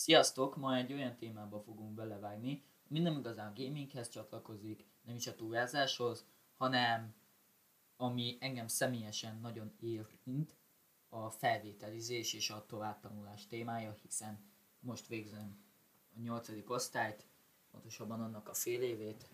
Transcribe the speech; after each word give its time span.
Sziasztok! 0.00 0.56
Ma 0.56 0.76
egy 0.76 0.92
olyan 0.92 1.16
témába 1.16 1.60
fogunk 1.60 1.94
belevágni, 1.94 2.64
ami 2.88 2.98
nem 2.98 3.18
igazán 3.18 3.54
gaminghez 3.54 4.08
csatlakozik, 4.08 4.86
nem 5.02 5.16
is 5.16 5.26
a 5.26 5.34
túrázáshoz, 5.34 6.26
hanem 6.56 7.14
ami 7.96 8.36
engem 8.40 8.66
személyesen 8.66 9.40
nagyon 9.40 9.72
érint, 9.80 10.56
a 11.08 11.30
felvételizés 11.30 12.32
és 12.32 12.50
a 12.50 12.66
továbbtanulás 12.66 13.46
témája, 13.46 13.92
hiszen 13.92 14.52
most 14.78 15.06
végzem 15.06 15.64
a 16.16 16.20
nyolcadik 16.20 16.70
osztályt, 16.70 17.26
pontosabban 17.70 18.20
annak 18.20 18.48
a 18.48 18.54
fél 18.54 18.82
évét, 18.82 19.28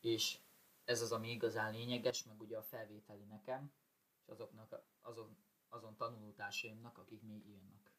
és 0.00 0.38
ez 0.84 1.00
az, 1.00 1.12
ami 1.12 1.30
igazán 1.30 1.72
lényeges, 1.72 2.24
meg 2.24 2.40
ugye 2.40 2.56
a 2.56 2.62
felvételi 2.62 3.24
nekem, 3.24 3.72
és 4.20 4.28
azoknak, 4.28 4.82
azon, 5.00 5.36
azon 5.68 5.96
tanulótársaimnak, 5.96 6.98
akik 6.98 7.22
még 7.22 7.46
írnak. 7.46 7.90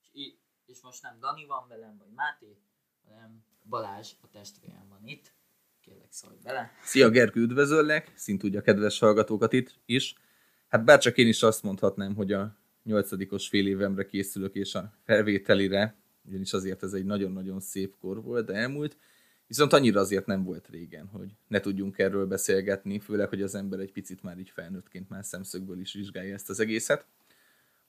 És 0.00 0.34
és 0.66 0.80
most 0.82 1.02
nem 1.02 1.16
Dani 1.20 1.46
van 1.46 1.68
velem, 1.68 1.96
vagy 1.98 2.12
Máté, 2.14 2.56
hanem 3.04 3.44
Balázs, 3.68 4.12
a 4.20 4.28
testvérem 4.30 4.88
van 4.88 5.06
itt. 5.06 5.32
Kérlek, 5.80 6.12
szólj 6.12 6.36
bele. 6.42 6.70
Szia 6.82 7.10
Gergő, 7.10 7.40
üdvözöllek, 7.40 8.12
szint 8.14 8.44
úgy 8.44 8.56
a 8.56 8.62
kedves 8.62 8.98
hallgatókat 8.98 9.52
itt 9.52 9.78
is. 9.86 10.14
Hát 10.68 10.84
bárcsak 10.84 11.16
én 11.16 11.28
is 11.28 11.42
azt 11.42 11.62
mondhatnám, 11.62 12.14
hogy 12.14 12.32
a 12.32 12.56
nyolcadikos 12.82 13.48
fél 13.48 13.66
évemre 13.66 14.06
készülök, 14.06 14.54
és 14.54 14.74
a 14.74 14.92
felvételire, 15.04 15.96
ugyanis 16.24 16.52
azért 16.52 16.82
ez 16.82 16.92
egy 16.92 17.04
nagyon-nagyon 17.04 17.60
szép 17.60 17.96
kor 18.00 18.22
volt, 18.22 18.46
de 18.46 18.54
elmúlt, 18.54 18.96
viszont 19.46 19.72
annyira 19.72 20.00
azért 20.00 20.26
nem 20.26 20.44
volt 20.44 20.68
régen, 20.68 21.06
hogy 21.06 21.34
ne 21.46 21.60
tudjunk 21.60 21.98
erről 21.98 22.26
beszélgetni, 22.26 22.98
főleg, 22.98 23.28
hogy 23.28 23.42
az 23.42 23.54
ember 23.54 23.78
egy 23.78 23.92
picit 23.92 24.22
már 24.22 24.38
így 24.38 24.50
felnőttként 24.50 25.08
más 25.08 25.26
szemszögből 25.26 25.80
is 25.80 25.92
vizsgálja 25.92 26.34
ezt 26.34 26.50
az 26.50 26.60
egészet. 26.60 27.06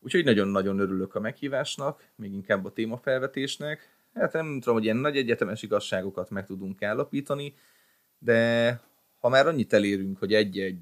Úgyhogy 0.06 0.24
nagyon-nagyon 0.24 0.80
örülök 0.80 1.16
a 1.16 1.20
meghívásnak, 1.20 2.10
még 2.16 2.34
inkább 2.34 2.66
a 2.66 2.72
témafelvetésnek. 2.72 3.90
Hát 4.14 4.34
nem 4.34 4.60
tudom, 4.60 4.74
hogy 4.74 4.84
ilyen 4.84 4.98
nagy 4.98 5.18
egyetemes 5.18 5.64
igazságokat 5.64 6.30
meg 6.30 6.46
tudunk 6.46 6.84
állapítani, 6.84 7.54
de 8.20 8.82
ha 9.20 9.30
már 9.30 9.48
annyit 9.48 9.74
elérünk, 9.74 10.18
hogy 10.18 10.34
egy-egy 10.34 10.80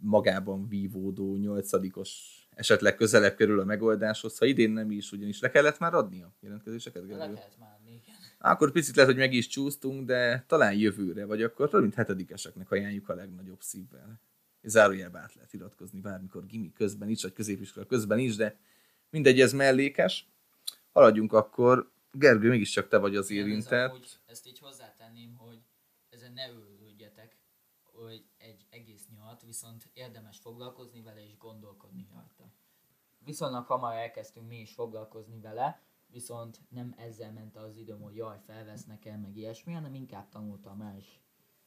magában 0.00 0.68
vívódó 0.68 1.36
nyolcadikos 1.36 2.10
esetleg 2.50 2.94
közelebb 2.94 3.34
kerül 3.34 3.60
a 3.60 3.64
megoldáshoz, 3.64 4.38
ha 4.38 4.44
idén 4.44 4.70
nem 4.70 4.90
is, 4.90 5.12
ugyanis 5.12 5.40
le 5.40 5.50
kellett 5.50 5.78
már 5.78 5.94
adni 5.94 6.22
a 6.22 6.32
jelentkezéseket? 6.40 7.02
Le 7.08 7.16
kellett 7.16 7.58
már, 7.58 7.78
igen. 7.86 8.14
Akkor 8.38 8.72
picit 8.72 8.94
lehet, 8.96 9.10
hogy 9.10 9.20
meg 9.20 9.32
is 9.32 9.46
csúsztunk, 9.46 10.06
de 10.06 10.44
talán 10.46 10.74
jövőre, 10.74 11.24
vagy 11.24 11.42
akkor 11.42 11.68
több 11.68 11.80
mint 11.80 11.94
hetedikeseknek 11.94 12.70
ajánljuk 12.70 13.08
a 13.08 13.14
legnagyobb 13.14 13.60
szívvel 13.60 14.20
zárójelbe 14.64 15.18
át 15.18 15.34
lehet 15.34 15.52
iratkozni 15.52 16.00
bármikor 16.00 16.46
gimi 16.46 16.72
közben 16.72 17.08
is, 17.08 17.22
vagy 17.22 17.32
középiskola 17.32 17.86
közben 17.86 18.18
is, 18.18 18.36
de 18.36 18.56
mindegy, 19.14 19.40
ez 19.40 19.52
mellékes. 19.52 20.28
Haladjunk 20.92 21.32
akkor. 21.32 21.92
Gergő, 22.12 22.48
mégiscsak 22.48 22.88
te 22.88 22.98
vagy 22.98 23.16
az 23.16 23.30
érintett. 23.30 23.90
Amúgy, 23.90 24.18
ezt 24.26 24.46
így 24.46 24.58
hozzátenném, 24.58 25.36
hogy 25.36 25.58
ezen 26.10 26.32
ne 26.32 26.48
őrülődjetek, 26.48 27.36
hogy 27.82 28.24
egy 28.38 28.66
egész 28.70 29.06
nyalt, 29.16 29.42
viszont 29.42 29.88
érdemes 29.92 30.38
foglalkozni 30.38 31.02
vele 31.02 31.24
és 31.24 31.36
gondolkodni 31.38 32.06
rajta. 32.12 32.52
Viszonylag 33.18 33.66
hamar 33.66 33.94
elkezdtünk 33.94 34.48
mi 34.48 34.60
is 34.60 34.72
foglalkozni 34.72 35.40
vele, 35.40 35.80
viszont 36.06 36.60
nem 36.68 36.94
ezzel 36.96 37.32
ment 37.32 37.56
az 37.56 37.76
időm, 37.76 38.00
hogy 38.00 38.16
jaj, 38.16 38.38
felvesznek 38.46 39.04
el, 39.04 39.18
meg 39.18 39.36
ilyesmi, 39.36 39.72
hanem 39.72 39.94
inkább 39.94 40.28
tanultam 40.28 40.80
el, 40.80 40.96
és 40.96 41.18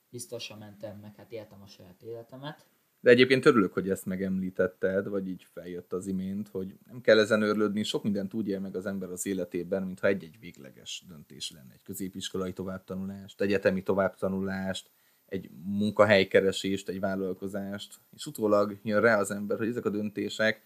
biztosan 0.10 0.58
mentem, 0.58 1.00
meg 1.00 1.16
hát 1.16 1.32
éltem 1.32 1.62
a 1.62 1.68
saját 1.68 2.02
életemet. 2.02 2.66
De 3.00 3.10
egyébként 3.10 3.46
örülök, 3.46 3.74
hogy 3.74 3.90
ezt 3.90 4.06
megemlítetted, 4.06 5.08
vagy 5.08 5.28
így 5.28 5.48
feljött 5.54 5.94
az 5.94 6.08
imént, 6.08 6.48
hogy 6.48 6.78
nem 6.88 7.02
kell 7.02 7.20
ezen 7.20 7.42
örlődni, 7.42 7.84
sok 7.84 8.04
mindent 8.04 8.34
úgy 8.34 8.48
él 8.48 8.60
meg 8.60 8.76
az 8.76 8.86
ember 8.86 9.10
az 9.10 9.26
életében, 9.26 9.84
mintha 9.84 10.08
egy-egy 10.08 10.40
végleges 10.40 11.04
döntés 11.08 11.52
lenne. 11.52 11.74
Egy 11.74 11.84
középiskolai 11.84 12.54
továbbtanulást, 12.54 13.42
egyetemi 13.42 13.84
továbbtanulást, 13.84 14.90
egy 15.26 15.50
munkahelykeresést, 15.64 16.90
egy 16.90 17.00
vállalkozást, 17.00 17.96
és 18.16 18.26
utólag 18.26 18.80
jön 18.84 19.02
rá 19.02 19.20
az 19.20 19.32
ember, 19.32 19.58
hogy 19.58 19.68
ezek 19.68 19.86
a 19.86 19.90
döntések 19.90 20.62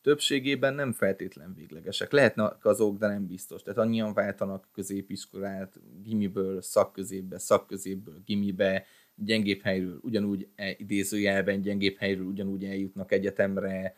többségében 0.00 0.74
nem 0.74 0.92
feltétlen 0.92 1.54
véglegesek. 1.54 2.12
Lehetnek 2.12 2.64
azok, 2.64 2.98
de 2.98 3.06
nem 3.06 3.26
biztos. 3.26 3.62
Tehát 3.62 3.78
annyian 3.78 4.14
váltanak 4.14 4.68
középiskolát, 4.72 5.80
gimiből, 6.02 6.62
szakközépbe, 6.62 7.38
szakközépből, 7.38 8.22
gimibe, 8.24 8.84
gyengébb 9.24 9.60
helyről 9.60 9.98
ugyanúgy 10.02 10.48
e, 10.54 10.74
idézőjelben 10.78 11.60
gyengébb 11.60 11.96
helyről 11.96 12.26
ugyanúgy 12.26 12.64
eljutnak 12.64 13.12
egyetemre, 13.12 13.96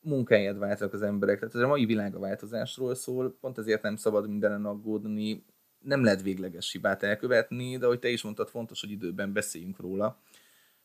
munkáját 0.00 0.58
váltanak 0.58 0.94
az 0.94 1.02
emberek. 1.02 1.38
Tehát 1.38 1.54
ez 1.54 1.60
a 1.60 1.66
mai 1.66 1.84
világ 1.84 2.14
a 2.14 2.18
változásról 2.18 2.94
szól, 2.94 3.36
pont 3.40 3.58
ezért 3.58 3.82
nem 3.82 3.96
szabad 3.96 4.28
mindenen 4.28 4.64
aggódni, 4.64 5.44
nem 5.78 6.04
lehet 6.04 6.22
végleges 6.22 6.72
hibát 6.72 7.02
elkövetni, 7.02 7.76
de 7.76 7.84
ahogy 7.84 7.98
te 7.98 8.08
is 8.08 8.22
mondtad, 8.22 8.48
fontos, 8.48 8.80
hogy 8.80 8.90
időben 8.90 9.32
beszéljünk 9.32 9.80
róla. 9.80 10.20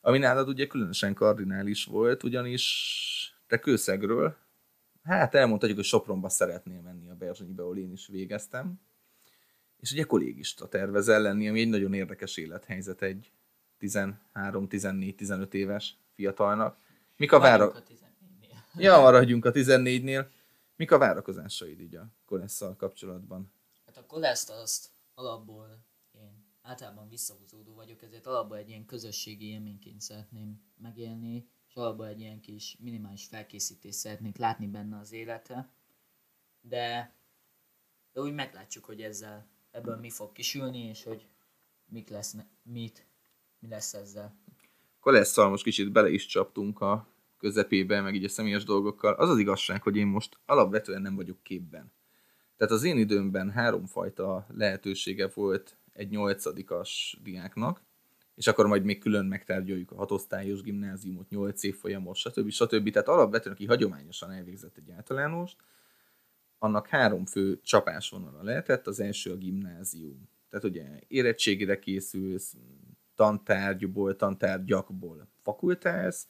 Ami 0.02 0.18
nálad 0.18 0.47
ugye 0.47 0.68
különösen 0.68 1.14
kardinális 1.14 1.86
volt, 1.86 2.24
ugyanis 2.24 3.36
te 3.47 3.59
kőszegről, 3.59 4.36
hát 5.03 5.36
elmondhatjuk, 5.36 5.78
hogy 5.78 5.88
Sopronba 5.88 6.30
szeretnél 6.30 6.81
menni 6.81 7.09
a 7.09 7.16
Berzsenyibe, 7.16 7.64
ahol 7.64 7.78
én 7.78 7.91
is 7.91 8.08
végeztem, 8.08 8.80
és 9.78 9.91
ugye 9.91 10.03
kollégista 10.03 10.68
tervezel 10.68 11.22
lenni, 11.22 11.47
ami 11.47 11.59
egy 11.59 11.70
nagyon 11.70 11.94
érdekes 11.94 12.38
élethelyzet 12.38 13.02
egy 13.02 13.31
13, 13.81 14.68
14, 14.68 15.16
15 15.16 15.53
éves 15.53 15.97
fiatalnak. 16.14 16.78
Mik 17.18 17.31
a 17.31 17.40
vára... 17.40 17.74
Ja, 18.75 19.00
maradjunk 19.00 19.46
a 19.46 19.52
14-nél. 19.52 20.28
Mik 20.75 20.92
a 20.92 20.97
várakozásaid 20.97 21.80
így 21.80 21.96
a 21.96 22.08
Kolesszal 22.25 22.75
kapcsolatban? 22.75 23.53
Hát 23.86 23.97
a 23.97 24.06
Koleszt 24.06 24.50
azt 24.50 24.90
alapból 25.14 25.84
én 26.12 26.46
általában 26.62 27.09
visszahúzódó 27.09 27.74
vagyok, 27.74 28.02
ezért 28.02 28.25
alapból 28.25 28.58
egy 28.58 28.70
ilyen 28.70 28.86
közösségi 28.86 29.46
élményként 29.46 30.02
szeretném 30.02 30.62
megélni, 30.78 31.47
és 31.68 31.75
alapból 31.75 32.08
egy 32.08 32.20
ilyen 32.20 32.40
kis 32.40 32.78
minimális 32.80 33.25
felkészítést 33.25 33.97
szeretnék 33.97 34.38
látni 34.38 34.68
benne 34.68 34.97
az 35.00 35.12
életre. 35.12 35.70
De, 36.62 37.16
de 38.12 38.22
úgy 38.22 38.34
meglátjuk, 38.34 38.86
hogy 38.86 39.02
ezzel 39.02 39.47
ebből 39.72 39.96
mi 39.96 40.09
fog 40.09 40.31
kisülni, 40.31 40.80
és 40.80 41.03
hogy 41.03 41.28
mik 41.86 42.09
lesznek, 42.09 42.47
mit 42.64 43.10
mi 43.61 43.67
lesz 43.67 43.94
ezzel. 43.94 44.35
Kolesszal 44.99 45.49
most 45.49 45.63
kicsit 45.63 45.91
bele 45.91 46.09
is 46.09 46.25
csaptunk 46.25 46.81
a 46.81 47.07
közepébe, 47.38 48.01
meg 48.01 48.16
így 48.16 48.23
a 48.23 48.29
személyes 48.29 48.63
dolgokkal. 48.63 49.13
Az 49.13 49.29
az 49.29 49.38
igazság, 49.38 49.81
hogy 49.81 49.95
én 49.95 50.07
most 50.07 50.39
alapvetően 50.45 51.01
nem 51.01 51.16
vagyok 51.16 51.44
képben. 51.44 51.91
Tehát 52.57 52.73
az 52.73 52.83
én 52.83 52.97
időmben 52.97 53.51
háromfajta 53.51 54.45
lehetősége 54.49 55.27
volt 55.27 55.77
egy 55.94 56.09
nyolcadikas 56.09 57.19
diáknak, 57.23 57.81
és 58.35 58.47
akkor 58.47 58.67
majd 58.67 58.83
még 58.83 58.99
külön 58.99 59.25
megtárgyaljuk 59.25 59.91
a 59.91 59.95
hatosztályos 59.95 60.61
gimnáziumot, 60.61 61.29
nyolc 61.29 61.63
év 61.63 61.75
folyamos, 61.75 62.19
stb. 62.19 62.49
stb. 62.49 62.91
Tehát 62.91 63.07
alapvetően, 63.07 63.55
aki 63.55 63.66
hagyományosan 63.66 64.31
elvégzett 64.31 64.78
egy 64.78 64.91
általánost, 64.91 65.55
annak 66.57 66.88
három 66.88 67.25
fő 67.25 67.59
csapásvonala 67.61 68.43
lehetett, 68.43 68.88
az 68.88 68.99
első 68.99 69.31
a 69.31 69.38
gimnázium. 69.38 70.29
Tehát 70.49 70.66
ugye 70.66 70.99
érettségére 71.07 71.79
készülsz, 71.79 72.55
tantárgyból, 73.22 74.16
tantárgyakból 74.16 75.28
fakultálsz, 75.42 76.28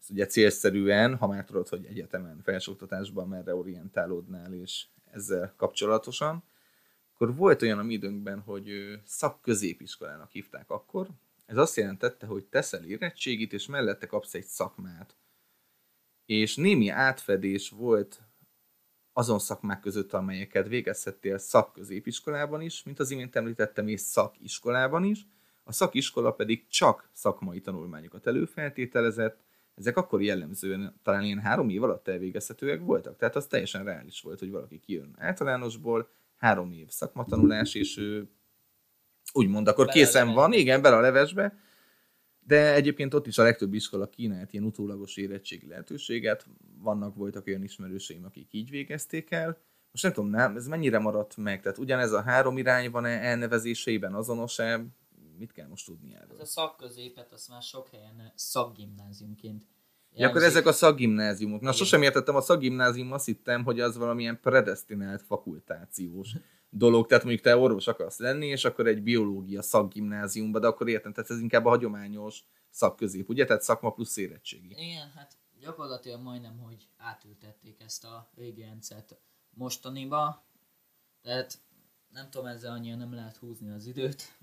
ez 0.00 0.10
ugye 0.10 0.26
célszerűen, 0.26 1.16
ha 1.16 1.26
már 1.26 1.44
tudod, 1.44 1.68
hogy 1.68 1.84
egyetemen, 1.84 2.40
felsőoktatásban 2.42 3.28
merre 3.28 3.54
orientálódnál, 3.54 4.52
és 4.52 4.86
ezzel 5.10 5.54
kapcsolatosan, 5.56 6.44
akkor 7.14 7.34
volt 7.36 7.62
olyan 7.62 7.78
a 7.78 7.82
mi 7.82 7.92
időnkben, 7.92 8.40
hogy 8.40 9.00
szakközépiskolának 9.04 10.30
hívták 10.30 10.70
akkor. 10.70 11.08
Ez 11.46 11.56
azt 11.56 11.76
jelentette, 11.76 12.26
hogy 12.26 12.44
teszel 12.44 12.84
érettségit, 12.84 13.52
és 13.52 13.66
mellette 13.66 14.06
kapsz 14.06 14.34
egy 14.34 14.46
szakmát. 14.46 15.16
És 16.26 16.56
némi 16.56 16.88
átfedés 16.88 17.70
volt 17.70 18.20
azon 19.12 19.38
szakmák 19.38 19.80
között, 19.80 20.12
amelyeket 20.12 20.68
végezhettél 20.68 21.38
szakközépiskolában 21.38 22.60
is, 22.60 22.82
mint 22.82 22.98
az 22.98 23.10
imént 23.10 23.36
említettem, 23.36 23.88
és 23.88 24.00
szakiskolában 24.00 25.04
is, 25.04 25.26
a 25.70 25.72
szakiskola 25.72 26.30
pedig 26.30 26.66
csak 26.68 27.08
szakmai 27.12 27.60
tanulmányokat 27.60 28.26
előfeltételezett, 28.26 29.38
ezek 29.74 29.96
akkor 29.96 30.22
jellemzően 30.22 31.00
talán 31.02 31.24
ilyen 31.24 31.38
három 31.38 31.68
év 31.68 31.82
alatt 31.82 32.08
elvégezhetőek 32.08 32.80
voltak, 32.80 33.16
tehát 33.16 33.36
az 33.36 33.46
teljesen 33.46 33.84
reális 33.84 34.20
volt, 34.20 34.38
hogy 34.38 34.50
valaki 34.50 34.80
kijön 34.80 35.14
általánosból, 35.18 36.08
három 36.36 36.72
év 36.72 36.88
szakmatanulás, 36.88 37.74
és 37.74 37.98
ő 37.98 38.28
úgymond 39.32 39.68
akkor 39.68 39.86
bele 39.86 39.98
készen 39.98 40.32
van, 40.32 40.52
igen, 40.52 40.82
bele 40.82 40.96
a 40.96 41.00
levesbe, 41.00 41.58
de 42.46 42.74
egyébként 42.74 43.14
ott 43.14 43.26
is 43.26 43.38
a 43.38 43.42
legtöbb 43.42 43.74
iskola 43.74 44.08
kínált 44.08 44.52
ilyen 44.52 44.64
utólagos 44.64 45.16
érettségi 45.16 45.66
lehetőséget, 45.66 46.46
vannak 46.78 47.14
voltak 47.14 47.46
olyan 47.46 47.62
ismerőseim, 47.62 48.24
akik 48.24 48.52
így 48.52 48.70
végezték 48.70 49.30
el, 49.30 49.58
most 49.92 50.04
nem 50.04 50.12
tudom, 50.12 50.30
nem, 50.30 50.56
ez 50.56 50.66
mennyire 50.66 50.98
maradt 50.98 51.36
meg, 51.36 51.62
tehát 51.62 51.78
ugyanez 51.78 52.12
a 52.12 52.22
három 52.22 52.58
irány 52.58 52.90
van-e 52.90 53.08
elnevezéseiben 53.08 54.14
azonos-e, 54.14 54.84
mit 55.40 55.52
kell 55.52 55.68
most 55.68 55.86
tudni 55.86 56.14
erről? 56.14 56.34
Ez 56.34 56.40
a 56.40 56.44
szakközépet 56.44 57.32
azt 57.32 57.48
már 57.48 57.62
sok 57.62 57.88
helyen 57.88 58.32
szakgimnáziumként 58.34 59.64
Ja, 60.14 60.28
akkor 60.28 60.42
ezek 60.42 60.66
a 60.66 60.72
szakgimnáziumok. 60.72 61.60
Na, 61.60 61.72
sosem 61.72 62.02
értettem 62.02 62.36
a 62.36 62.40
szakgimnázium, 62.40 63.12
azt 63.12 63.26
hittem, 63.26 63.64
hogy 63.64 63.80
az 63.80 63.96
valamilyen 63.96 64.40
predestinált 64.40 65.22
fakultációs 65.22 66.36
dolog. 66.70 67.06
Tehát 67.06 67.24
mondjuk 67.24 67.44
te 67.44 67.56
orvos 67.56 67.86
akarsz 67.86 68.18
lenni, 68.18 68.46
és 68.46 68.64
akkor 68.64 68.86
egy 68.86 69.02
biológia 69.02 69.62
szakgimnáziumba, 69.62 70.58
de 70.58 70.66
akkor 70.66 70.88
értem, 70.88 71.12
tehát 71.12 71.30
ez 71.30 71.40
inkább 71.40 71.64
a 71.64 71.68
hagyományos 71.68 72.44
szakközép, 72.70 73.28
ugye? 73.28 73.44
Tehát 73.44 73.62
szakma 73.62 73.90
plusz 73.90 74.16
érettségi. 74.16 74.74
Igen, 74.76 75.10
hát 75.14 75.38
gyakorlatilag 75.60 76.22
majdnem, 76.22 76.58
hogy 76.58 76.88
átültették 76.96 77.80
ezt 77.80 78.04
a 78.04 78.30
régi 78.36 78.62
rendszert 78.62 79.16
mostaniba. 79.50 80.44
Tehát 81.22 81.58
nem 82.12 82.30
tudom, 82.30 82.46
ezzel 82.46 82.72
annyira 82.72 82.96
nem 82.96 83.14
lehet 83.14 83.36
húzni 83.36 83.70
az 83.70 83.86
időt. 83.86 84.38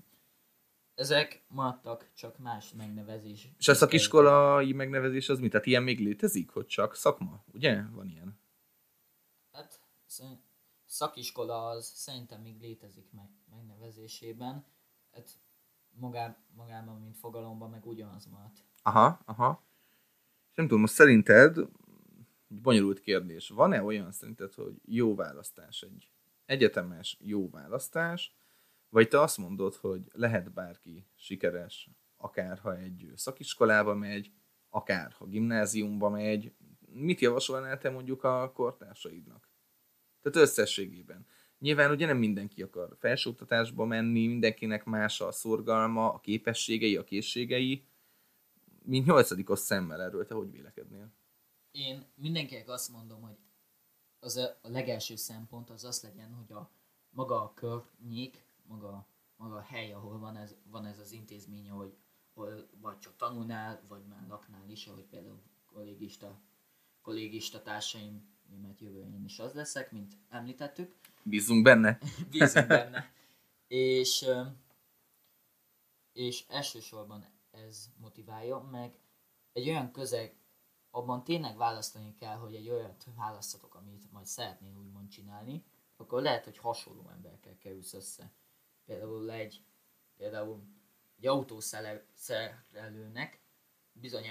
Ezek 0.98 1.42
maradtak, 1.48 2.10
csak 2.14 2.38
más 2.38 2.72
megnevezés. 2.72 3.48
És 3.58 3.68
a 3.68 3.74
szakiskolai 3.74 4.72
megnevezés 4.72 5.28
az 5.28 5.38
mi? 5.38 5.48
Tehát 5.48 5.66
ilyen 5.66 5.82
még 5.82 6.00
létezik, 6.00 6.50
hogy 6.50 6.66
csak 6.66 6.94
szakma, 6.94 7.44
ugye? 7.52 7.82
Van 7.90 8.08
ilyen. 8.08 8.38
Hát 9.52 9.80
szakiskola 10.86 11.68
az 11.68 11.86
szerintem 11.86 12.40
még 12.40 12.60
létezik 12.60 13.12
meg, 13.12 13.28
megnevezésében. 13.50 14.64
Hát 15.12 15.30
magá, 15.90 16.36
magában, 16.56 17.00
mint 17.00 17.16
fogalomban, 17.16 17.70
meg 17.70 17.86
ugyanaz 17.86 18.26
maradt. 18.26 18.64
Aha, 18.82 19.20
aha. 19.24 19.62
És 20.50 20.56
nem 20.56 20.66
tudom, 20.66 20.80
most 20.80 20.94
szerinted, 20.94 21.56
bonyolult 22.48 23.00
kérdés, 23.00 23.48
van-e 23.48 23.82
olyan 23.82 24.12
szerinted, 24.12 24.54
hogy 24.54 24.74
jó 24.84 25.14
választás 25.14 25.82
egy 25.82 26.10
egyetemes 26.46 27.16
jó 27.20 27.50
választás, 27.50 28.36
vagy 28.88 29.08
te 29.08 29.20
azt 29.20 29.38
mondod, 29.38 29.74
hogy 29.74 30.02
lehet 30.12 30.52
bárki 30.52 31.06
sikeres, 31.14 31.90
akár 32.16 32.58
ha 32.58 32.76
egy 32.76 33.12
szakiskolába 33.14 33.94
megy, 33.94 34.32
akár 34.68 35.12
ha 35.12 35.26
gimnáziumba 35.26 36.08
megy, 36.08 36.52
mit 36.92 37.20
javasolnál 37.20 37.78
te 37.78 37.90
mondjuk 37.90 38.24
a 38.24 38.52
kortársaidnak? 38.52 39.50
Tehát 40.20 40.48
összességében. 40.48 41.26
Nyilván 41.58 41.90
ugye 41.90 42.06
nem 42.06 42.16
mindenki 42.16 42.62
akar 42.62 42.96
felsőoktatásba 42.98 43.84
menni, 43.84 44.26
mindenkinek 44.26 44.84
más 44.84 45.20
a 45.20 45.32
szorgalma, 45.32 46.12
a 46.12 46.20
képességei, 46.20 46.96
a 46.96 47.04
készségei. 47.04 47.86
Mint 48.82 49.06
nyolcadikos 49.06 49.58
szemmel 49.58 50.02
erről, 50.02 50.26
te 50.26 50.34
hogy 50.34 50.50
vélekednél? 50.50 51.12
Én 51.70 52.06
mindenkinek 52.14 52.68
azt 52.68 52.90
mondom, 52.90 53.20
hogy 53.20 53.36
az 54.20 54.36
a, 54.36 54.58
legelső 54.62 55.16
szempont 55.16 55.70
az 55.70 55.84
az 55.84 56.02
legyen, 56.02 56.32
hogy 56.32 56.52
a 56.52 56.70
maga 57.10 57.42
a 57.42 57.54
környék, 57.54 58.47
maga, 58.68 59.06
maga 59.36 59.56
a 59.56 59.62
hely, 59.62 59.92
ahol 59.92 60.18
van 60.18 60.36
ez, 60.36 60.56
van 60.64 60.84
ez 60.84 60.98
az 60.98 61.12
intézmény, 61.12 61.70
hogy 61.70 61.96
hol 62.34 62.68
vagy 62.80 62.98
csak 62.98 63.16
tanulnál, 63.16 63.82
vagy 63.88 64.06
már 64.06 64.26
laknál 64.28 64.68
is, 64.68 64.86
ahogy 64.86 65.04
például 65.04 65.42
kollégista, 65.66 66.40
kollégista 67.02 67.62
társaim, 67.62 68.36
mert 68.62 68.80
jövő 68.80 69.00
én 69.00 69.24
is 69.24 69.38
az 69.38 69.52
leszek, 69.52 69.92
mint 69.92 70.16
említettük. 70.28 70.94
Bízunk 71.22 71.62
benne. 71.62 71.98
Bízunk 72.30 72.66
benne. 72.66 73.12
és, 73.66 74.26
és 76.12 76.44
elsősorban 76.48 77.26
ez 77.50 77.90
motiválja, 77.96 78.58
meg 78.58 78.98
egy 79.52 79.68
olyan 79.68 79.92
közeg, 79.92 80.36
abban 80.90 81.24
tényleg 81.24 81.56
választani 81.56 82.14
kell, 82.14 82.36
hogy 82.36 82.54
egy 82.54 82.68
olyat 82.68 83.06
választatok, 83.16 83.74
amit 83.74 84.12
majd 84.12 84.26
szeretnél 84.26 84.76
úgymond 84.76 85.08
csinálni, 85.08 85.64
akkor 85.96 86.22
lehet, 86.22 86.44
hogy 86.44 86.58
hasonló 86.58 87.10
emberekkel 87.10 87.58
kerülsz 87.58 87.94
össze. 87.94 88.32
Például 88.88 89.30
egy, 89.30 89.62
például 90.16 90.62
egy 91.18 91.26
autószerelőnek 91.26 93.40
bizony, 93.92 94.24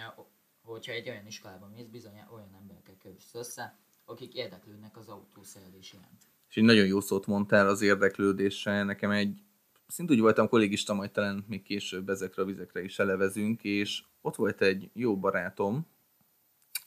hogyha 0.62 0.92
egy 0.92 1.09
olyan 1.09 1.25
iskolában 1.25 1.69
mész, 1.69 1.88
bizony 1.88 2.24
olyan 2.31 2.54
emberekkel 2.54 2.98
kerülsz 2.98 3.33
össze, 3.33 3.77
akik 4.06 4.33
érdeklődnek 4.33 4.98
az 4.98 5.07
autószerelés 5.07 5.94
iránt. 5.94 6.30
És 6.50 6.57
egy 6.57 6.63
nagyon 6.63 6.86
jó 6.86 7.00
szót 7.00 7.25
mondtál 7.25 7.68
az 7.68 7.81
érdeklődésre. 7.81 8.83
Nekem 8.83 9.12
egy 9.12 9.44
szint 9.88 10.12
úgy 10.12 10.19
voltam 10.19 10.48
kollégista, 10.48 10.94
majd 10.94 11.12
talán 11.12 11.45
még 11.48 11.63
később 11.63 12.09
ezekre 12.09 12.42
a 12.42 12.45
vizekre 12.45 12.83
is 12.83 13.00
elevezünk, 13.00 13.63
és 13.63 14.04
ott 14.21 14.36
volt 14.36 14.62
egy 14.62 14.89
jó 14.94 15.19
barátom, 15.19 15.88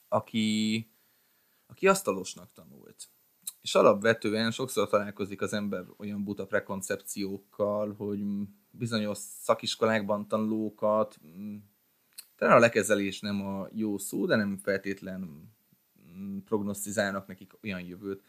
aki, 0.08 0.86
aki 1.66 1.88
asztalosnak 1.88 2.52
tanult. 2.52 3.08
És 3.62 3.74
alapvetően 3.74 4.50
sokszor 4.50 4.88
találkozik 4.88 5.40
az 5.40 5.52
ember 5.52 5.84
olyan 5.96 6.24
buta 6.24 6.46
prekoncepciókkal, 6.46 7.94
hogy 7.94 8.22
bizonyos 8.70 9.18
szakiskolákban 9.18 10.28
tanulókat, 10.28 11.18
talán 12.36 12.56
a 12.56 12.60
lekezelés 12.60 13.20
nem 13.20 13.46
a 13.46 13.68
jó 13.72 13.98
szó, 13.98 14.26
de 14.26 14.36
nem 14.36 14.56
feltétlen 14.56 15.52
prognosztizálnak 16.44 17.26
nekik 17.26 17.52
olyan 17.62 17.80
jövőt. 17.80 18.22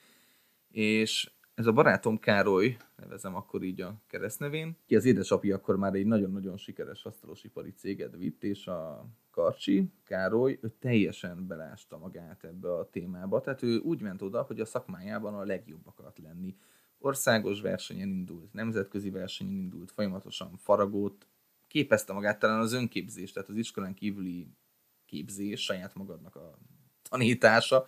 És 0.72 1.32
ez 1.62 1.68
a 1.68 1.72
barátom 1.72 2.20
Károly, 2.20 2.78
nevezem 2.96 3.36
akkor 3.36 3.64
így 3.64 3.82
a 3.82 3.96
keresztnevén, 4.08 4.78
ki 4.86 4.96
az 4.96 5.06
édesapja 5.06 5.56
akkor 5.56 5.78
már 5.78 5.94
egy 5.94 6.06
nagyon-nagyon 6.06 6.58
sikeres 6.58 7.06
asztalosipari 7.06 7.74
céget 7.74 8.16
vitt, 8.16 8.44
és 8.44 8.68
a 8.68 9.06
Karcsi, 9.32 9.92
Károly, 10.04 10.60
ő 10.62 10.74
teljesen 10.80 11.48
belásta 11.48 11.98
magát 11.98 12.44
ebbe 12.44 12.74
a 12.74 12.90
témába, 12.90 13.42
tehát 13.42 13.64
ő 13.64 13.78
úgy 13.78 14.02
ment 14.02 14.22
oda, 14.22 14.42
hogy 14.42 14.60
a 14.60 14.66
szakmájában 14.66 15.34
a 15.34 15.44
legjobb 15.44 15.88
akart 15.88 16.18
lenni. 16.18 16.56
Országos 17.00 17.62
versenyen 17.62 18.10
indult, 18.10 18.54
nemzetközi 18.54 19.10
versenyen 19.10 19.54
indult, 19.54 19.92
folyamatosan 19.92 20.58
faragott, 20.58 21.28
képezte 21.68 22.14
magát 22.14 22.40
talán 22.40 22.60
az 22.60 22.74
önképzés, 22.74 23.32
tehát 23.32 23.50
az 23.50 23.56
iskolán 23.56 23.94
kívüli 23.94 24.48
képzés, 25.06 25.64
saját 25.64 25.96
magadnak 25.96 26.36
a 26.36 26.58
tanítása, 27.10 27.86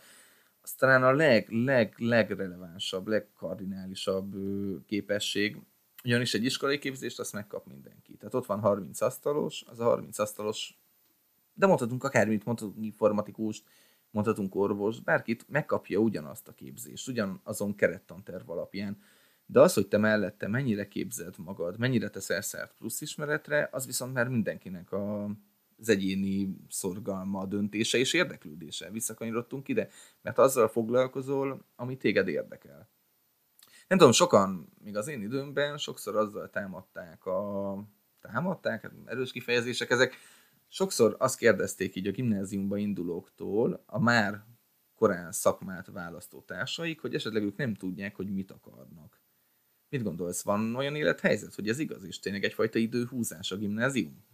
az 0.64 0.74
talán 0.74 1.04
a 1.04 1.12
leg, 1.12 1.50
leg, 1.50 1.94
legrelevánsabb, 1.98 3.08
legkardinálisabb 3.08 4.36
képesség, 4.86 5.62
ugyanis 6.04 6.34
egy 6.34 6.46
iskolai 6.46 6.78
képzést 6.80 7.20
azt 7.20 7.34
megkap 7.34 7.66
mindenki. 7.66 8.16
Tehát 8.16 8.34
ott 8.34 8.46
van 8.46 8.60
30 8.60 9.02
asztalos, 9.02 9.64
az 9.68 9.80
a 9.80 9.84
30 9.84 10.20
asztalos, 10.20 10.78
de 11.54 11.66
mondhatunk 11.66 12.04
akármit, 12.04 12.46
mondhatunk 12.46 12.86
informatikust, 12.86 13.64
mondhatunk 14.12 14.56
orvos, 14.56 15.00
bárkit 15.00 15.46
megkapja 15.50 16.00
ugyanazt 16.00 16.48
a 16.48 16.54
képzést, 16.54 17.08
ugyanazon 17.08 17.76
kerettanterv 17.76 18.50
alapján. 18.50 19.02
De 19.46 19.60
az, 19.60 19.74
hogy 19.74 19.88
te 19.88 19.98
mellette 19.98 20.48
mennyire 20.48 20.88
képzed 20.88 21.34
magad, 21.38 21.80
mennyire 21.80 22.10
teszel 22.10 22.42
szert 22.42 22.74
plusz 22.78 23.02
ismeretre, 23.02 23.70
az 23.72 23.86
viszont 23.86 24.14
már 24.14 24.28
mindenkinek 24.28 24.92
a 24.92 25.30
az 25.84 25.90
egyéni 25.90 26.56
szorgalma, 26.70 27.46
döntése 27.46 27.98
és 27.98 28.14
érdeklődése. 28.14 28.92
Visszakanyarodtunk 28.92 29.68
ide, 29.68 29.90
mert 30.22 30.38
azzal 30.38 30.68
foglalkozol, 30.68 31.66
ami 31.76 31.98
téged 31.98 32.28
érdekel. 32.28 32.90
Nem 33.88 33.98
tudom, 33.98 34.14
sokan, 34.14 34.74
még 34.84 34.96
az 34.96 35.08
én 35.08 35.22
időmben, 35.22 35.78
sokszor 35.78 36.16
azzal 36.16 36.50
támadták 36.50 37.26
a... 37.26 37.84
Támadták? 38.22 38.82
Hát 38.82 38.92
erős 39.06 39.32
kifejezések 39.32 39.90
ezek. 39.90 40.16
Sokszor 40.68 41.16
azt 41.20 41.38
kérdezték 41.38 41.96
így 41.96 42.08
a 42.08 42.12
gimnáziumba 42.12 42.78
indulóktól, 42.78 43.84
a 43.86 44.00
már 44.00 44.44
korán 44.96 45.32
szakmát 45.32 45.88
választó 45.88 46.42
társaik, 46.42 47.02
hogy 47.02 47.16
esetleg 47.16 47.44
ők 47.44 47.56
nem 47.56 47.74
tudják, 47.74 48.16
hogy 48.16 48.34
mit 48.34 48.52
akarnak. 48.52 49.22
Mit 49.90 50.04
gondolsz, 50.04 50.44
van 50.44 50.76
olyan 50.76 50.96
élethelyzet, 50.96 51.56
hogy 51.56 51.70
ez 51.70 51.80
igaz, 51.80 52.04
és 52.04 52.20
tényleg 52.20 52.44
egyfajta 52.44 52.80
időhúzás 52.80 53.52
a 53.52 53.58
gimnázium? 53.58 54.26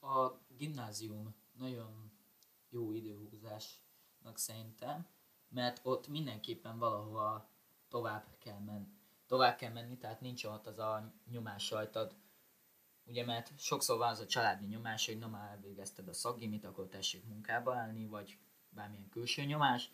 A 0.00 0.45
gimnázium 0.56 1.34
nagyon 1.52 2.12
jó 2.68 2.92
időhúzásnak 2.92 4.38
szerintem, 4.38 5.06
mert 5.48 5.80
ott 5.82 6.08
mindenképpen 6.08 6.78
valahova 6.78 7.48
tovább 7.88 8.36
kell 8.38 8.58
menni. 8.58 8.94
Tovább 9.26 9.56
kell 9.56 9.72
menni, 9.72 9.98
tehát 9.98 10.20
nincs 10.20 10.44
ott 10.44 10.66
az 10.66 10.78
a 10.78 11.12
nyomás 11.30 11.70
rajtad, 11.70 12.16
ugye 13.04 13.24
mert 13.24 13.58
sokszor 13.58 13.98
van 13.98 14.08
az 14.08 14.20
a 14.20 14.26
családi 14.26 14.66
nyomás, 14.66 15.06
hogy 15.06 15.18
na 15.18 15.28
már 15.28 15.50
elvégezted 15.50 16.08
a 16.08 16.12
szakgimit, 16.12 16.64
akkor 16.64 16.88
tessék 16.88 17.24
munkába 17.24 17.74
állni, 17.74 18.06
vagy 18.06 18.38
bármilyen 18.68 19.08
külső 19.08 19.44
nyomás, 19.44 19.90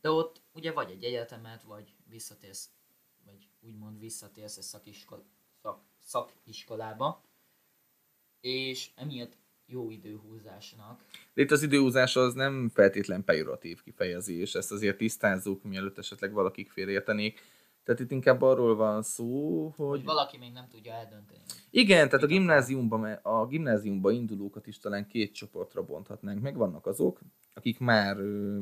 de 0.00 0.10
ott 0.10 0.40
ugye 0.52 0.72
vagy 0.72 0.90
egy 0.90 1.04
egyetemet, 1.04 1.62
vagy 1.62 1.94
visszatérsz, 2.04 2.70
vagy 3.24 3.48
úgymond 3.60 3.98
visszatérsz 3.98 4.56
egy 4.56 4.62
szakiskol, 4.62 5.24
szak, 5.62 5.82
szakiskolába, 5.98 7.22
és 8.40 8.90
emiatt 8.94 9.36
jó 9.66 9.90
időhúzásnak. 9.90 11.04
De 11.34 11.42
itt 11.42 11.50
az 11.50 11.62
időhúzás 11.62 12.16
az 12.16 12.34
nem 12.34 12.70
feltétlen 12.74 13.24
pejoratív 13.24 13.82
kifejezés, 13.82 14.54
ezt 14.54 14.72
azért 14.72 14.96
tisztázzuk, 14.96 15.62
mielőtt 15.62 15.98
esetleg 15.98 16.32
valakik 16.32 16.70
félreértenék. 16.70 17.40
Tehát 17.84 18.00
itt 18.00 18.10
inkább 18.10 18.42
arról 18.42 18.76
van 18.76 19.02
szó, 19.02 19.62
hogy... 19.76 19.88
hogy 19.88 20.04
valaki 20.04 20.38
még 20.38 20.52
nem 20.52 20.68
tudja 20.68 20.92
eldönteni. 20.92 21.40
Igen, 21.70 22.08
tehát 22.08 22.24
a 22.24 22.28
gimnáziumban, 22.28 23.04
a 23.22 23.46
gimnáziumba 23.46 24.10
indulókat 24.10 24.66
is 24.66 24.78
talán 24.78 25.06
két 25.06 25.34
csoportra 25.34 25.84
bonthatnánk. 25.84 26.40
Meg 26.40 26.56
vannak 26.56 26.86
azok, 26.86 27.20
akik 27.54 27.78
már 27.78 28.18
ö, 28.18 28.58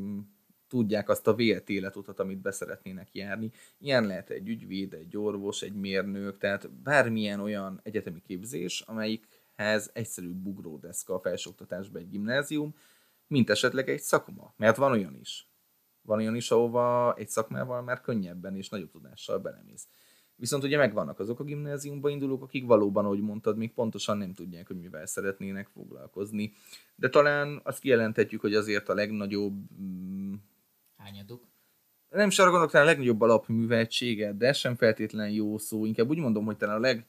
tudják 0.68 1.08
azt 1.08 1.26
a 1.26 1.34
vélt 1.34 1.68
életutat, 1.68 2.20
amit 2.20 2.40
beszeretnének 2.40 3.14
járni. 3.14 3.50
Ilyen 3.78 4.06
lehet 4.06 4.30
egy 4.30 4.49
ügyvéd, 4.49 4.92
egy 4.92 5.16
orvos, 5.16 5.62
egy 5.62 5.75
mérnök, 5.75 6.38
tehát 6.38 6.70
bármilyen 6.70 7.40
olyan 7.40 7.80
egyetemi 7.82 8.23
képzés, 8.26 8.80
amelyik 8.80 9.26
ez 9.54 9.90
egyszerű 9.92 10.32
bugródeszka 10.32 11.14
a 11.14 11.20
felsőoktatásban 11.20 12.02
egy 12.02 12.08
gimnázium, 12.08 12.75
mint 13.26 13.50
esetleg 13.50 13.88
egy 13.88 14.00
szakma. 14.00 14.54
Mert 14.56 14.76
van 14.76 14.92
olyan 14.92 15.16
is. 15.16 15.49
Van 16.02 16.18
olyan 16.18 16.37
is, 16.37 16.50
ahova 16.50 17.14
egy 17.14 17.28
szakmával 17.28 17.82
már 17.82 18.00
könnyebben 18.00 18.56
és 18.56 18.68
nagyobb 18.68 18.90
tudással 18.90 19.38
belemész. 19.38 19.88
Viszont 20.37 20.64
ugye 20.64 20.76
megvannak 20.76 21.18
azok 21.18 21.40
a 21.40 21.44
gimnáziumba 21.44 22.08
indulók, 22.08 22.42
akik 22.42 22.66
valóban, 22.66 23.04
ahogy 23.04 23.20
mondtad, 23.20 23.56
még 23.56 23.73
pontosan 23.73 24.18
nem 24.18 24.32
tudják, 24.32 24.66
hogy 24.66 24.78
mivel 24.78 25.06
szeretnének 25.06 25.68
foglalkozni. 25.68 26.52
De 26.94 27.08
talán 27.08 27.61
azt 27.64 27.80
kijelenthetjük, 27.80 28.40
hogy 28.40 28.54
azért 28.54 28.88
a 28.88 28.94
legnagyobb... 28.94 29.54
mm, 29.80 30.34
Hányaduk? 30.96 31.46
Nem 32.08 32.28
is 32.28 32.38
arra 32.38 32.49
gondolok, 32.49 32.73
talán 32.73 32.87
a 32.87 32.90
legnagyobb 32.90 33.20
alapműveltsége, 33.20 34.32
de 34.32 34.52
sem 34.52 34.75
feltétlen 34.75 35.30
jó 35.30 35.58
szó. 35.58 35.84
Inkább 35.84 36.08
úgy 36.08 36.18
mondom, 36.18 36.44
hogy 36.44 36.56
talán 36.56 36.76
a 36.76 36.80
leg, 36.80 37.06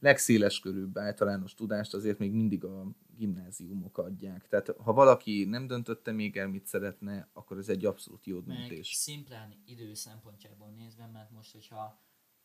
legszéles 0.00 0.60
körűbb 0.60 0.98
általános 0.98 1.54
tudást 1.54 1.94
azért 1.94 2.18
még 2.18 2.32
mindig 2.32 2.64
a 2.64 2.86
gimnáziumok 3.16 3.98
adják. 3.98 4.48
Tehát 4.48 4.68
ha 4.68 4.92
valaki 4.92 5.44
nem 5.44 5.66
döntötte 5.66 6.12
még 6.12 6.36
el, 6.36 6.48
mit 6.48 6.66
szeretne, 6.66 7.28
akkor 7.32 7.58
ez 7.58 7.68
egy 7.68 7.84
abszolút 7.84 8.26
jó 8.26 8.40
Meg 8.40 8.56
döntés. 8.56 8.94
szimplán 8.94 9.62
idő 9.66 9.94
szempontjából 9.94 10.70
nézve, 10.70 11.06
mert 11.06 11.30
most, 11.30 11.52
hogyha 11.52 12.00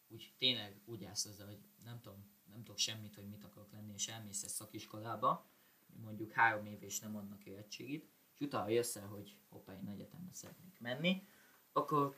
úgy 0.08 0.34
tényleg 0.38 0.82
úgy 0.86 1.04
állsz 1.04 1.26
ezzel, 1.26 1.46
hogy 1.46 1.60
nem 1.84 2.00
tudom, 2.02 2.26
nem 2.50 2.64
tudok 2.64 2.78
semmit, 2.78 3.16
hogy 3.16 3.28
mit 3.28 3.44
akarok 3.44 3.72
lenni, 3.72 3.94
és 3.94 4.08
elmész 4.08 4.44
egy 4.44 4.50
szakiskolába, 4.50 5.50
mondjuk 6.04 6.32
három 6.32 6.66
év 6.66 6.84
és 6.84 7.00
nem 7.00 7.16
adnak 7.16 7.46
érettségit, 7.46 8.10
és 8.34 8.40
utána 8.40 8.70
jössz 8.70 8.96
el, 8.96 9.08
hogy 9.08 9.38
hoppá, 9.50 9.74
én 9.74 9.88
egyetemre 9.88 10.34
szeretnék 10.34 10.80
menni, 10.80 11.28
akkor 11.72 12.18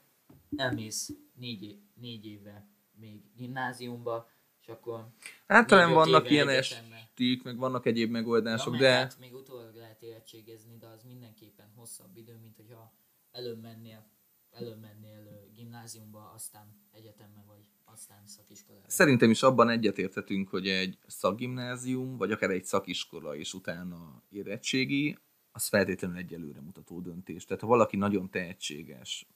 elmész 0.56 1.14
négy, 1.34 1.80
négy 1.94 2.26
éve 2.26 2.68
még 2.92 3.22
gimnáziumba, 3.36 4.30
és 4.68 4.74
akkor 4.74 5.08
Hát 5.48 5.68
talán 5.68 5.94
vannak 5.94 6.30
ilyen 6.30 6.50
esték, 6.50 7.44
meg 7.44 7.58
vannak 7.58 7.86
egyéb 7.86 8.12
megoldások, 8.12 8.74
Ja, 8.74 8.80
de... 8.80 8.92
Hát 8.92 9.20
még 9.20 9.34
utólag 9.34 9.76
lehet 9.76 10.02
érettségezni, 10.02 10.78
de 10.78 10.88
az 10.88 11.04
mindenképpen 11.04 11.72
hosszabb 11.76 12.18
idő, 12.18 12.38
mint 12.42 12.56
hogyha 12.56 12.94
előbb 13.32 13.62
mennél, 13.62 14.06
előbb 14.52 14.80
mennél 14.80 15.50
gimnáziumba, 15.56 16.32
aztán 16.36 16.82
egyetembe 16.92 17.44
vagy, 17.48 17.66
aztán 17.86 18.22
szakiskolába. 18.26 18.86
Szerintem 18.90 19.30
is 19.30 19.44
abban 19.44 19.70
egyetérthetünk, 19.70 20.50
hogy 20.50 20.68
egy 20.68 20.98
szakgimnázium, 21.08 22.18
vagy 22.18 22.32
akár 22.32 22.50
egy 22.50 22.66
szakiskola 22.66 23.36
és 23.36 23.54
utána 23.54 24.24
érettségi, 24.30 25.18
az 25.52 25.68
feltétlenül 25.68 26.18
egy 26.18 26.34
előre 26.34 26.62
mutató 26.62 27.00
döntés. 27.00 27.46
Tehát 27.46 27.62
ha 27.62 27.68
valaki 27.68 27.98
nagyon 27.98 28.30
tehetséges, 28.30 29.28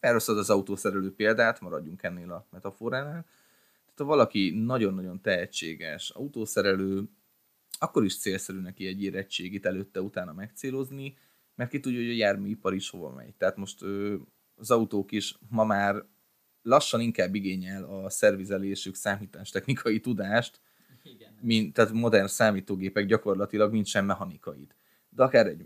elrosszad 0.00 0.38
az 0.38 0.50
autószerelő 0.50 1.14
példát, 1.14 1.60
maradjunk 1.60 2.02
ennél 2.02 2.32
a 2.32 2.46
metaforánál, 2.50 3.26
tehát 3.94 4.12
ha 4.12 4.16
valaki 4.16 4.50
nagyon-nagyon 4.50 5.20
tehetséges 5.20 6.10
autószerelő, 6.10 7.08
akkor 7.78 8.04
is 8.04 8.18
célszerű 8.18 8.58
neki 8.58 8.86
egy 8.86 9.02
érettségit 9.02 9.66
előtte-utána 9.66 10.32
megcélozni, 10.32 11.16
mert 11.54 11.70
ki 11.70 11.80
tudja, 11.80 11.98
hogy 11.98 12.08
a 12.08 12.14
járműipar 12.14 12.74
is 12.74 12.90
hova 12.90 13.10
megy. 13.10 13.34
Tehát 13.34 13.56
most 13.56 13.82
ö, 13.82 14.16
az 14.54 14.70
autók 14.70 15.12
is 15.12 15.38
ma 15.48 15.64
már 15.64 16.04
lassan 16.62 17.00
inkább 17.00 17.34
igényel 17.34 17.84
a 17.84 18.10
szervizelésük 18.10 18.94
számítástechnikai 18.94 20.00
tudást, 20.00 20.60
Igen. 21.02 21.38
mint, 21.40 21.72
tehát 21.72 21.92
modern 21.92 22.26
számítógépek 22.26 23.06
gyakorlatilag 23.06 23.72
mint 23.72 23.86
sem 23.86 24.04
mechanikait. 24.04 24.76
De 25.08 25.22
akár 25.22 25.46
egy 25.46 25.64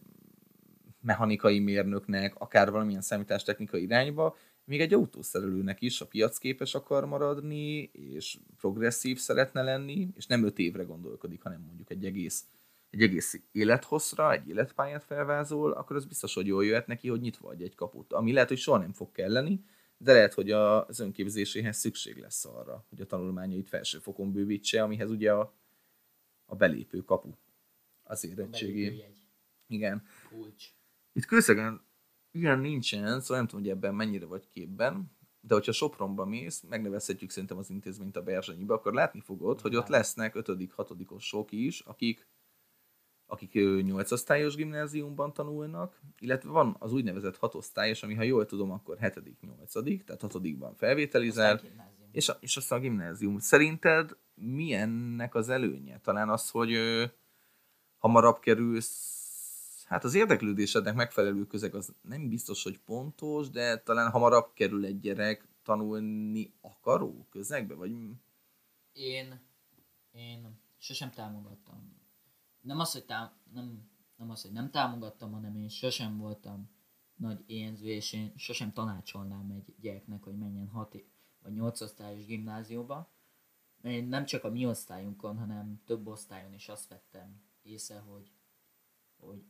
mechanikai 1.00 1.58
mérnöknek, 1.58 2.34
akár 2.34 2.70
valamilyen 2.70 3.00
számítástechnikai 3.00 3.82
irányba, 3.82 4.36
még 4.66 4.80
egy 4.80 4.94
autószerelőnek 4.94 5.80
is 5.80 6.00
a 6.00 6.06
piac 6.06 6.38
képes 6.38 6.74
akar 6.74 7.06
maradni, 7.06 7.90
és 7.92 8.38
progresszív 8.56 9.18
szeretne 9.18 9.62
lenni, 9.62 10.08
és 10.14 10.26
nem 10.26 10.44
öt 10.44 10.58
évre 10.58 10.82
gondolkodik, 10.82 11.42
hanem 11.42 11.60
mondjuk 11.60 11.90
egy 11.90 12.04
egész, 12.04 12.44
egy 12.90 13.02
egész 13.02 13.40
élethosszra, 13.52 14.32
egy 14.32 14.48
életpályát 14.48 15.04
felvázol, 15.04 15.72
akkor 15.72 15.96
az 15.96 16.06
biztos, 16.06 16.34
hogy 16.34 16.46
jól 16.46 16.64
jöhet 16.64 16.86
neki, 16.86 17.08
hogy 17.08 17.20
nyitva 17.20 17.48
adj 17.48 17.64
egy 17.64 17.74
kaput. 17.74 18.12
Ami 18.12 18.32
lehet, 18.32 18.48
hogy 18.48 18.58
soha 18.58 18.78
nem 18.78 18.92
fog 18.92 19.12
kelleni, 19.12 19.64
de 19.98 20.12
lehet, 20.12 20.34
hogy 20.34 20.50
az 20.50 21.00
önképzéséhez 21.00 21.76
szükség 21.76 22.16
lesz 22.16 22.44
arra, 22.44 22.86
hogy 22.88 23.00
a 23.00 23.06
tanulmányait 23.06 23.68
felsőfokon 23.68 24.32
bővítse, 24.32 24.82
amihez 24.82 25.10
ugye 25.10 25.32
a, 25.32 25.54
a 26.44 26.54
belépő 26.54 27.04
kapu 27.04 27.30
az 28.02 28.24
érettségi. 28.24 29.04
Igen. 29.66 30.02
kulcs. 30.28 30.64
Itt 31.12 31.24
Kőszegen 31.24 31.85
ilyen 32.36 32.58
nincsen, 32.58 33.20
szóval 33.20 33.36
nem 33.36 33.46
tudom, 33.46 33.64
hogy 33.64 33.70
ebben 33.70 33.94
mennyire 33.94 34.26
vagy 34.26 34.48
képben, 34.48 35.10
de 35.40 35.54
hogyha 35.54 35.72
Sopronba 35.72 36.24
mész, 36.24 36.62
megnevezhetjük 36.68 37.30
szerintem 37.30 37.58
az 37.58 37.70
intézményt 37.70 38.16
a 38.16 38.22
Berzsenyibe, 38.22 38.74
akkor 38.74 38.92
látni 38.92 39.20
fogod, 39.20 39.60
hogy 39.60 39.76
ott 39.76 39.88
lesznek 39.88 40.34
5 40.34 40.72
hatodikosok 40.72 41.52
is, 41.52 41.80
akik 41.80 42.28
akik 43.26 43.52
8 43.82 44.10
osztályos 44.10 44.54
gimnáziumban 44.54 45.32
tanulnak, 45.32 46.00
illetve 46.18 46.50
van 46.50 46.76
az 46.78 46.92
úgynevezett 46.92 47.36
hatosztályos, 47.36 48.02
ami 48.02 48.14
ha 48.14 48.22
jól 48.22 48.46
tudom, 48.46 48.70
akkor 48.70 48.98
7 48.98 49.40
8 49.40 49.72
tehát 50.04 50.20
hatodikban 50.20 50.74
felvételizel, 50.74 51.54
Aztán 51.54 51.70
gimnázium. 51.70 52.08
és, 52.12 52.28
a, 52.28 52.36
és 52.40 52.56
aztán 52.56 52.78
a 52.78 52.82
gimnázium. 52.82 53.38
Szerinted 53.38 54.16
mi 54.34 54.72
ennek 54.72 55.34
az 55.34 55.48
előnye? 55.48 56.00
Talán 56.00 56.28
az, 56.28 56.50
hogy 56.50 56.72
ö, 56.72 57.04
hamarabb 57.98 58.38
kerülsz, 58.40 59.15
hát 59.86 60.04
az 60.04 60.14
érdeklődésednek 60.14 60.94
megfelelő 60.94 61.46
közeg 61.46 61.74
az 61.74 61.94
nem 62.00 62.28
biztos, 62.28 62.62
hogy 62.62 62.78
pontos, 62.78 63.50
de 63.50 63.78
talán 63.78 64.10
hamarabb 64.10 64.52
kerül 64.54 64.84
egy 64.84 65.00
gyerek 65.00 65.48
tanulni 65.62 66.52
akaró 66.60 67.26
közegbe, 67.30 67.74
vagy 67.74 67.90
Én, 68.92 69.40
én 70.10 70.60
sosem 70.78 71.10
támogattam. 71.10 71.94
Nem 72.60 72.78
az, 72.78 72.92
hogy, 72.92 73.04
tám, 73.04 73.32
nem, 73.52 73.90
nem 74.16 74.30
az, 74.30 74.42
hogy 74.42 74.52
nem 74.52 74.70
támogattam, 74.70 75.32
hanem 75.32 75.56
én 75.56 75.68
sosem 75.68 76.18
voltam 76.18 76.70
nagy 77.14 77.42
énző, 77.46 77.86
és 77.86 78.12
én 78.12 78.32
sosem 78.36 78.72
tanácsolnám 78.72 79.50
egy 79.50 79.74
gyereknek, 79.80 80.22
hogy 80.22 80.38
menjen 80.38 80.68
6 80.68 80.94
é- 80.94 81.08
vagy 81.42 81.52
8 81.52 81.80
osztályos 81.80 82.26
gimnáziumba. 82.26 83.10
Én 83.82 84.08
nem 84.08 84.24
csak 84.24 84.44
a 84.44 84.50
mi 84.50 84.66
osztályunkon, 84.66 85.38
hanem 85.38 85.82
több 85.84 86.06
osztályon 86.06 86.54
is 86.54 86.68
azt 86.68 86.88
vettem 86.88 87.42
észre, 87.62 87.98
hogy, 87.98 88.30
hogy 89.16 89.44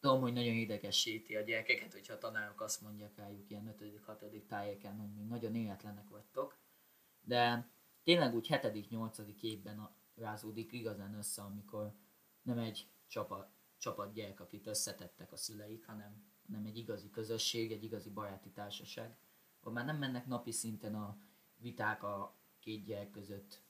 tudom, 0.00 0.20
hogy 0.20 0.32
nagyon 0.32 0.54
idegesíti 0.54 1.36
a 1.36 1.40
gyerekeket, 1.40 1.92
hogyha 1.92 2.12
a 2.12 2.18
tanárok 2.18 2.60
azt 2.60 2.80
mondják 2.80 3.16
rájuk 3.16 3.50
ilyen 3.50 3.74
5.-6. 3.80 4.46
tájéken, 4.46 4.98
hogy 4.98 5.12
még 5.14 5.26
nagyon 5.26 5.54
életlenek 5.54 6.08
vagytok. 6.08 6.56
De 7.20 7.68
tényleg 8.02 8.34
úgy 8.34 8.46
7.-8. 8.50 9.40
évben 9.40 9.90
rázódik 10.14 10.72
igazán 10.72 11.14
össze, 11.14 11.42
amikor 11.42 11.92
nem 12.42 12.58
egy 12.58 12.88
csapat, 13.06 13.50
csapat 13.78 14.12
gyerek, 14.12 14.40
akit 14.40 14.66
összetettek 14.66 15.32
a 15.32 15.36
szüleik, 15.36 15.86
hanem, 15.86 16.24
hanem 16.46 16.66
egy 16.66 16.76
igazi 16.76 17.10
közösség, 17.10 17.72
egy 17.72 17.84
igazi 17.84 18.10
baráti 18.10 18.50
társaság, 18.50 19.16
ahol 19.60 19.72
már 19.72 19.84
nem 19.84 19.96
mennek 19.96 20.26
napi 20.26 20.50
szinten 20.50 20.94
a 20.94 21.18
viták 21.56 22.02
a 22.02 22.36
két 22.60 22.84
gyerek 22.84 23.10
között 23.10 23.62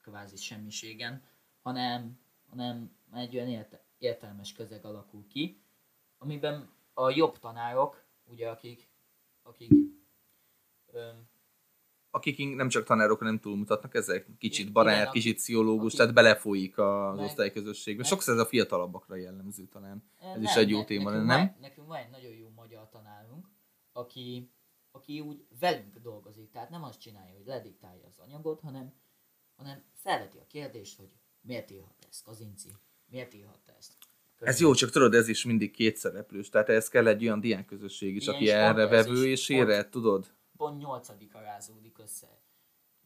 kvázi 0.00 0.36
semmiségen, 0.36 1.24
hanem, 1.60 2.20
hanem 2.48 2.96
egy 3.12 3.36
olyan 3.36 3.48
érte, 3.48 3.85
értelmes 3.98 4.52
közeg 4.52 4.84
alakul 4.84 5.26
ki, 5.26 5.60
amiben 6.18 6.70
a 6.94 7.10
jobb 7.10 7.38
tanárok, 7.38 8.04
ugye 8.24 8.48
akik, 8.48 8.88
akik 9.42 9.72
öm, 10.92 11.28
akik 12.10 12.54
nem 12.54 12.68
csak 12.68 12.84
tanárok, 12.84 13.18
hanem 13.18 13.38
túlmutatnak 13.40 13.94
ezek, 13.94 14.26
kicsit 14.38 14.72
barát, 14.72 15.10
kicsit 15.10 15.36
pszichológus, 15.36 15.94
tehát 15.94 16.14
belefolyik 16.14 16.78
az 16.78 17.16
Meg- 17.16 17.24
osztályközösségbe. 17.24 18.02
Sokszor 18.04 18.34
ez 18.34 18.40
a 18.40 18.46
fiatalabbakra 18.46 19.14
jellemző 19.16 19.66
talán. 19.66 20.10
Ez 20.20 20.32
Nem, 20.34 20.42
is 20.42 20.54
egy 20.54 20.68
jó 20.68 20.78
ne- 20.78 20.84
téma, 20.84 21.10
nekünk 21.10 21.26
nem? 21.26 21.38
Van, 21.38 21.56
nekünk 21.60 21.86
van 21.86 21.96
egy 21.96 22.10
nagyon 22.10 22.32
jó 22.32 22.48
magyar 22.48 22.88
tanárunk, 22.88 23.48
aki, 23.92 24.50
aki 24.90 25.20
úgy 25.20 25.46
velünk 25.58 25.98
dolgozik, 25.98 26.50
tehát 26.50 26.70
nem 26.70 26.82
azt 26.84 27.00
csinálja, 27.00 27.36
hogy 27.36 27.46
lediktálja 27.46 28.06
az 28.06 28.18
anyagot, 28.18 28.60
hanem, 28.60 28.92
hanem 29.56 29.82
felveti 29.94 30.38
a 30.38 30.46
kérdést, 30.46 30.96
hogy 30.98 31.10
miért 31.40 31.70
írhat 31.70 32.06
ezt 32.08 32.22
Kazinci, 32.24 32.72
miért 33.10 33.34
írhat 33.34 33.72
ezt. 33.78 33.96
Ez 34.38 34.60
jó, 34.60 34.74
csak 34.74 34.90
tudod, 34.90 35.14
ez 35.14 35.28
is 35.28 35.44
mindig 35.44 35.70
kétszereplős, 35.70 36.48
tehát 36.48 36.68
ez 36.68 36.88
kell 36.88 37.06
egy 37.06 37.22
olyan 37.22 37.40
diákközösség 37.40 38.16
is, 38.16 38.22
Igen, 38.22 38.34
aki 38.34 38.50
erre 38.50 38.86
vevő 38.86 39.26
is, 39.26 39.40
és 39.40 39.48
érett, 39.48 39.90
tudod? 39.90 40.34
Pont 40.56 40.78
nyolcadika 40.78 41.40
rázódik 41.40 41.98
össze. 41.98 42.40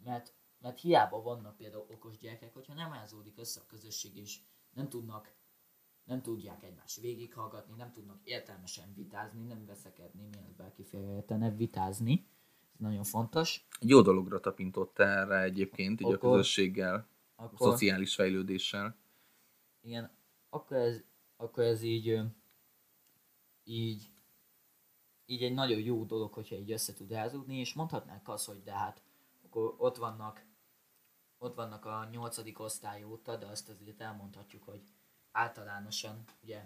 Mert, 0.04 0.34
mert 0.58 0.80
hiába 0.80 1.22
vannak 1.22 1.56
például 1.56 1.86
okos 1.88 2.18
gyerekek, 2.18 2.54
hogyha 2.54 2.74
nem 2.74 2.92
rázódik 2.92 3.38
össze 3.38 3.60
a 3.60 3.66
közösség, 3.66 4.16
és 4.16 4.38
nem 4.74 4.88
tudnak 4.88 5.38
nem 6.10 6.22
tudják 6.22 6.62
egymást 6.62 7.00
végighallgatni, 7.00 7.74
nem 7.76 7.92
tudnak 7.92 8.20
értelmesen 8.24 8.92
vitázni, 8.94 9.46
nem 9.46 9.66
veszekedni, 9.66 10.28
mielőtt 10.30 10.56
bárki 10.56 10.84
félreértene, 10.84 11.50
vitázni. 11.50 12.26
Ez 12.74 12.80
nagyon 12.80 13.04
fontos. 13.04 13.66
Egy 13.80 13.88
jó 13.88 14.02
dologra 14.02 14.40
tapintottál 14.40 15.26
rá 15.26 15.42
egyébként, 15.42 16.00
így 16.00 16.12
a 16.12 16.14
Akkor- 16.14 16.30
közösséggel, 16.30 17.08
a 17.34 17.44
Akkor, 17.44 17.70
szociális 17.70 18.14
fejlődéssel. 18.14 18.96
Igen, 19.80 20.10
akkor 20.48 20.76
ez, 20.76 21.02
akkor 21.36 21.64
ez 21.64 21.82
így, 21.82 22.20
így, 23.64 24.10
így 25.26 25.42
egy 25.42 25.54
nagyon 25.54 25.80
jó 25.80 26.04
dolog, 26.04 26.32
hogyha 26.32 26.56
így 26.56 26.72
össze 26.72 26.94
tud 26.94 27.10
rázódni, 27.10 27.56
és 27.56 27.74
mondhatnánk 27.74 28.28
azt, 28.28 28.46
hogy 28.46 28.62
de 28.62 28.72
hát 28.72 29.02
akkor 29.44 29.74
ott 29.78 29.96
vannak, 29.96 30.44
ott 31.38 31.54
vannak 31.54 31.84
a 31.84 32.08
nyolcadik 32.10 32.58
osztály 32.58 33.04
óta, 33.04 33.36
de 33.36 33.46
azt 33.46 33.68
azért 33.68 34.00
elmondhatjuk, 34.00 34.62
hogy 34.62 34.82
általánosan 35.32 36.24
ugye 36.42 36.64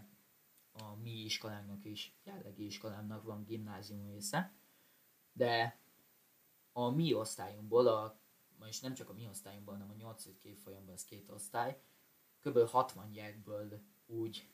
a 0.72 0.94
mi 0.94 1.10
iskolánknak 1.10 1.84
is, 1.84 2.16
jellegi 2.24 2.64
iskolánknak 2.64 3.22
van 3.22 3.44
gimnázium 3.44 4.06
része, 4.06 4.52
de 5.32 5.78
a 6.72 6.88
mi 6.90 7.14
osztályunkból, 7.14 7.86
a, 7.86 8.18
és 8.66 8.80
nem 8.80 8.94
csak 8.94 9.08
a 9.08 9.12
mi 9.12 9.28
osztályunkból, 9.28 9.74
hanem 9.74 9.90
a 9.90 9.94
8. 9.94 10.24
évfolyamban 10.42 10.94
ez 10.94 11.04
két 11.04 11.30
osztály, 11.30 11.82
kb. 12.44 12.58
60 12.68 13.10
gyerekből 13.12 13.80
úgy 14.06 14.48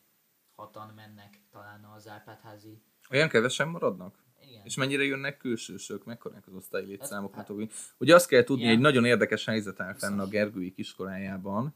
hatan 0.52 0.92
mennek 0.94 1.40
talán 1.50 1.84
az 1.84 2.08
Árpádházi. 2.08 2.82
Olyan 3.10 3.28
kevesen 3.28 3.68
maradnak? 3.68 4.24
Igen. 4.48 4.60
És 4.64 4.76
mennyire 4.76 5.02
jönnek 5.02 5.36
külsősök? 5.36 6.04
Mekkorák 6.04 6.46
az 6.46 6.54
osztályi 6.54 6.86
létszámok? 6.86 7.34
Hát- 7.34 7.48
Hát, 7.48 7.56
Ugye 7.98 8.14
azt 8.14 8.28
kell 8.28 8.44
tudni, 8.44 8.62
Igen. 8.62 8.74
egy 8.74 8.80
nagyon 8.80 9.04
érdekes 9.04 9.44
helyzet 9.44 9.80
áll 9.80 9.94
fenn 9.94 10.12
a 10.12 10.14
Biztos. 10.14 10.30
Gergőik 10.30 10.78
iskolájában. 10.78 11.74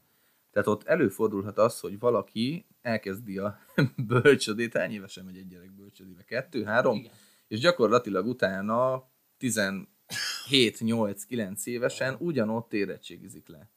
Tehát 0.51 0.67
ott 0.67 0.83
előfordulhat 0.83 1.57
az, 1.57 1.79
hogy 1.79 1.99
valaki 1.99 2.65
elkezdi 2.81 3.37
a 3.37 3.59
bölcsödét, 4.07 4.77
hány 4.77 4.91
évesen 4.91 5.25
megy 5.25 5.37
egy 5.37 5.47
gyerek 5.47 5.71
bölcsödébe? 5.71 6.23
Kettő, 6.23 6.63
három? 6.63 6.97
Igen. 6.97 7.11
És 7.47 7.59
gyakorlatilag 7.59 8.25
utána 8.27 9.09
17-8-9 9.39 11.63
évesen 11.65 12.15
ugyanott 12.19 12.73
érettségizik 12.73 13.47
le. 13.47 13.69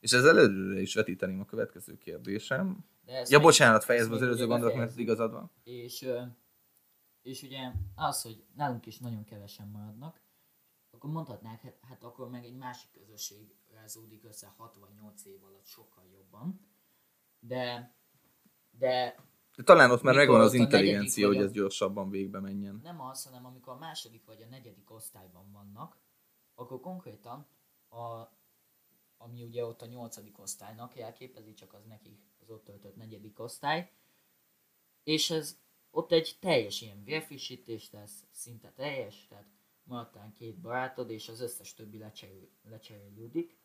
És 0.00 0.12
ez 0.12 0.24
előre 0.24 0.80
is 0.80 0.94
vetíteném 0.94 1.40
a 1.40 1.44
következő 1.44 1.98
kérdésem. 1.98 2.84
De 3.04 3.26
Ja, 3.28 3.40
bocsánat, 3.40 3.84
fejezd 3.84 4.12
az 4.12 4.22
előző 4.22 4.36
ugye 4.44 4.46
gondolatot, 4.46 4.78
mert 4.78 4.98
igazad 4.98 5.32
van. 5.32 5.50
És, 5.64 6.08
és 7.22 7.42
ugye 7.42 7.72
az, 7.94 8.22
hogy 8.22 8.44
nálunk 8.54 8.86
is 8.86 8.98
nagyon 8.98 9.24
kevesen 9.24 9.68
maradnak, 9.68 10.20
akkor 10.90 11.10
mondhatnák, 11.10 11.60
hát, 11.60 11.78
hát 11.88 12.02
akkor 12.04 12.28
meg 12.30 12.44
egy 12.44 12.56
másik 12.56 12.90
közösség 12.90 13.54
rázódik 13.74 14.24
össze 14.24 14.54
6 14.56 14.76
vagy 14.76 14.90
8 15.00 15.24
év 15.24 15.44
alatt 15.44 15.66
sokkal 15.66 16.04
jobban. 16.12 16.60
De, 17.40 17.94
de 18.70 19.14
De 19.56 19.62
talán 19.62 19.90
ott 19.90 20.02
már 20.02 20.14
megvan 20.14 20.40
az 20.40 20.54
intelligencia, 20.54 21.26
hogy 21.26 21.36
a- 21.36 21.42
ez 21.42 21.52
gyorsabban 21.52 22.10
végbe 22.10 22.40
menjen. 22.40 22.80
nem 22.82 23.00
az, 23.00 23.24
hanem 23.24 23.44
amikor 23.46 23.72
a 23.72 23.78
második 23.78 24.24
vagy 24.24 24.42
a 24.42 24.46
negyedik 24.46 24.90
osztályban 24.90 25.52
vannak, 25.52 25.96
akkor 26.54 26.80
konkrétan 26.80 27.46
a, 27.88 28.28
ami 29.18 29.42
ugye 29.42 29.64
ott 29.64 29.82
a 29.82 29.86
nyolcadik 29.86 30.38
osztálynak 30.38 30.96
jelképezi, 30.96 31.54
csak 31.54 31.72
az 31.72 31.84
nekik 31.84 32.18
az 32.40 32.50
ott 32.50 32.64
töltött 32.64 32.96
negyedik 32.96 33.38
osztály, 33.38 33.92
és 35.02 35.30
ez 35.30 35.58
ott 35.90 36.12
egy 36.12 36.36
teljes 36.40 36.80
ilyen 36.80 37.04
vérfrissítés 37.04 37.90
lesz, 37.90 38.24
szinte 38.30 38.72
teljes, 38.72 39.26
tehát 39.28 39.46
maradtán 39.82 40.32
két 40.32 40.58
barátod, 40.58 41.10
és 41.10 41.28
az 41.28 41.40
összes 41.40 41.74
többi 41.74 41.98
lecserél, 41.98 42.48
lecserélődik, 42.70 43.56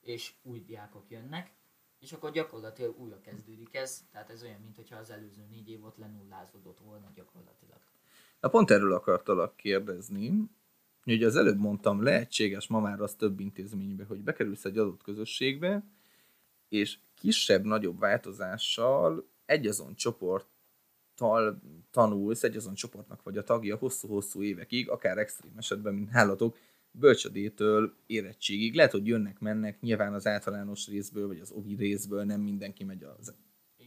és 0.00 0.34
új 0.42 0.60
diákok 0.60 1.10
jönnek, 1.10 1.52
és 1.98 2.12
akkor 2.12 2.30
gyakorlatilag 2.30 2.98
újra 2.98 3.20
kezdődik 3.20 3.74
ez, 3.74 4.06
tehát 4.10 4.30
ez 4.30 4.42
olyan, 4.42 4.60
mintha 4.60 4.96
az 4.96 5.10
előző 5.10 5.46
négy 5.50 5.68
év 5.68 5.84
ott 5.84 5.96
lenullázódott 5.96 6.78
volna 6.78 7.10
gyakorlatilag. 7.14 7.80
Na 8.40 8.48
pont 8.48 8.70
erről 8.70 8.92
akartalak 8.92 9.56
kérdezni, 9.56 10.48
hogy 11.14 11.22
az 11.22 11.36
előbb 11.36 11.58
mondtam, 11.58 12.02
lehetséges 12.02 12.66
ma 12.66 12.80
már 12.80 13.00
az 13.00 13.14
több 13.14 13.40
intézménybe, 13.40 14.04
hogy 14.04 14.18
bekerülsz 14.18 14.64
egy 14.64 14.78
adott 14.78 15.02
közösségbe, 15.02 15.84
és 16.68 16.98
kisebb-nagyobb 17.14 17.98
változással 17.98 19.28
egyazon 19.46 19.94
csoporttal 19.94 21.60
tanulsz, 21.90 22.42
egyazon 22.42 22.74
csoportnak 22.74 23.22
vagy 23.22 23.36
a 23.36 23.42
tagja 23.42 23.76
hosszú-hosszú 23.76 24.42
évekig, 24.42 24.90
akár 24.90 25.18
extrém 25.18 25.54
esetben, 25.56 25.94
mint 25.94 26.10
nálatok, 26.10 26.56
bölcsödétől 26.90 27.94
érettségig. 28.06 28.74
Lehet, 28.74 28.92
hogy 28.92 29.06
jönnek-mennek, 29.06 29.80
nyilván 29.80 30.14
az 30.14 30.26
általános 30.26 30.86
részből, 30.86 31.26
vagy 31.26 31.38
az 31.40 31.50
ovi 31.50 31.74
részből 31.74 32.24
nem 32.24 32.40
mindenki 32.40 32.84
megy 32.84 33.02
az 33.02 33.34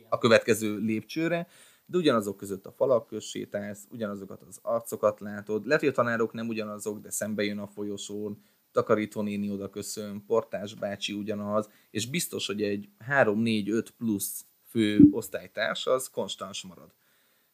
a 0.09 0.17
következő 0.17 0.77
lépcsőre, 0.77 1.47
de 1.91 1.97
ugyanazok 1.97 2.37
között 2.37 2.65
a 2.65 2.71
falak 2.71 3.07
közt 3.07 3.27
sétálsz, 3.27 3.87
ugyanazokat 3.89 4.41
az 4.41 4.59
arcokat 4.61 5.19
látod, 5.19 5.65
lehet, 5.65 5.95
hogy 5.95 6.29
nem 6.31 6.47
ugyanazok, 6.47 6.99
de 6.99 7.11
szembe 7.11 7.43
jön 7.43 7.57
a 7.57 7.67
folyosón, 7.67 8.43
takarítónéni 8.71 9.51
oda 9.51 9.69
köszön, 9.69 10.25
portás 10.25 10.73
bácsi 10.73 11.13
ugyanaz, 11.13 11.69
és 11.89 12.09
biztos, 12.09 12.47
hogy 12.47 12.61
egy 12.61 12.89
3-4-5 13.09 13.87
plusz 13.97 14.45
fő 14.63 15.07
osztálytárs 15.11 15.85
az 15.87 16.09
konstans 16.09 16.63
marad. 16.63 16.93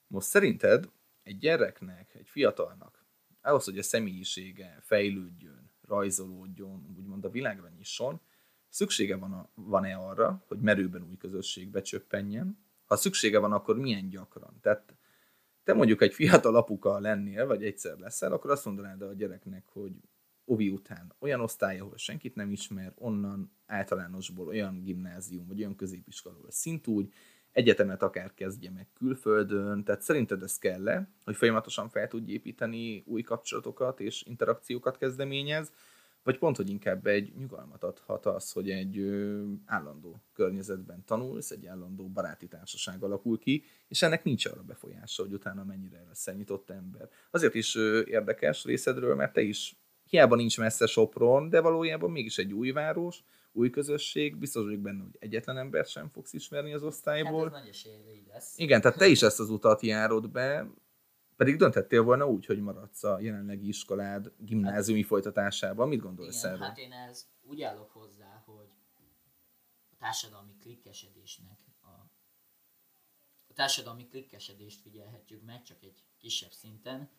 Most 0.08 0.28
szerinted 0.28 0.90
egy 1.24 1.38
gyereknek, 1.38 2.16
egy 2.16 2.28
fiatalnak, 2.28 3.06
ahhoz, 3.42 3.66
hogy 3.66 3.78
a 3.78 3.84
személyisége 3.84 4.80
fejlődjön, 4.82 5.72
rajzolódjon, 5.88 6.96
úgymond 6.98 7.26
a 7.26 7.30
világra 7.30 7.70
nyisson, 7.78 8.20
szüksége 8.70 9.16
van 9.16 9.34
a, 9.34 9.50
van-e 9.54 9.96
arra, 9.96 10.44
hogy 10.48 10.60
merőben 10.60 11.04
új 11.10 11.18
közösségbe 11.18 11.82
csöppenjen? 11.82 12.67
Ha 12.88 12.96
szüksége 12.96 13.40
van, 13.40 13.52
akkor 13.52 13.78
milyen 13.78 14.10
gyakran? 14.10 14.58
Tehát 14.62 14.96
te 15.64 15.74
mondjuk 15.74 16.02
egy 16.02 16.14
fiatal 16.14 16.56
apuka 16.56 17.00
lennél, 17.00 17.46
vagy 17.46 17.64
egyszer 17.64 17.98
leszel, 17.98 18.32
akkor 18.32 18.52
azt 18.52 18.66
mondanád 18.66 19.02
a 19.02 19.14
gyereknek, 19.14 19.64
hogy 19.68 19.92
ovi 20.46 20.70
után 20.70 21.16
olyan 21.20 21.40
osztály, 21.42 21.80
ahol 21.80 21.98
senkit 21.98 22.36
nem 22.36 22.52
ismer, 22.52 22.94
onnan 22.96 23.52
általánosból 23.66 24.48
olyan 24.48 24.82
gimnázium, 24.84 25.48
vagy 25.48 25.60
olyan 25.60 25.76
középiskola, 25.76 26.36
ahol 26.36 26.52
szintúgy, 26.52 27.14
egyetemet 27.52 28.04
akár 28.04 28.34
kezdje 28.34 28.72
meg 28.72 28.88
külföldön, 28.94 29.84
tehát 29.84 30.02
szerinted 30.02 30.44
ez 30.44 30.58
kell 30.58 30.90
-e, 30.90 31.10
hogy 31.24 31.36
folyamatosan 31.36 31.90
fel 31.90 32.08
tudj 32.08 32.32
építeni 32.32 33.04
új 33.06 33.22
kapcsolatokat 33.22 34.00
és 34.00 34.24
interakciókat 34.26 34.98
kezdeményez, 34.98 35.72
vagy 36.28 36.38
pont, 36.38 36.56
hogy 36.56 36.70
inkább 36.70 37.08
egy 37.08 37.34
nyugalmat 37.38 37.84
adhat 37.84 38.26
az, 38.26 38.52
hogy 38.52 38.70
egy 38.70 38.98
állandó 39.66 40.22
környezetben 40.34 41.04
tanulsz, 41.06 41.52
egy 41.52 41.66
állandó 41.66 42.08
baráti 42.08 42.48
társaság 42.48 43.04
alakul 43.04 43.40
ki, 43.40 43.64
és 43.88 44.02
ennek 44.02 44.24
nincs 44.24 44.46
arra 44.46 44.62
befolyása, 44.64 45.24
hogy 45.24 45.34
utána 45.34 45.64
mennyire 45.64 46.04
lesz 46.08 46.34
nyitott 46.36 46.70
ember. 46.70 47.10
Azért 47.32 47.56
is 47.56 47.76
érdekes 48.06 48.64
részedről, 48.64 49.16
mert 49.16 49.34
te 49.34 49.42
is 49.42 49.76
hiába 50.10 50.36
nincs 50.36 50.58
messze 50.58 50.86
Sopron, 50.86 51.50
de 51.50 51.62
valójában 51.62 52.12
mégis 52.12 52.38
egy 52.38 52.54
új 52.54 52.72
város, 52.72 53.24
új 53.52 53.70
közösség, 53.70 54.38
biztos 54.38 54.64
vagyok 54.64 54.80
benne, 54.80 55.04
hogy 55.04 55.16
egyetlen 55.20 55.58
embert 55.58 55.90
sem 55.90 56.10
fogsz 56.10 56.34
ismerni 56.34 56.74
az 56.74 56.82
Hát 56.82 56.90
osztályból. 56.90 57.46
ez 57.46 57.52
nagy 57.52 57.68
esélye 57.70 58.14
így 58.16 58.28
lesz. 58.34 58.58
Igen, 58.58 58.82
tehát 58.82 58.98
te 58.98 59.08
is 59.08 59.22
ezt 59.22 59.40
az 59.40 59.50
utat 59.50 59.82
járod 59.82 60.30
be, 60.30 60.68
pedig 61.38 61.56
döntettél 61.58 62.04
volna 62.04 62.30
úgy, 62.30 62.46
hogy 62.46 62.60
maradsz 62.60 63.04
a 63.04 63.20
jelenlegi 63.20 63.68
iskolád 63.68 64.32
gimnáziumi 64.38 65.04
folytatásában. 65.04 65.88
Mit 65.88 66.00
gondolsz 66.00 66.40
Igen, 66.40 66.54
erről? 66.54 66.68
hát 66.68 66.78
én 66.78 66.92
ez 66.92 67.28
úgy 67.42 67.62
állok 67.62 67.92
hozzá, 67.92 68.44
hogy 68.46 68.70
a 69.92 69.96
társadalmi 69.98 70.56
klikkesedésnek 70.62 71.60
a, 71.82 71.88
a 73.48 73.54
társadalmi 73.54 74.08
klikkesedést 74.08 74.82
figyelhetjük 74.82 75.44
meg, 75.44 75.64
csak 75.64 75.84
egy 75.84 76.04
kisebb 76.18 76.52
szinten. 76.52 77.10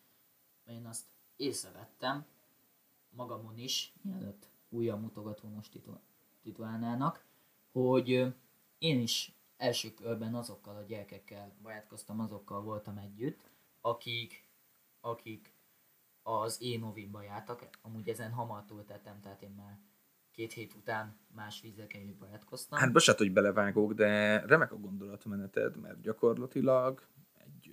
Én 0.65 0.85
azt 0.85 1.05
észrevettem 1.35 2.25
magamon 3.09 3.57
is, 3.57 3.93
mielőtt 4.01 4.49
újabb 4.69 5.01
mutogatónos 5.01 5.69
titul- 5.69 6.01
titulálnának, 6.41 7.25
hogy 7.71 8.33
én 8.77 8.99
is 8.99 9.33
első 9.57 9.93
körben 9.93 10.35
azokkal 10.35 10.75
a 10.75 10.81
gyerekekkel 10.81 11.55
barátkoztam, 11.61 12.19
azokkal 12.19 12.61
voltam 12.61 12.97
együtt, 12.97 13.48
akik, 13.89 14.43
akik 15.01 15.53
az 16.23 16.57
én 16.61 16.81
ovimba 16.81 17.21
jártak, 17.21 17.69
amúgy 17.81 18.09
ezen 18.09 18.31
hamar 18.31 18.65
túltettem, 18.65 19.19
tehát 19.21 19.41
én 19.41 19.53
már 19.57 19.79
két 20.31 20.53
hét 20.53 20.73
után 20.73 21.17
más 21.35 21.61
vízeken 21.61 22.01
is 22.01 22.15
barátkoztam. 22.15 22.79
Hát 22.79 22.91
bocsánat, 22.91 23.21
hogy 23.21 23.31
belevágok, 23.31 23.93
de 23.93 24.39
remek 24.45 24.71
a 24.71 24.77
gondolatmeneted, 24.77 25.77
mert 25.77 26.01
gyakorlatilag 26.01 27.07
egy, 27.33 27.71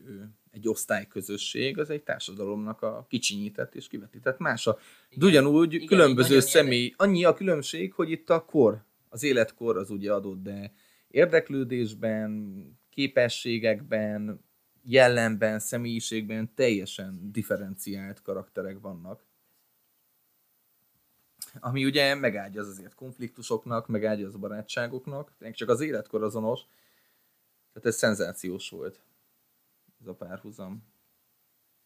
egy 0.50 0.68
osztályközösség 0.68 1.78
az 1.78 1.90
egy 1.90 2.02
társadalomnak 2.02 2.82
a 2.82 3.06
kicsinyített 3.08 3.74
és 3.74 3.88
kivetített 3.88 4.38
mása. 4.38 4.78
De 5.16 5.26
ugyanúgy 5.26 5.74
Igen, 5.74 5.86
különböző 5.86 6.40
személy, 6.40 6.94
annyi 6.96 7.24
a 7.24 7.34
különbség, 7.34 7.92
hogy 7.92 8.10
itt 8.10 8.30
a 8.30 8.44
kor, 8.44 8.84
az 9.08 9.22
életkor 9.22 9.76
az 9.76 9.90
ugye 9.90 10.12
adott, 10.12 10.42
de 10.42 10.72
érdeklődésben, 11.08 12.54
képességekben, 12.90 14.45
jellemben, 14.88 15.58
személyiségben 15.58 16.54
teljesen 16.54 17.32
differenciált 17.32 18.22
karakterek 18.22 18.80
vannak. 18.80 19.24
Ami 21.60 21.84
ugye 21.84 22.14
megágyaz 22.14 22.68
azért 22.68 22.94
konfliktusoknak, 22.94 23.86
megágyaz 23.86 24.34
a 24.34 24.38
barátságoknak, 24.38 25.32
csak 25.52 25.68
az 25.68 25.80
életkor 25.80 26.22
azonos. 26.22 26.60
Tehát 27.72 27.88
ez 27.88 27.96
szenzációs 27.96 28.70
volt, 28.70 29.00
ez 30.00 30.06
a 30.06 30.14
párhuzam. 30.14 30.84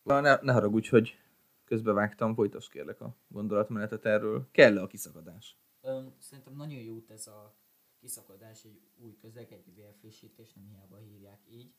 Ne, 0.03 0.21
ne 0.21 0.53
haragudj, 0.53 0.89
hogy 0.89 1.19
közbevágtam, 1.65 2.35
folytas 2.35 2.69
kérlek 2.69 3.01
a 3.01 3.17
gondolatmenetet 3.29 4.05
erről. 4.05 4.49
kell 4.51 4.79
-e 4.79 4.83
a 4.83 4.87
kiszakadás? 4.87 5.57
Öm, 5.81 6.15
szerintem 6.19 6.57
nagyon 6.57 6.81
jó 6.81 7.05
ez 7.09 7.27
a 7.27 7.55
kiszakadás, 8.01 8.65
egy 8.65 8.81
új 8.97 9.17
közeg, 9.17 9.53
egy 9.53 9.75
vérfrissítés, 9.75 10.53
nem 10.53 10.69
hiába 10.69 10.97
hívják 10.97 11.41
így, 11.51 11.73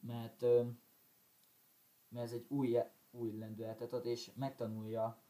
mert, 0.00 0.40
mert 2.08 2.26
ez 2.26 2.32
egy 2.32 2.46
új, 2.48 2.78
új 3.10 3.38
lendületet 3.38 3.92
ad, 3.92 4.06
és 4.06 4.30
megtanulja 4.34 5.22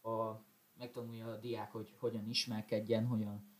a, 0.00 0.44
megtanulja 0.74 1.26
a 1.26 1.36
diák, 1.36 1.72
hogy 1.72 1.94
hogyan 1.98 2.28
ismerkedjen, 2.28 3.06
hogyan, 3.06 3.54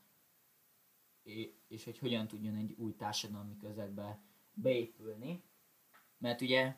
és 1.69 1.85
hogy 1.85 1.99
hogyan 1.99 2.29
tudjon 2.29 2.55
egy 2.55 2.73
új 2.73 2.95
társadalmi 2.95 3.57
közegbe 3.57 4.21
beépülni. 4.55 5.43
Mert 6.19 6.41
ugye 6.41 6.77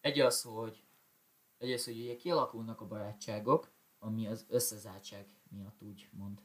egy 0.00 0.20
az, 0.20 0.42
hogy 0.42 0.86
egy 1.58 1.72
az, 1.72 1.84
hogy 1.84 2.00
ugye 2.00 2.16
kialakulnak 2.16 2.80
a 2.80 2.86
barátságok, 2.86 3.72
ami 3.98 4.26
az 4.26 4.46
összezártság 4.48 5.40
miatt 5.50 5.82
úgy 5.82 6.08
mond. 6.12 6.42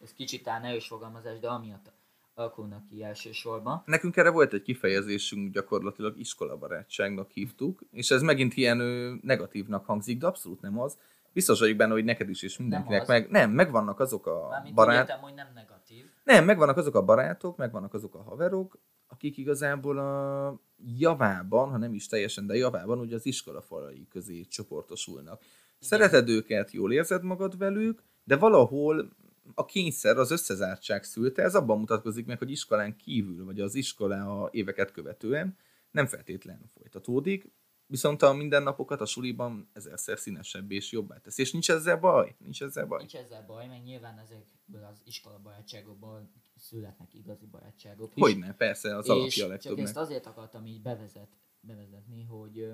Ez 0.00 0.12
kicsit 0.12 0.42
talán 0.42 0.64
erős 0.64 0.86
fogalmazás, 0.86 1.38
de 1.38 1.50
amiatt 1.50 1.92
alakulnak 2.40 2.86
ki 2.86 3.02
elsősorban. 3.02 3.82
Nekünk 3.86 4.16
erre 4.16 4.30
volt 4.30 4.52
egy 4.52 4.62
kifejezésünk, 4.62 5.52
gyakorlatilag 5.52 6.18
iskolabarátságnak 6.18 7.30
hívtuk, 7.30 7.80
és 7.90 8.10
ez 8.10 8.22
megint 8.22 8.54
ilyen 8.54 8.80
ö, 8.80 9.14
negatívnak 9.22 9.84
hangzik, 9.84 10.18
de 10.18 10.26
abszolút 10.26 10.60
nem 10.60 10.78
az. 10.78 10.98
Biztos 11.32 11.60
vagyok 11.60 11.76
benne, 11.76 11.92
hogy 11.92 12.04
neked 12.04 12.28
is 12.28 12.42
és 12.42 12.58
mindenkinek 12.58 13.02
az. 13.02 13.08
meg. 13.08 13.30
Nem, 13.30 13.50
megvannak 13.50 14.00
azok 14.00 14.26
a 14.26 14.48
Mármint 14.50 14.74
barát... 14.74 15.02
úgy 15.02 15.08
értem, 15.08 15.22
hogy 15.22 15.34
nem 15.34 15.46
negatív. 15.54 16.04
Nem, 16.24 16.44
megvannak 16.44 16.76
azok 16.76 16.94
a 16.94 17.04
barátok, 17.04 17.56
megvannak 17.56 17.94
azok 17.94 18.14
a 18.14 18.22
haverok, 18.22 18.78
akik 19.08 19.36
igazából 19.36 19.98
a 19.98 20.60
javában, 20.98 21.70
ha 21.70 21.76
nem 21.76 21.94
is 21.94 22.06
teljesen, 22.06 22.46
de 22.46 22.56
javában 22.56 22.98
ugye 22.98 23.14
az 23.14 23.26
iskola 23.26 23.62
falai 23.62 24.06
közé 24.10 24.44
csoportosulnak. 24.44 25.42
Szereted 25.78 26.28
őket, 26.28 26.70
jól 26.70 26.92
érzed 26.92 27.22
magad 27.22 27.58
velük, 27.58 28.02
de 28.24 28.36
valahol 28.36 29.10
a 29.54 29.64
kényszer, 29.64 30.16
az 30.16 30.30
összezártság 30.30 31.04
szülte, 31.04 31.42
ez 31.42 31.54
abban 31.54 31.78
mutatkozik 31.78 32.26
meg, 32.26 32.38
hogy 32.38 32.50
iskolán 32.50 32.96
kívül, 32.96 33.44
vagy 33.44 33.60
az 33.60 33.74
iskola 33.74 34.48
éveket 34.52 34.90
követően 34.90 35.56
nem 35.90 36.06
feltétlen 36.06 36.70
folytatódik, 36.74 37.52
viszont 37.86 38.22
a 38.22 38.32
mindennapokat 38.32 39.00
a 39.00 39.06
suliban 39.06 39.70
ezerszer 39.72 40.18
színesebb 40.18 40.70
és 40.70 40.92
jobbá 40.92 41.18
tesz. 41.18 41.38
És 41.38 41.52
nincs 41.52 41.70
ezzel 41.70 41.96
baj? 41.96 42.36
Nincs 42.38 42.62
ezzel 42.62 42.86
baj? 42.86 42.98
Nincs 42.98 43.16
ezzel 43.16 43.44
baj, 43.46 43.66
meg 43.66 43.82
nyilván 43.82 44.18
ezekből 44.18 44.84
az 44.84 45.00
iskola 45.04 45.38
barátságokból 45.38 46.30
születnek 46.56 47.14
igazi 47.14 47.46
barátságok 47.46 48.10
is. 48.14 48.22
Hogyne, 48.22 48.54
persze, 48.54 48.96
az 48.96 49.04
és 49.04 49.10
alapja 49.10 49.26
a 49.26 49.30
csak 49.30 49.48
legtöbbnek. 49.48 49.86
ezt 49.86 49.96
azért 49.96 50.26
akartam 50.26 50.66
így 50.66 50.82
bevezet, 50.82 51.28
bevezetni, 51.60 52.24
hogy, 52.24 52.72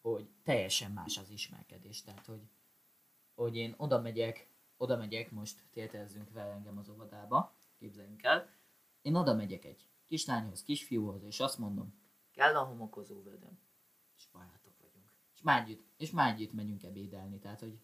hogy 0.00 0.28
teljesen 0.42 0.90
más 0.90 1.18
az 1.18 1.30
ismerkedés. 1.30 2.02
Tehát, 2.02 2.26
hogy, 2.26 2.42
hogy 3.34 3.56
én 3.56 3.74
oda 3.76 4.00
megyek, 4.00 4.48
oda 4.76 4.96
megyek, 4.96 5.30
most 5.30 5.62
tételezzünk 5.70 6.28
fel 6.28 6.50
engem 6.50 6.78
az 6.78 6.88
óvodába, 6.88 7.54
képzeljünk 7.78 8.22
el, 8.22 8.50
én 9.02 9.14
oda 9.14 9.34
megyek 9.34 9.64
egy 9.64 9.86
kislányhoz, 10.06 10.62
kisfiúhoz, 10.62 11.22
és 11.22 11.40
azt 11.40 11.58
mondom, 11.58 12.02
kell 12.32 12.56
a 12.56 12.64
homokozó 12.64 13.22
vödöm, 13.22 13.58
és 14.16 14.28
barátok 14.32 14.78
vagyunk. 14.80 15.06
És 15.34 15.42
már 15.42 15.62
együtt, 15.62 15.86
és 15.96 16.10
már 16.10 16.34
együtt 16.34 16.52
megyünk 16.52 16.82
ebédelni, 16.82 17.38
tehát, 17.38 17.60
hogy 17.60 17.78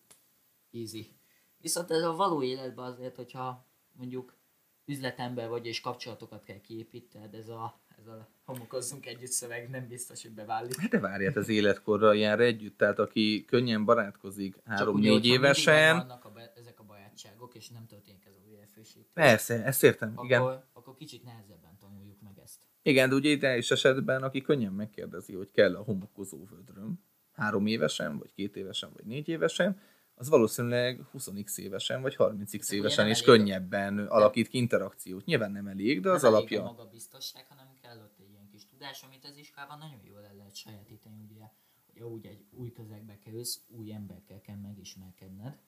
easy. 0.70 1.16
Viszont 1.57 1.90
ez 1.90 2.03
a 2.03 2.14
való 2.14 2.42
életben 2.42 2.85
azért, 2.85 3.16
hogyha 3.16 3.66
mondjuk 3.92 4.38
üzletember 4.85 5.48
vagy 5.48 5.66
és 5.66 5.81
kapcsolatokat 5.81 6.42
kell 6.42 6.61
kiépítened, 6.61 7.35
ez 7.35 7.48
a, 7.48 7.81
ez 8.00 8.06
a 8.06 8.28
homokozzunk 8.44 9.06
együtt 9.06 9.30
szöveg 9.30 9.70
nem 9.70 9.88
biztos, 9.88 10.22
hogy 10.22 10.32
beválik. 10.32 10.76
Hát 10.80 10.90
de 10.90 10.98
várját, 10.98 11.36
az 11.36 11.48
életkorra 11.48 12.12
jár 12.12 12.40
együtt, 12.40 12.76
tehát 12.78 12.98
aki 12.98 13.44
könnyen 13.44 13.84
barátkozik 13.84 14.56
három-négy 14.64 15.26
évesen, 15.26 15.96
megvannak 15.96 16.24
a 16.24 16.30
be, 16.30 16.52
ezek 16.56 16.80
a 16.80 16.84
barátságok, 16.84 17.54
és 17.54 17.68
nem 17.68 17.86
történik 17.86 18.24
ez 18.26 18.32
a 18.32 18.48
újraerősítés, 18.48 19.10
persze, 19.14 19.64
ezt 19.64 19.82
értem, 19.84 20.14
igen. 20.22 20.40
akkor, 20.40 20.64
akkor 20.72 20.94
kicsit 20.94 21.24
nehezebben 21.24 21.76
tanuljuk 21.80 22.20
meg 22.20 22.38
ezt. 22.42 22.58
Igen, 22.82 23.08
de 23.08 23.14
ugye 23.14 23.30
ideális 23.30 23.70
esetben, 23.70 24.22
aki 24.22 24.40
könnyen 24.40 24.72
megkérdezi, 24.72 25.34
hogy 25.34 25.50
kell 25.50 25.76
a 25.76 25.82
homokozó 25.82 26.38
vödröm, 26.50 27.00
három 27.32 27.66
évesen, 27.66 28.18
vagy 28.18 28.32
két 28.32 28.56
évesen, 28.56 28.90
vagy 28.94 29.04
négy 29.04 29.28
évesen, 29.28 29.80
az 30.14 30.28
valószínűleg 30.28 31.00
20x 31.12 31.58
évesen, 31.58 32.02
vagy 32.02 32.16
30x 32.18 32.66
ugye 32.66 32.76
évesen 32.76 33.08
is 33.08 33.20
elég 33.20 33.28
a- 33.28 33.32
könnyebben 33.32 33.98
alakít 33.98 34.48
ki 34.48 34.58
interakciót. 34.58 35.24
Nyilván 35.24 35.52
nem 35.52 35.66
elég, 35.66 36.00
de 36.00 36.10
az 36.10 36.22
nem 36.22 36.34
elég 36.34 36.44
a 36.50 36.56
alapja. 36.56 36.62
maga 36.76 36.88
biztosság, 36.90 37.46
hanem 37.48 37.66
kell 37.82 37.98
ott 37.98 38.18
egy 38.18 38.30
ilyen 38.30 38.48
kis 38.52 38.62
tudás, 38.80 39.02
amit 39.02 39.24
az 39.24 39.36
iskolában 39.36 39.78
nagyon 39.78 40.00
jól 40.04 40.24
el 40.24 40.34
lehet 40.34 40.54
sajátítani, 40.54 41.26
ugye, 41.30 41.50
hogy 41.86 42.02
ahogy 42.02 42.26
egy 42.26 42.46
új 42.50 42.72
közegbe 42.72 43.18
kerülsz, 43.18 43.64
új 43.68 43.92
emberekkel 43.92 44.40
kell 44.40 44.56
megismerkedned. 44.56 45.58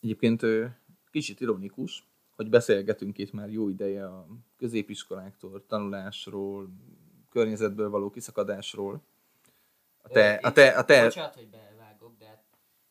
Egyébként 0.00 0.42
kicsit 1.10 1.40
ironikus, 1.40 2.08
hogy 2.30 2.48
beszélgetünk 2.48 3.18
itt 3.18 3.32
már 3.32 3.50
jó 3.50 3.68
ideje 3.68 4.06
a 4.06 4.26
középiskoláktól, 4.56 5.66
tanulásról, 5.66 6.70
környezetből 7.28 7.90
való 7.90 8.10
kiszakadásról. 8.10 9.02
A 10.02 10.08
te, 10.08 10.34
a 10.34 10.52
te, 10.52 10.68
a 10.68 10.84
te, 10.84 11.04
Bocsánat, 11.04 11.34
hogy 11.34 11.48
bevágok, 11.48 12.16
de 12.18 12.44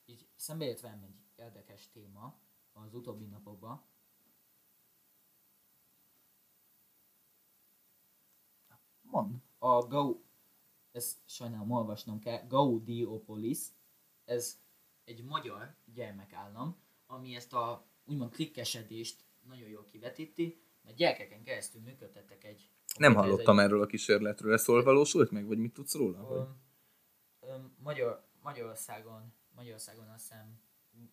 így 0.06 0.28
szembe 0.36 0.66
jött 0.66 0.80
velem 0.80 1.04
egy 1.04 1.46
érdekes 1.46 1.90
téma 1.92 2.36
az 2.74 2.94
utóbbi 2.94 3.26
napokban. 3.26 3.84
Mond. 9.14 9.36
A 9.58 9.88
Gau... 9.88 10.22
Ezt 10.92 11.18
sajnálom 11.26 11.72
olvasnom 11.72 12.20
kell. 12.20 12.48
Gaudiopolis. 12.48 13.60
Ez 14.26 14.58
egy 15.04 15.24
magyar 15.24 15.76
gyermekállam, 15.94 16.78
ami 17.06 17.36
ezt 17.36 17.54
a 17.54 17.86
úgymond 18.06 18.32
klikkesedést 18.32 19.24
nagyon 19.48 19.70
jól 19.70 19.86
kivetíti, 19.92 20.62
mert 20.82 20.98
gyerekeken 20.98 21.44
keresztül 21.44 21.82
működtettek 21.82 22.44
egy... 22.44 22.70
Nem 22.98 23.16
hallottam 23.16 23.60
egy- 23.60 23.66
erről 23.66 23.82
a 23.82 23.86
kísérletről. 23.86 24.54
Ez 24.54 24.66
hol 24.66 24.84
valósult 24.84 25.32
meg, 25.32 25.48
vagy 25.48 25.58
mit 25.58 25.74
tudsz 25.74 25.94
róla? 25.96 26.20
Hogy? 26.20 26.38
Öm, 26.38 26.56
öm, 27.40 27.76
Magyar, 27.80 28.28
Magyarországon, 28.42 29.34
Magyarországon 29.56 30.08
azt 30.08 30.22
hiszem 30.22 30.60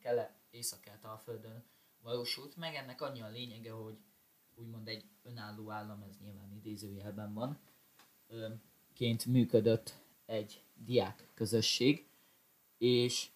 kele, 0.01 0.41
észak 0.51 0.81
a 1.03 1.17
földön 1.17 1.65
valósult 2.03 2.57
meg. 2.57 2.75
Ennek 2.75 3.01
annyi 3.01 3.21
a 3.21 3.29
lényege, 3.29 3.71
hogy 3.71 3.99
úgymond 4.55 4.89
egy 4.89 5.05
önálló 5.23 5.71
állam, 5.71 6.03
ez 6.03 6.17
nyilván 6.21 6.53
idézőjelben 6.53 7.33
van, 7.35 7.59
ként 8.95 9.27
működött 9.27 9.95
egy 10.27 10.62
diák 10.85 11.29
közösség, 11.35 12.07
és, 12.79 13.29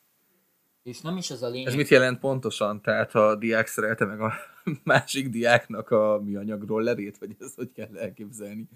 és 0.83 1.00
nem 1.00 1.16
is 1.16 1.30
az 1.30 1.42
a 1.42 1.48
lényeg... 1.48 1.66
Ez 1.66 1.74
mit 1.74 1.88
jelent 1.88 2.18
pontosan? 2.18 2.83
Tehát 2.83 3.12
ha 3.12 3.26
a 3.26 3.37
diák 3.37 3.66
szerelte 3.66 4.04
meg 4.04 4.20
a 4.20 4.33
másik 4.85 5.28
diáknak 5.28 5.90
a 5.90 6.20
műanyagról 6.20 6.83
lerét, 6.83 7.18
vagy 7.18 7.37
ezt 7.38 7.54
hogy 7.54 7.72
kell 7.72 7.96
elképzelni? 7.96 8.68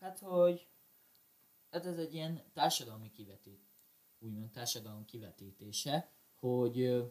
Hát, 0.00 0.18
hogy 0.18 0.66
hát 1.70 1.86
ez 1.86 1.98
egy 1.98 2.14
ilyen 2.14 2.42
társadalmi 2.54 3.10
kivetít, 3.10 3.60
úgymond 4.18 4.50
társadalom 4.50 5.04
kivetítése, 5.04 6.10
hogy, 6.38 7.04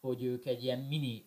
hogy 0.00 0.24
ők 0.24 0.46
egy 0.46 0.62
ilyen 0.62 0.78
mini, 0.78 1.26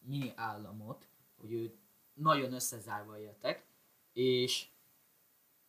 mini 0.00 0.32
államot, 0.36 1.08
hogy 1.40 1.52
ők 1.52 1.74
nagyon 2.14 2.52
összezárva 2.52 3.18
éltek, 3.18 3.66
és, 4.12 4.66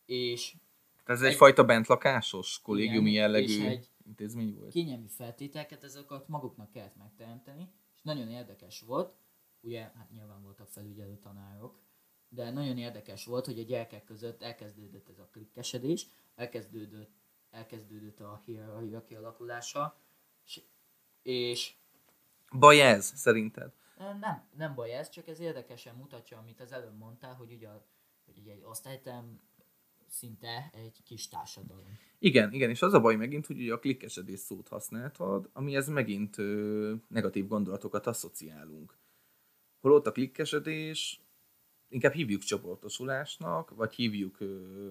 és 0.06 0.56
Tehát 1.04 1.20
ez 1.20 1.26
Egy- 1.26 1.32
egyfajta 1.32 1.64
bentlakásos, 1.64 2.60
kollégiumi 2.62 3.10
Igen, 3.10 3.22
jellegű 3.22 3.64
egy- 3.66 3.88
intézmény 4.06 4.54
volt? 4.58 4.72
kényelmi 4.72 5.08
feltételeket 5.08 5.84
ezeket 5.84 6.28
maguknak 6.28 6.70
kellett 6.70 6.96
megteremteni, 6.96 7.68
és 7.96 8.02
nagyon 8.02 8.28
érdekes 8.28 8.80
volt, 8.80 9.14
ugye, 9.60 9.80
hát 9.80 10.10
nyilván 10.10 10.42
voltak 10.42 10.68
felügyelő 10.68 11.16
tanárok, 11.18 11.78
de 12.28 12.50
nagyon 12.50 12.78
érdekes 12.78 13.24
volt, 13.24 13.44
hogy 13.46 13.58
a 13.58 13.62
gyerekek 13.62 14.04
között 14.04 14.42
elkezdődött 14.42 15.08
ez 15.08 15.18
a 15.18 15.28
klikkesedés, 15.32 16.06
elkezdődött, 16.34 17.10
elkezdődött 17.50 18.20
a 18.20 18.40
hierarchia 18.44 19.04
kialakulása, 19.04 20.00
és, 20.44 20.60
és 21.22 21.74
Baj 22.58 22.80
ez, 22.80 23.12
szerinted? 23.14 23.72
nem, 24.20 24.48
nem 24.56 24.74
baj 24.74 24.92
ez, 24.92 25.08
csak 25.10 25.28
ez 25.28 25.38
érdekesen 25.40 25.94
mutatja, 25.94 26.38
amit 26.38 26.60
az 26.60 26.72
előbb 26.72 26.96
mondtál, 26.98 27.34
hogy 27.34 27.52
ugye 27.52 27.68
hogy 28.24 28.48
egy 28.48 28.62
osztályterm 28.64 29.26
szinte 30.16 30.70
egy 30.72 31.02
kis 31.04 31.28
társadalom. 31.28 31.98
Igen, 32.18 32.52
igen, 32.52 32.70
és 32.70 32.82
az 32.82 32.92
a 32.92 33.00
baj 33.00 33.16
megint, 33.16 33.46
hogy 33.46 33.60
ugye 33.60 33.72
a 33.72 33.78
klikkesedés 33.78 34.38
szót 34.38 34.68
használtad, 34.68 35.50
amihez 35.52 35.88
megint 35.88 36.38
ö, 36.38 36.94
negatív 37.08 37.46
gondolatokat 37.46 38.06
asszociálunk. 38.06 38.98
Holott 39.80 40.06
a 40.06 40.12
klikkesedés 40.12 41.20
inkább 41.88 42.12
hívjuk 42.12 42.42
csoportosulásnak, 42.42 43.70
vagy 43.70 43.94
hívjuk, 43.94 44.40
ö, 44.40 44.90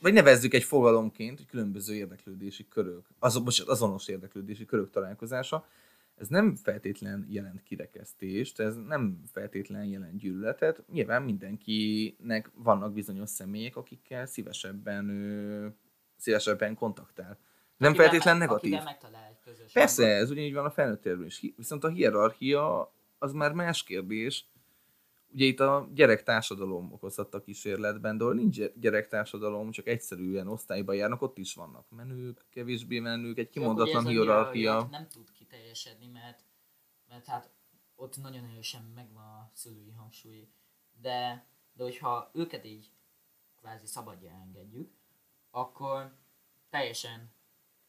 vagy 0.00 0.12
nevezzük 0.12 0.54
egy 0.54 0.64
fogalomként, 0.64 1.38
hogy 1.38 1.46
különböző 1.46 1.94
érdeklődési 1.94 2.68
körök, 2.68 3.08
azon, 3.18 3.44
bocsánat, 3.44 3.72
azonos 3.72 4.08
érdeklődési 4.08 4.64
körök 4.64 4.90
találkozása, 4.90 5.66
ez 6.18 6.28
nem 6.28 6.54
feltétlen 6.54 7.26
jelent 7.28 7.62
kirekesztést, 7.62 8.60
ez 8.60 8.76
nem 8.76 9.22
feltétlen 9.32 9.84
jelent 9.84 10.18
gyűlöletet. 10.18 10.84
Nyilván 10.92 11.22
mindenkinek 11.22 12.50
vannak 12.54 12.92
bizonyos 12.92 13.30
személyek, 13.30 13.76
akikkel 13.76 14.26
szívesebben, 14.26 15.08
ö, 15.08 15.66
szívesebben 16.16 16.74
kontaktál. 16.74 17.38
Nem 17.76 17.90
Akivel 17.90 18.08
feltétlen 18.08 18.36
negatív. 18.36 18.72
Akivel 18.72 18.92
megtalál 18.92 19.38
közös 19.44 19.72
Persze, 19.72 20.06
ez 20.06 20.30
ugyanígy 20.30 20.54
van 20.54 20.64
a 20.64 20.70
felnőtt 20.70 21.04
érvényben 21.04 21.26
is. 21.26 21.52
Viszont 21.56 21.84
a 21.84 21.88
hierarchia 21.88 22.92
az 23.18 23.32
már 23.32 23.52
más 23.52 23.82
kérdés. 23.82 24.46
Ugye 25.32 25.44
itt 25.44 25.60
a 25.60 25.88
gyerektársadalom 25.94 26.92
okozhatta 26.92 27.38
a 27.38 27.40
kísérletben, 27.40 28.18
de 28.18 28.24
ahol 28.24 28.36
nincs 28.36 28.60
gyerektársadalom, 28.80 29.70
csak 29.70 29.86
egyszerűen 29.86 30.48
osztályba 30.48 30.92
járnak, 30.92 31.22
ott 31.22 31.38
is 31.38 31.54
vannak 31.54 31.90
menők, 31.90 32.44
kevésbé 32.50 32.98
menők, 32.98 33.38
egy 33.38 33.48
kimondatlan 33.48 34.06
hierarchia. 34.06 34.88
nem 34.90 35.06
tud 35.08 35.30
kiteljesedni, 35.48 36.06
mert, 36.06 36.44
mert 37.08 37.26
hát 37.26 37.50
ott 37.94 38.16
nagyon 38.16 38.44
erősen 38.44 38.82
megvan 38.82 39.24
a 39.24 39.50
szülői 39.52 39.90
hangsúly. 39.90 40.48
De, 41.00 41.46
de 41.72 41.82
hogyha 41.82 42.30
őket 42.32 42.64
így 42.64 42.90
kvázi 43.56 43.86
szabadja 43.86 44.30
engedjük, 44.30 44.92
akkor 45.50 46.16
teljesen, 46.70 47.32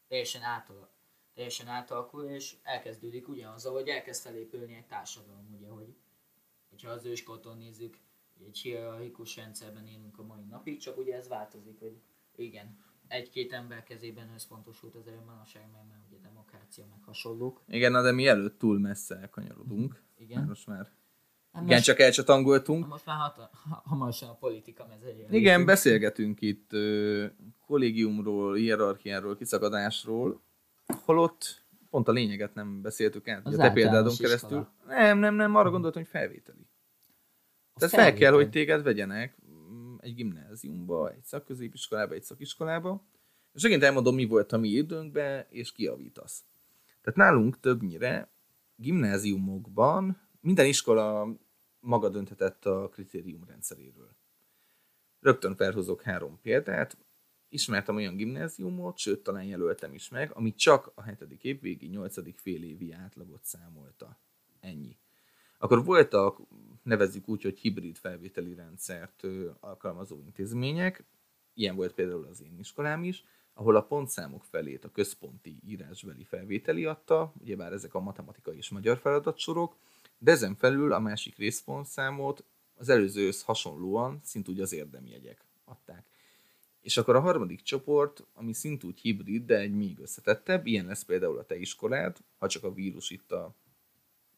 teljesen, 0.08 0.42
átal, 0.42 0.90
teljesen 1.34 1.68
átalakul, 1.68 2.24
és 2.24 2.56
elkezdődik 2.62 3.28
ugyanazzal, 3.28 3.72
hogy 3.72 3.88
elkezd 3.88 4.22
felépülni 4.22 4.74
egy 4.74 4.86
társadalom, 4.86 5.54
ugye, 5.54 5.68
hogy 5.68 5.96
hogyha 6.68 6.90
az 6.90 7.04
őskortól 7.04 7.54
nézzük, 7.54 7.98
egy 8.46 8.58
hierarchikus 8.58 9.36
rendszerben 9.36 9.86
élünk 9.86 10.18
a 10.18 10.22
mai 10.22 10.44
napig, 10.44 10.78
csak 10.78 10.98
ugye 10.98 11.16
ez 11.16 11.28
változik, 11.28 11.78
hogy 11.78 12.00
igen, 12.36 12.84
egy-két 13.08 13.52
ember 13.52 13.82
kezében 13.82 14.32
összpontosult 14.32 14.94
az 14.94 15.06
erő 15.06 15.20
manapság, 15.20 15.70
meg 15.70 15.86
demokrácia, 16.76 16.86
meg 16.90 17.04
hasonlók. 17.04 17.60
Igen, 17.68 17.92
na 17.92 18.02
de 18.02 18.12
mi 18.12 18.26
előtt 18.26 18.58
túl 18.58 18.78
messze 18.78 19.16
elkanyarodunk. 19.16 20.02
Igen. 20.18 20.44
Most 20.44 20.66
már 20.66 20.88
Hát 21.52 21.62
igen, 21.62 21.74
most, 21.74 21.84
csak 21.86 21.98
elcsatangoltunk. 21.98 22.86
most 22.86 23.06
már 23.06 23.16
hat, 23.16 23.36
ha- 23.36 23.82
hamarosan 23.84 24.28
a 24.28 24.34
politika 24.34 24.86
mezejére. 24.86 25.28
Igen, 25.36 25.64
beszélgetünk 25.64 26.40
itt 26.40 26.72
ö, 26.72 27.26
kollégiumról, 27.66 28.54
hierarchiáról, 28.54 29.36
kiszakadásról, 29.36 30.40
holott 31.04 31.64
pont 31.90 32.08
a 32.08 32.12
lényeget 32.12 32.54
nem 32.54 32.82
beszéltük 32.82 33.28
át, 33.28 33.46
Az 33.46 33.54
a 33.54 33.56
te 33.56 33.70
példádon 33.72 34.16
keresztül. 34.16 34.58
iskola. 34.58 34.74
Nem, 34.86 35.18
nem, 35.18 35.34
nem, 35.34 35.54
arra 35.56 35.70
gondoltam, 35.70 36.02
hogy 36.02 36.10
felvételi. 36.10 36.66
A 37.72 37.78
Tehát 37.78 37.94
fel 37.94 38.14
kell, 38.14 38.32
hogy 38.32 38.50
téged 38.50 38.82
vegyenek 38.82 39.36
mm, 39.50 39.96
egy 40.00 40.14
gimnáziumba, 40.14 41.10
egy 41.10 41.24
szakközépiskolába, 41.24 42.14
egy 42.14 42.22
szakiskolába, 42.22 43.04
és 43.52 43.62
megint 43.62 43.82
elmondom, 43.82 44.14
mi 44.14 44.26
volt 44.26 44.52
a 44.52 44.58
mi 44.58 44.68
időnkben, 44.68 45.46
és 45.48 45.72
kiavítasz. 45.72 46.44
Tehát 47.02 47.18
nálunk 47.18 47.60
többnyire 47.60 48.28
gimnáziumokban 48.76 50.20
minden 50.40 50.66
iskola 50.66 51.36
maga 51.80 52.08
dönthetett 52.08 52.66
a 52.66 52.88
kritérium 52.88 53.44
rendszeréről. 53.44 54.16
Rögtön 55.20 55.56
felhozok 55.56 56.02
három 56.02 56.40
példát. 56.42 56.96
Ismertem 57.48 57.96
olyan 57.96 58.16
gimnáziumot, 58.16 58.98
sőt, 58.98 59.22
talán 59.22 59.44
jelöltem 59.44 59.94
is 59.94 60.08
meg, 60.08 60.32
ami 60.34 60.54
csak 60.54 60.92
a 60.94 61.02
hetedik 61.02 61.44
év 61.44 61.60
végi, 61.60 61.86
nyolcadik 61.86 62.38
fél 62.38 62.62
évi 62.62 62.92
átlagot 62.92 63.44
számolta. 63.44 64.18
Ennyi. 64.60 64.96
Akkor 65.58 65.84
voltak, 65.84 66.40
nevezzük 66.82 67.28
úgy, 67.28 67.42
hogy 67.42 67.58
hibrid 67.58 67.96
felvételi 67.96 68.54
rendszert 68.54 69.26
alkalmazó 69.60 70.18
intézmények, 70.18 71.04
ilyen 71.54 71.76
volt 71.76 71.94
például 71.94 72.24
az 72.24 72.42
én 72.42 72.58
iskolám 72.58 73.04
is, 73.04 73.24
ahol 73.60 73.76
a 73.76 73.82
pontszámok 73.82 74.44
felét 74.44 74.84
a 74.84 74.90
központi 74.90 75.60
írásbeli 75.66 76.24
felvételi 76.24 76.84
adta, 76.84 77.32
ugyebár 77.40 77.72
ezek 77.72 77.94
a 77.94 78.00
matematikai 78.00 78.56
és 78.56 78.68
magyar 78.68 78.98
feladatsorok, 78.98 79.76
de 80.18 80.30
ezen 80.30 80.54
felül 80.54 80.92
a 80.92 80.98
másik 80.98 81.36
részpontszámot 81.36 82.44
az 82.74 82.88
előzőhöz 82.88 83.42
hasonlóan 83.42 84.20
szintúgy 84.24 84.60
az 84.60 84.72
érdemjegyek 84.72 85.44
adták. 85.64 86.06
És 86.80 86.96
akkor 86.96 87.16
a 87.16 87.20
harmadik 87.20 87.62
csoport, 87.62 88.26
ami 88.34 88.52
szintúgy 88.52 89.00
hibrid, 89.00 89.44
de 89.44 89.58
egy 89.58 89.74
még 89.74 89.98
összetettebb, 89.98 90.66
ilyen 90.66 90.86
lesz 90.86 91.04
például 91.04 91.38
a 91.38 91.44
te 91.44 91.56
iskolád, 91.56 92.16
ha 92.38 92.48
csak 92.48 92.64
a 92.64 92.72
vírus 92.72 93.10
itt 93.10 93.32
a, 93.32 93.54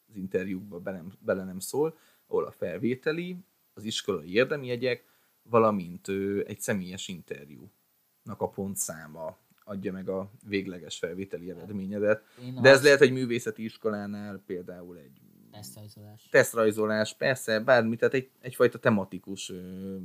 az 0.09 0.17
interjúkba 0.17 0.81
bele 0.81 0.97
nem, 0.97 1.13
bele 1.19 1.45
nem 1.45 1.59
szól, 1.59 1.99
ahol 2.27 2.45
a 2.45 2.53
felvételi, 2.53 3.37
az 3.75 3.85
iskolai 3.85 4.33
érdemjegyek, 4.33 5.05
valamint 5.43 6.09
egy 6.47 6.61
személyes 6.61 7.09
interjúnak 7.09 7.81
a 8.25 8.49
pontszáma 8.49 9.37
adja 9.65 9.93
meg 9.93 10.09
a 10.09 10.31
végleges 10.47 10.99
felvételi 10.99 11.51
eredményedet. 11.51 12.23
Én 12.43 12.55
De 12.63 12.71
ez 12.71 12.83
lehet 12.83 13.01
egy 13.01 13.13
művészeti 13.13 13.65
iskolánál 13.65 14.43
például 14.47 14.99
egy 14.99 15.21
Tesztrajzolás. 15.51 16.29
tesztrajzolás, 16.31 17.15
persze, 17.15 17.61
bármi, 17.61 17.97
tehát 17.97 18.15
egy, 18.15 18.31
egyfajta 18.41 18.79
tematikus 18.79 19.51
ö, 19.51 19.97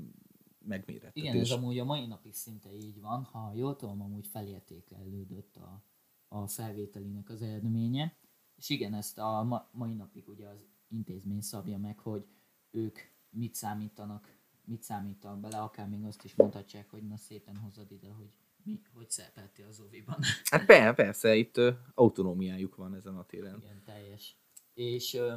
megmérettetés. 0.68 1.24
Igen, 1.24 1.40
ez 1.40 1.52
amúgy 1.52 1.80
a 1.80 1.86
mai 1.86 2.06
napig 2.06 2.34
szinte 2.34 2.76
így 2.76 3.02
van. 3.02 3.24
Ha 3.24 3.52
jól 3.56 3.76
tudom, 3.76 4.02
amúgy 4.02 4.28
felértékelődött 4.28 5.56
a, 5.56 5.84
a 6.28 6.48
felvételinek 6.48 7.30
az 7.30 7.42
eredménye. 7.42 8.16
És 8.56 8.70
igen, 8.70 8.94
ezt 8.94 9.20
a 9.20 9.44
ma, 9.44 9.70
mai 9.72 9.94
napig 9.94 10.30
ugye 10.30 10.48
az 10.48 10.66
intézmény 10.88 11.42
szabja 11.42 11.78
meg, 11.78 12.00
hogy 12.00 12.26
ők 12.72 13.00
mit 13.30 13.56
számítanak, 13.56 14.37
mit 14.68 14.84
számítanak 14.84 15.40
bele, 15.40 15.58
akár 15.58 15.88
még 15.88 16.04
azt 16.04 16.24
is 16.24 16.36
mondhatják, 16.36 16.90
hogy 16.90 17.08
na 17.08 17.18
szépen 17.18 17.58
hozod 17.58 17.92
ide, 17.92 18.12
hogy 18.12 18.30
mi, 18.64 18.82
hogy 18.94 19.10
szerepeltél 19.10 19.66
az 19.68 19.80
oviban. 19.80 20.18
Hát 20.52 20.66
persze, 20.66 20.94
persze, 20.94 21.36
itt 21.36 21.58
ö, 21.58 21.72
autonómiájuk 21.94 22.76
van 22.76 22.96
ezen 22.96 23.16
a 23.16 23.26
téren. 23.26 23.58
igen, 23.64 23.84
teljes. 23.86 24.36
És 24.74 25.14
ö, 25.14 25.34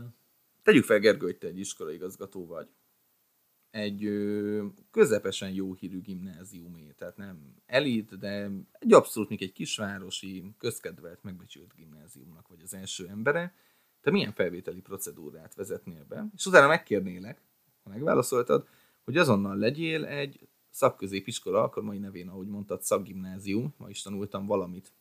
Tegyük 0.63 0.85
fel, 0.85 0.99
Gergő, 0.99 1.25
hogy 1.27 1.39
te 1.39 1.47
egy 1.47 1.59
iskolaigazgató 1.59 2.47
vagy. 2.47 2.69
Egy 3.71 4.05
ö, 4.05 4.67
közepesen 4.91 5.51
jó 5.51 5.75
hírű 5.75 6.01
gimnáziumé, 6.01 6.93
tehát 6.97 7.17
nem 7.17 7.55
elit, 7.67 8.19
de 8.19 8.51
egy 8.73 8.93
abszolút 8.93 9.29
még 9.29 9.43
egy 9.43 9.53
kisvárosi, 9.53 10.55
közkedvelt, 10.59 11.23
megbecsült 11.23 11.75
gimnáziumnak 11.75 12.49
vagy 12.49 12.63
az 12.63 12.75
első 12.75 13.09
embere. 13.09 13.55
Te 14.01 14.11
milyen 14.11 14.33
felvételi 14.33 14.81
procedúrát 14.81 15.55
vezetnél 15.55 16.05
be? 16.05 16.27
És 16.37 16.47
utána 16.47 16.67
megkérnélek, 16.67 17.41
ha 17.83 17.91
megválaszoltad, 17.91 18.69
hogy 19.05 19.17
azonnal 19.17 19.57
legyél 19.57 20.05
egy 20.05 20.49
szakközépiskola, 20.71 21.63
akkor 21.63 21.83
mai 21.83 21.99
nevén, 21.99 22.29
ahogy 22.29 22.47
mondtad, 22.47 22.83
szakgimnázium, 22.83 23.75
ma 23.77 23.89
is 23.89 24.03
tanultam 24.03 24.47
valamit, 24.47 24.93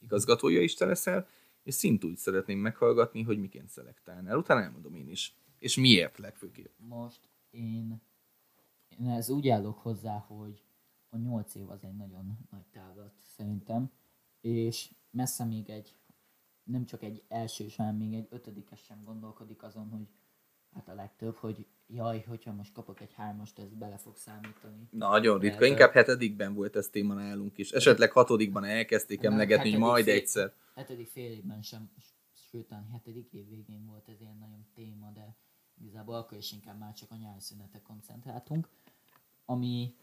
igazgatója 0.00 0.62
is 0.62 0.74
te 0.74 0.84
leszel, 0.84 1.28
és 1.62 1.74
szintúgy 1.74 2.16
szeretném 2.16 2.58
meghallgatni, 2.58 3.22
hogy 3.22 3.38
miként 3.38 3.68
szelektálnál. 3.68 4.38
Utána 4.38 4.62
elmondom 4.62 4.94
én 4.94 5.08
is. 5.08 5.36
És 5.58 5.76
miért 5.76 6.18
legfőképp. 6.18 6.78
most 6.78 7.28
én, 7.50 8.02
én 8.88 9.08
ez 9.08 9.30
úgy 9.30 9.48
állok 9.48 9.78
hozzá, 9.78 10.18
hogy 10.18 10.62
a 11.08 11.16
8 11.16 11.54
év 11.54 11.70
az 11.70 11.84
egy 11.84 11.96
nagyon 11.96 12.38
nagy 12.50 12.66
távlat 12.70 13.12
szerintem, 13.36 13.90
és 14.40 14.90
messze 15.10 15.44
még 15.44 15.70
egy, 15.70 15.96
nem 16.64 16.84
csak 16.84 17.02
egy 17.02 17.22
elsős, 17.28 17.76
hanem 17.76 17.96
még 17.96 18.14
egy 18.14 18.26
ötödikes 18.30 18.80
sem 18.80 19.02
gondolkodik 19.04 19.62
azon, 19.62 19.88
hogy 19.88 20.08
hát 20.72 20.88
a 20.88 20.94
legtöbb, 20.94 21.36
hogy 21.36 21.66
jaj, 21.94 22.24
hogyha 22.28 22.52
most 22.52 22.72
kapok 22.72 23.00
egy 23.00 23.12
hármast, 23.12 23.58
ez 23.58 23.74
bele 23.74 23.96
fog 23.96 24.16
számítani. 24.16 24.88
Nagyon 24.90 25.38
ritka, 25.38 25.60
Lehet, 25.60 25.70
inkább 25.70 25.92
hetedikben 25.92 26.54
volt 26.54 26.76
ez 26.76 26.88
téma 26.88 27.14
nálunk 27.14 27.58
is. 27.58 27.70
Esetleg 27.70 28.12
hatodikban 28.12 28.64
elkezdték 28.64 29.22
emlegetni, 29.22 29.70
hogy 29.70 29.80
majd 29.80 30.04
fél- 30.04 30.16
egyszer. 30.16 30.52
Hetedik 30.74 31.08
fél 31.08 31.30
évben 31.30 31.62
sem, 31.62 31.90
sőt, 32.50 32.68
hetedik 32.92 33.32
év 33.32 33.48
végén 33.48 33.86
volt 33.86 34.08
ez 34.08 34.20
ilyen 34.20 34.36
nagyon 34.36 34.66
téma, 34.74 35.10
de 35.10 35.36
igazából 35.80 36.14
akkor 36.14 36.38
is 36.38 36.52
inkább 36.52 36.78
már 36.78 36.92
csak 36.92 37.10
a 37.10 37.16
nyári 37.16 37.40
szünetre 37.40 37.80
koncentráltunk. 37.80 38.68
Ami, 39.44 39.94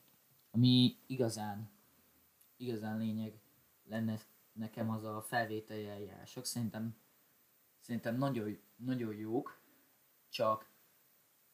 ami 0.52 0.98
igazán, 1.08 1.70
igazán 2.58 2.98
lényeg 2.98 3.40
lenne 3.90 4.20
nekem 4.54 4.90
az 4.90 5.04
a 5.04 5.22
felvételi 5.22 5.86
eljárások. 5.86 6.46
Szerintem, 6.46 6.96
szerintem 7.80 8.18
nagyon, 8.18 8.58
nagyon 8.76 9.16
jók, 9.16 9.62
csak, 10.30 10.70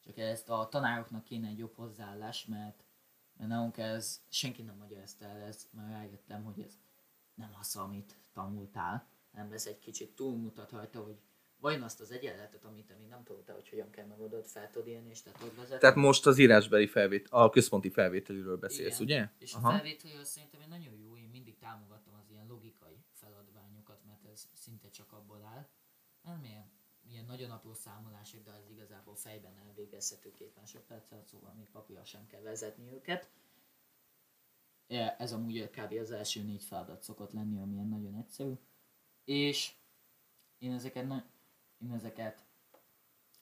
csak 0.05 0.17
ezt 0.17 0.49
a 0.49 0.67
tanároknak 0.69 1.23
kéne 1.23 1.47
egy 1.47 1.57
jobb 1.57 1.75
hozzáállás, 1.75 2.45
mert, 2.45 2.83
mert 3.37 3.49
nálunk 3.49 3.77
ez 3.77 4.21
senki 4.29 4.61
nem 4.61 4.77
magyarázta 4.77 5.25
el, 5.25 5.41
ezt 5.41 5.73
már 5.73 5.89
rájöttem, 5.89 6.43
hogy 6.43 6.59
ez 6.59 6.77
nem 7.33 7.55
az, 7.59 7.75
amit 7.75 8.15
tanultál, 8.33 9.07
hanem 9.31 9.51
ez 9.51 9.65
egy 9.65 9.79
kicsit 9.79 10.15
túlmutat 10.15 10.71
rajta, 10.71 11.03
hogy 11.03 11.19
vajon 11.59 11.81
azt 11.81 12.01
az 12.01 12.11
egyenletet, 12.11 12.65
amit 12.65 12.85
te 12.85 12.95
még 12.95 13.07
nem 13.07 13.23
tudtál, 13.23 13.55
hogy 13.55 13.69
hogyan 13.69 13.89
kell 13.89 14.05
megoldod, 14.05 14.45
fel 14.45 14.69
tudod 14.69 14.87
írni, 14.87 15.09
és 15.09 15.21
te 15.21 15.31
tudod 15.31 15.55
vezetni. 15.55 15.79
Tehát 15.79 15.95
most 15.95 16.25
az 16.25 16.37
írásbeli 16.37 16.87
felvét, 16.87 17.27
a 17.29 17.49
központi 17.49 17.89
felvételiről 17.89 18.57
beszélsz, 18.57 18.99
Igen. 18.99 19.17
ugye? 19.17 19.45
És 19.45 19.53
a 19.53 19.59
felvételő 19.59 20.19
az 20.19 20.27
szerintem 20.27 20.61
egy 20.61 20.67
nagyon 20.67 20.93
jó, 20.93 21.17
én 21.17 21.29
mindig 21.29 21.57
támogatom 21.57 22.13
az 22.13 22.29
ilyen 22.29 22.47
logikai 22.47 23.03
feladványokat, 23.11 23.99
mert 24.05 24.25
ez 24.33 24.47
szinte 24.53 24.89
csak 24.89 25.11
abból 25.11 25.41
áll. 25.41 25.67
Nem 26.21 26.43
ilyen, 26.43 26.71
ilyen 27.09 27.25
nagyon 27.25 27.51
apró 27.51 27.73
számolások, 27.73 28.43
de 28.43 28.51
az 28.51 28.69
igazából 28.69 29.15
fejben 29.15 29.57
elvégezhető 29.67 30.31
két 30.31 30.55
másodperc 30.55 31.11
alatt, 31.11 31.27
szóval 31.27 31.53
még 31.53 31.69
papírra 31.69 32.03
sem 32.03 32.27
kell 32.27 32.41
vezetni 32.41 32.91
őket. 32.91 33.29
Ez 35.17 35.33
amúgy 35.33 35.69
kb. 35.69 35.93
az 35.93 36.11
első 36.11 36.43
négy 36.43 36.63
feladat 36.63 37.03
szokott 37.03 37.31
lenni, 37.31 37.59
ami 37.59 37.73
ilyen 37.73 37.87
nagyon 37.87 38.15
egyszerű. 38.15 38.53
És 39.23 39.75
én 40.57 40.71
ezeket, 40.71 41.07
na- 41.07 41.25
én 41.77 41.91
ezeket 41.91 42.45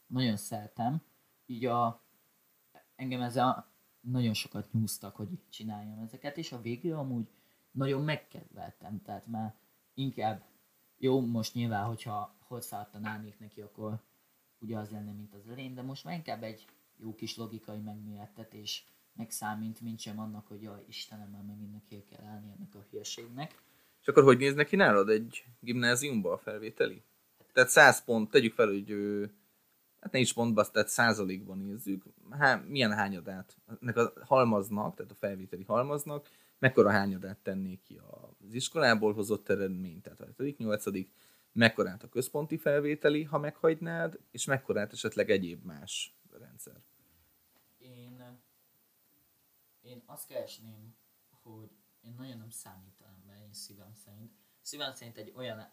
nagyon 0.07 0.37
szeretem. 0.37 1.01
Így 1.45 1.65
a, 1.65 2.03
engem 2.95 3.21
ezzel 3.21 3.71
nagyon 3.99 4.33
sokat 4.33 4.71
nyúztak, 4.71 5.15
hogy 5.15 5.29
csináljam 5.49 5.99
ezeket, 5.99 6.37
és 6.37 6.51
a 6.51 6.61
végül 6.61 6.97
amúgy 6.97 7.27
nagyon 7.71 8.03
megkedveltem, 8.03 9.01
tehát 9.01 9.27
már 9.27 9.55
inkább 9.93 10.45
jó, 11.03 11.21
most 11.21 11.53
nyilván, 11.53 11.85
hogyha 11.85 12.35
hozzáadtan 12.47 13.05
állnék 13.05 13.39
neki, 13.39 13.61
akkor 13.61 13.99
ugye 14.59 14.77
az 14.77 14.89
lenne, 14.89 15.11
mint 15.11 15.33
az 15.33 15.49
elején, 15.49 15.73
de 15.73 15.81
most 15.81 16.03
már 16.03 16.15
inkább 16.15 16.43
egy 16.43 16.65
jó 16.97 17.15
kis 17.15 17.37
logikai 17.37 17.79
megmérettetés 17.79 18.85
megszámít, 19.13 19.81
mint 19.81 19.99
sem 19.99 20.19
annak, 20.19 20.47
hogy 20.47 20.61
jaj, 20.61 20.83
Istenem, 20.87 21.29
már 21.29 21.43
megint 21.43 21.71
neki 21.71 22.03
kell 22.03 22.25
állni 22.25 22.51
ennek 22.57 22.75
a 22.75 22.85
hülyeségnek. 22.89 23.61
És 24.01 24.07
akkor 24.07 24.23
hogy 24.23 24.37
néz 24.37 24.53
neki 24.53 24.75
nálad 24.75 25.09
egy 25.09 25.43
gimnáziumba 25.59 26.31
a 26.31 26.37
felvételi? 26.37 27.03
Tehát 27.53 27.69
100 27.69 28.03
pont, 28.03 28.29
tegyük 28.29 28.53
fel, 28.53 28.67
hogy 28.67 28.91
ö, 28.91 29.25
hát 29.99 30.11
ne 30.11 30.19
is 30.19 30.33
pont, 30.33 30.71
tehát 30.71 30.89
százalékban 30.89 31.57
nézzük, 31.57 32.03
há, 32.29 32.55
milyen 32.55 32.93
hányadát, 32.93 33.57
ennek 33.81 33.97
a 33.97 34.13
halmaznak, 34.25 34.95
tehát 34.95 35.11
a 35.11 35.15
felvételi 35.15 35.63
halmaznak, 35.63 36.29
mekkora 36.63 36.91
hányadát 36.91 37.37
tennék 37.37 37.81
ki 37.81 37.97
az 37.97 38.53
iskolából 38.53 39.13
hozott 39.13 39.49
eredmény, 39.49 40.01
tehát 40.01 40.19
a 40.19 40.43
7 40.43 40.57
8 40.57 40.85
mekkorát 41.51 42.03
a 42.03 42.09
központi 42.09 42.57
felvételi, 42.57 43.23
ha 43.23 43.37
meghagynád, 43.37 44.19
és 44.31 44.45
mekkorát 44.45 44.93
esetleg 44.93 45.29
egyéb 45.29 45.63
más 45.63 46.17
rendszer. 46.31 46.81
Én, 47.77 48.39
én 49.81 50.03
azt 50.05 50.27
keresném, 50.27 50.95
hogy 51.41 51.69
én 52.01 52.13
nagyon 52.17 52.37
nem 52.37 52.49
számítanám 52.49 53.23
be, 53.25 53.41
én 53.45 53.53
szívem 53.53 53.93
szerint. 53.93 54.31
Szívem 54.61 54.93
szerint 54.93 55.17
egy 55.17 55.33
olyan, 55.35 55.71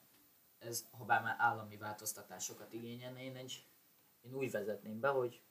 ez, 0.59 0.88
ha 0.90 1.05
bár 1.05 1.22
már 1.22 1.37
állami 1.38 1.76
változtatásokat 1.76 2.72
igényelne, 2.72 3.22
én, 3.22 3.37
egy, 3.37 3.66
én 4.20 4.35
úgy 4.35 4.50
vezetném 4.50 5.00
be, 5.00 5.09
hogy 5.09 5.42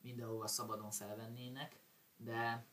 mindenhova 0.00 0.46
szabadon 0.46 0.90
felvennének, 0.90 1.80
de, 2.16 2.66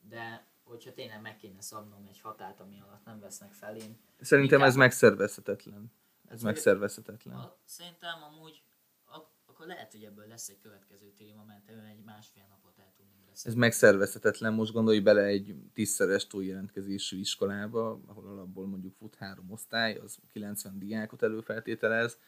de 0.00 0.49
hogyha 0.70 0.92
tényleg 0.92 1.20
meg 1.20 1.36
kéne 1.36 1.60
szabnom 1.60 2.06
egy 2.08 2.20
határt, 2.20 2.60
ami 2.60 2.80
alatt 2.80 3.04
nem 3.04 3.20
vesznek 3.20 3.52
fel, 3.52 3.76
én... 3.76 3.98
Szerintem 4.20 4.58
inkább... 4.58 4.68
ez 4.68 4.76
megszervezhetetlen. 4.76 5.92
Ez 6.28 6.42
megszervezhetetlen. 6.42 7.36
A, 7.36 7.56
szerintem 7.64 8.22
amúgy 8.22 8.62
ak- 9.04 9.30
akkor 9.46 9.66
lehet, 9.66 9.92
hogy 9.92 10.04
ebből 10.04 10.26
lesz 10.26 10.48
egy 10.48 10.58
következő 10.62 11.12
téma, 11.16 11.44
mert 11.44 11.68
egy 11.68 12.04
másfél 12.04 12.46
napot 12.48 12.78
el 12.78 12.92
tudunk 12.96 13.26
beszélni. 13.26 13.56
Ez 13.56 13.60
megszervezhetetlen. 13.60 14.52
Most 14.52 14.72
gondolj 14.72 15.00
bele 15.00 15.22
egy 15.22 15.54
tízszeres 15.72 16.26
túljelentkezésű 16.26 17.18
iskolába, 17.18 18.00
ahol 18.06 18.26
alapból 18.26 18.66
mondjuk 18.66 18.94
fut 18.94 19.14
három 19.14 19.50
osztály, 19.50 19.96
az 19.96 20.18
90 20.32 20.78
diákot 20.78 21.22
előfeltételez, 21.22 22.18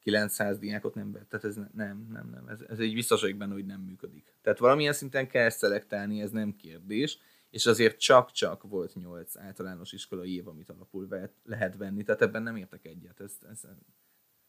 900 0.00 0.58
diákot 0.58 0.94
nem 0.94 1.12
vett. 1.12 1.28
Tehát 1.28 1.44
ez 1.44 1.56
ne, 1.56 1.68
nem, 1.72 2.08
nem, 2.12 2.30
nem. 2.30 2.48
Ez, 2.48 2.60
ez 2.60 2.78
egy 2.78 2.94
biztos 2.94 3.20
vagyok 3.20 3.36
benne, 3.36 3.52
hogy 3.52 3.66
nem 3.66 3.80
működik. 3.80 4.34
Tehát 4.42 4.58
valamilyen 4.58 4.92
szinten 4.92 5.28
kell 5.28 5.48
szelektálni, 5.48 6.20
ez 6.20 6.30
nem 6.30 6.56
kérdés 6.56 7.18
és 7.52 7.66
azért 7.66 7.98
csak-csak 7.98 8.62
volt 8.62 8.94
nyolc 8.94 9.36
általános 9.36 9.92
iskolai 9.92 10.34
év, 10.34 10.48
amit 10.48 10.70
alapul 10.70 11.08
vehet, 11.08 11.32
lehet 11.44 11.76
venni, 11.76 12.02
tehát 12.02 12.22
ebben 12.22 12.42
nem 12.42 12.56
értek 12.56 12.84
egyet. 12.84 13.20
Ezt, 13.20 13.44
ezt, 13.44 13.66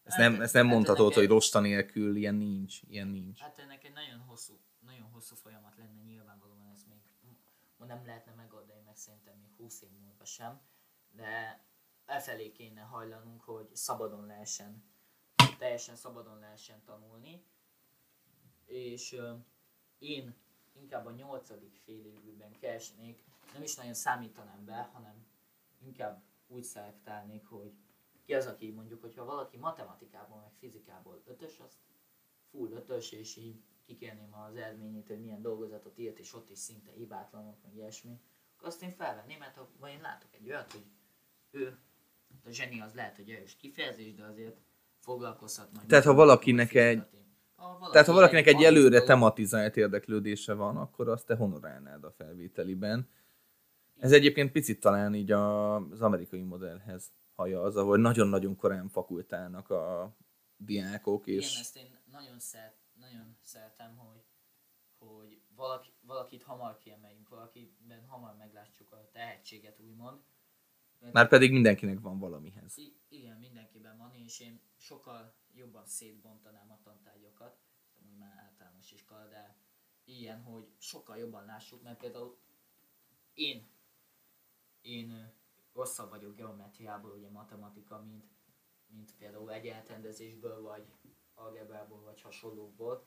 ezt 0.04 0.18
nem, 0.18 0.42
ezt 0.42 0.54
nem 0.54 0.66
hát 0.66 0.74
mondhatod, 0.74 1.14
hogy 1.14 1.28
rosta 1.28 1.60
nélkül 1.60 2.16
ilyen 2.16 2.36
nincs, 2.36 2.82
ilyen 2.88 3.08
nincs. 3.08 3.40
Hát 3.40 3.60
ennek 3.60 3.84
egy 3.84 3.94
nagyon 3.94 4.20
hosszú, 4.20 4.60
nagyon 4.80 5.10
hosszú 5.12 5.36
folyamat 5.36 5.78
lenne 5.78 6.02
nyilvánvalóan, 6.02 6.72
ez 6.74 6.84
még 6.90 7.02
nem 7.88 8.06
lehetne 8.06 8.34
megoldani, 8.34 8.82
meg 8.86 8.96
szerintem 8.96 9.38
még 9.38 9.52
20 9.58 9.82
év 9.82 9.90
múlva 10.02 10.26
sem, 10.26 10.62
de 11.12 11.64
elfelé 12.06 12.52
kéne 12.52 12.82
hajlanunk, 12.82 13.42
hogy 13.42 13.76
szabadon 13.76 14.26
lehessen, 14.26 14.84
teljesen 15.58 15.96
szabadon 15.96 16.40
lehessen 16.40 16.84
tanulni, 16.86 17.46
és 18.66 19.18
én 19.98 20.36
inkább 20.74 21.06
a 21.06 21.12
nyolcadik 21.12 21.76
fél 21.86 22.06
évben 22.06 22.52
keresnék, 22.60 23.24
nem 23.54 23.64
is 23.64 23.76
nagyon 23.76 23.94
számítanám 23.94 24.66
be, 24.66 24.90
hanem 24.94 25.26
inkább 25.86 26.24
úgy 26.48 26.64
szelektálnék, 26.64 27.46
hogy 27.46 27.74
ki 28.26 28.34
az, 28.34 28.46
aki 28.46 28.72
mondjuk, 28.72 29.02
hogyha 29.02 29.26
valaki 29.26 29.58
matematikából, 29.58 30.40
meg 30.40 30.52
fizikából 30.60 31.22
ötös, 31.26 31.60
azt 31.60 31.78
full 32.52 32.72
ötös, 32.72 33.12
és 33.12 33.36
így 33.36 33.64
kikérném 33.82 34.34
az 34.34 34.56
eredményét, 34.56 35.08
hogy 35.08 35.22
milyen 35.22 35.42
dolgozatot 35.42 35.98
írt, 35.98 36.20
és 36.20 36.34
ott 36.34 36.50
is 36.50 36.58
szinte 36.58 36.92
hibátlanok, 36.92 37.58
meg 37.64 37.76
ilyesmi, 37.76 38.20
akkor 38.56 38.68
azt 38.68 38.84
én 38.84 38.92
felvenném, 38.92 39.40
mert 39.40 39.58
ha 39.80 39.90
én 39.90 40.02
látok 40.02 40.34
egy 40.34 40.50
olyat, 40.50 40.72
hogy 40.72 40.86
ő, 41.52 41.78
a 42.46 42.50
zseni 42.50 42.82
az 42.82 42.94
lehet, 42.94 43.16
hogy 43.16 43.30
erős 43.30 43.56
kifejezés, 43.56 44.14
de 44.14 44.24
azért 44.24 44.58
foglalkozhat 45.00 45.74
majd. 45.74 45.88
Tehát 45.88 46.06
ha 46.06 46.14
valakinek 46.14 46.74
egy, 46.74 47.04
valaki 47.68 47.92
Tehát 47.92 48.08
ha 48.08 48.14
valakinek 48.14 48.48
egy 48.48 48.64
előre 48.64 49.02
tematizált 49.04 49.78
érdeklődése 49.78 50.54
van, 50.54 50.78
akkor 50.78 51.10
azt 51.10 51.26
te 51.26 51.36
honorálnád 51.36 52.04
a 52.04 52.12
felvételiben. 52.12 53.10
Ez 54.00 54.12
egyébként 54.12 54.52
picit 54.52 54.80
talán 54.80 55.16
így 55.16 55.32
az 55.32 56.02
amerikai 56.02 56.42
modellhez 56.42 57.12
haja 57.36 57.62
az, 57.62 57.76
ahol 57.76 57.98
nagyon-nagyon 57.98 58.56
korán 58.56 58.90
fakultálnak 58.90 59.70
a 59.70 60.16
diákok. 60.58 61.28
És... 61.28 61.50
Igen, 61.50 61.62
ezt 61.62 61.78
én 61.78 62.00
nagyon, 62.12 62.40
szeret, 62.40 62.76
nagyon 63.00 63.38
szeretem, 63.42 63.98
hogy, 63.98 64.24
hogy 64.98 65.42
valaki, 65.56 65.94
valakit 66.02 66.44
hamar 66.44 66.78
kiemeljünk, 66.78 67.30
valakiben 67.30 68.06
hamar 68.08 68.36
meglássuk 68.38 68.92
a 68.92 69.10
tehetséget, 69.12 69.80
úgymond. 69.80 70.22
Már 71.12 71.28
pedig 71.28 71.52
mindenkinek 71.52 72.00
van 72.00 72.20
valamihez. 72.20 72.78
I- 72.78 72.98
igen, 73.10 73.38
mindenkiben 73.38 73.98
van, 73.98 74.14
és 74.14 74.40
én 74.40 74.62
sokkal 74.78 75.34
jobban 75.56 75.86
szétbontanám 75.86 76.72
a 76.72 76.80
tantárgyakat, 76.84 77.58
amúgy 78.02 78.18
már 78.18 78.38
általános 78.38 78.92
iskola, 78.92 79.28
de 79.28 79.56
ilyen, 80.04 80.42
hogy 80.42 80.68
sokkal 80.78 81.18
jobban 81.18 81.46
lássuk, 81.46 81.84
mert 81.84 82.00
például 82.00 82.38
én, 83.34 83.68
én 84.82 85.32
rosszabb 85.74 86.10
vagyok 86.10 86.36
geometriából, 86.36 87.12
ugye 87.12 87.30
matematika, 87.30 88.02
mint, 88.02 88.26
mint 88.88 89.16
például 89.18 89.52
egyenletendezésből, 89.52 90.62
vagy 90.62 90.86
algebrából, 91.34 92.02
vagy 92.02 92.22
hasonlókból. 92.22 93.06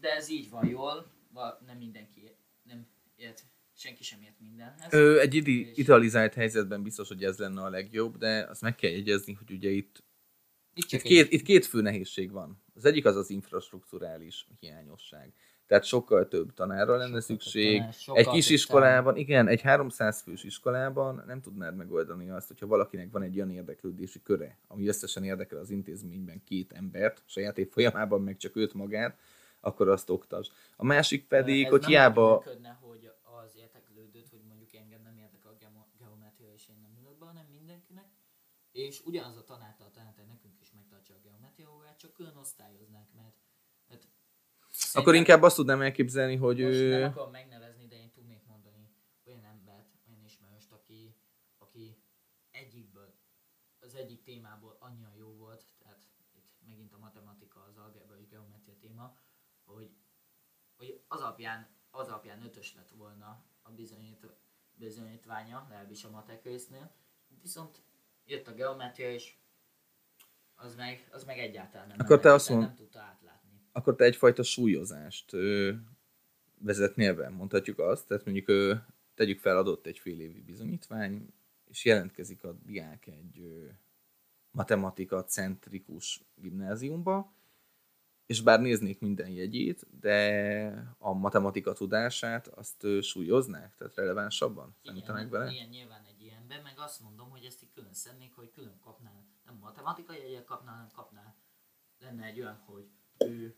De 0.00 0.14
ez 0.14 0.28
így 0.28 0.50
van 0.50 0.68
jól, 0.68 1.10
nem 1.66 1.78
mindenki 1.78 2.36
nem 2.62 2.86
ért, 3.16 3.44
senki 3.74 4.02
sem 4.02 4.22
ért 4.22 4.40
mindenhez. 4.40 4.92
Ö, 4.92 5.20
egy 5.20 5.34
ide- 5.34 5.76
idealizált 5.76 6.34
helyzetben 6.34 6.82
biztos, 6.82 7.08
hogy 7.08 7.24
ez 7.24 7.38
lenne 7.38 7.62
a 7.62 7.68
legjobb, 7.68 8.16
de 8.16 8.44
azt 8.44 8.60
meg 8.60 8.74
kell 8.74 8.90
jegyezni, 8.90 9.32
hogy 9.32 9.50
ugye 9.50 9.70
itt 9.70 10.02
itt, 10.74 10.92
itt, 10.92 11.02
két, 11.02 11.32
itt 11.32 11.42
két 11.42 11.66
fő 11.66 11.80
nehézség 11.80 12.30
van. 12.30 12.62
Az 12.74 12.84
egyik 12.84 13.04
az 13.04 13.16
az 13.16 13.30
infrastruktúrális 13.30 14.46
hiányosság. 14.60 15.32
Tehát 15.66 15.84
sokkal 15.84 16.28
több 16.28 16.54
tanárra 16.54 16.96
lenne 16.96 17.06
sokkal 17.06 17.20
szükség. 17.20 17.82
Tanár, 18.04 18.20
egy 18.20 18.28
kis 18.28 18.50
iskolában, 18.50 19.16
igen, 19.16 19.48
egy 19.48 19.60
300 19.60 20.20
fős 20.20 20.44
iskolában 20.44 21.22
nem 21.26 21.40
tudnád 21.40 21.76
megoldani 21.76 22.30
azt, 22.30 22.48
hogyha 22.48 22.66
valakinek 22.66 23.10
van 23.10 23.22
egy 23.22 23.36
olyan 23.36 23.50
érdeklődési 23.50 24.22
köre, 24.22 24.58
ami 24.66 24.88
összesen 24.88 25.24
érdekel 25.24 25.58
az 25.58 25.70
intézményben 25.70 26.42
két 26.44 26.72
embert, 26.72 27.22
saját 27.26 27.58
év 27.58 27.70
folyamában 27.70 28.22
meg 28.22 28.36
csak 28.36 28.56
őt 28.56 28.74
magát, 28.74 29.18
akkor 29.60 29.88
azt 29.88 30.10
oktasd. 30.10 30.52
A 30.76 30.84
másik 30.84 31.26
pedig, 31.26 31.64
Ez 31.64 31.70
hogy 31.70 31.84
hiába... 31.84 32.42
Működne, 32.44 32.78
hogy 32.80 33.10
az 33.44 33.52
érdeklődőt, 33.56 34.28
hogy 34.30 34.42
mondjuk 34.48 34.74
engem 34.74 35.00
nem 35.02 35.16
érdekel 35.16 35.50
a 35.50 35.86
geometria, 35.98 36.52
és 36.54 36.68
én 36.68 36.78
nem 36.82 36.96
ülök 37.00 37.18
be, 37.18 37.26
hanem 37.26 37.46
mindenkinek, 37.50 38.06
és 38.72 39.00
ugyanaz 39.04 39.36
a 39.36 39.44
tanártal 39.44 39.90
csak 42.02 42.12
külön 42.12 42.36
osztályoznák, 42.36 43.12
mert, 43.12 43.36
mert 43.88 44.08
Akkor 44.92 45.14
inkább 45.14 45.42
azt 45.42 45.56
tudnám 45.56 45.82
elképzelni, 45.82 46.36
hogy 46.36 46.58
most 46.60 46.74
ő... 46.74 46.90
nem 46.90 47.10
akarom 47.10 47.30
megnevezni, 47.30 47.86
de 47.86 47.96
én 47.96 48.10
tudnék 48.10 48.44
mondani 48.46 48.94
olyan 49.26 49.44
embert, 49.44 49.88
olyan 50.08 50.24
ismerőst, 50.24 50.72
aki, 50.72 51.16
aki 51.58 52.02
egyikből, 52.50 53.14
az 53.80 53.94
egyik 53.94 54.22
témából 54.22 54.76
annyira 54.80 55.12
jó 55.14 55.34
volt, 55.34 55.64
tehát 55.78 56.00
itt 56.32 56.50
megint 56.66 56.92
a 56.92 56.98
matematika, 56.98 57.62
az 57.62 57.76
algebra 57.76 58.18
és 58.18 58.28
geometria 58.28 58.76
téma, 58.78 59.18
hogy, 59.64 59.96
hogy 60.76 61.04
az 61.08 61.20
alapján, 61.20 61.76
az 61.90 62.08
alapján 62.08 62.42
ötös 62.42 62.74
lett 62.74 62.90
volna 62.90 63.44
a 63.62 63.70
bizonyít, 63.70 64.26
bizonyítványa, 64.74 65.66
legalábbis 65.68 66.04
a 66.04 66.10
matek 66.10 66.44
résznél, 66.44 66.94
viszont 67.40 67.82
jött 68.24 68.46
a 68.46 68.54
geometria, 68.54 69.12
és 69.12 69.41
az 70.62 70.74
meg, 70.74 71.08
az 71.12 71.24
meg 71.24 71.38
egyáltalán 71.38 71.86
nem, 71.86 71.96
akkor 72.00 72.20
te 72.20 72.32
azt 72.32 72.48
mond, 72.48 72.62
nem 72.62 72.74
tudta 72.74 73.00
átlátni. 73.00 73.50
Akkor 73.72 73.94
te 73.94 74.04
egyfajta 74.04 74.42
súlyozást 74.42 75.32
ö, 75.32 75.72
vezetnél 76.58 77.14
be, 77.14 77.28
mondhatjuk 77.28 77.78
azt, 77.78 78.06
tehát 78.06 78.24
mondjuk 78.24 78.48
ö, 78.48 78.74
tegyük 79.14 79.38
fel 79.38 79.56
adott 79.56 79.86
egy 79.86 79.98
fél 79.98 80.20
évi 80.20 80.40
bizonyítvány, 80.40 81.34
és 81.64 81.84
jelentkezik 81.84 82.44
a 82.44 82.52
diák 82.52 83.06
egy 83.06 83.38
ö, 83.40 83.66
matematika 84.50 85.24
centrikus 85.24 86.24
gimnáziumba, 86.34 87.32
és 88.26 88.40
bár 88.40 88.60
néznék 88.60 89.00
minden 89.00 89.28
jegyét, 89.28 89.86
de 90.00 90.94
a 90.98 91.12
matematika 91.12 91.72
tudását 91.72 92.46
azt 92.46 92.86
súlyoznák, 93.00 93.74
tehát 93.76 93.94
relevánsabban 93.94 94.76
számítanak 94.84 95.28
bele? 95.28 95.50
Igen, 95.50 95.68
nyilván 95.68 96.04
egy 96.04 96.22
ilyenben, 96.22 96.62
meg 96.62 96.74
azt 96.76 97.00
mondom, 97.00 97.30
hogy 97.30 97.44
ezt 97.44 97.62
így 97.62 97.72
külön 97.74 97.92
szednék, 97.92 98.32
hogy 98.34 98.50
külön 98.50 98.78
kapnál 98.80 99.21
nem 99.52 99.60
matematikai 99.60 100.18
jegyet 100.18 100.44
kapnál, 100.44 100.74
hanem 100.74 100.90
kapnál, 100.94 101.36
lenne 101.98 102.24
egy 102.24 102.40
olyan, 102.40 102.62
hogy 102.66 102.90
ő 103.18 103.56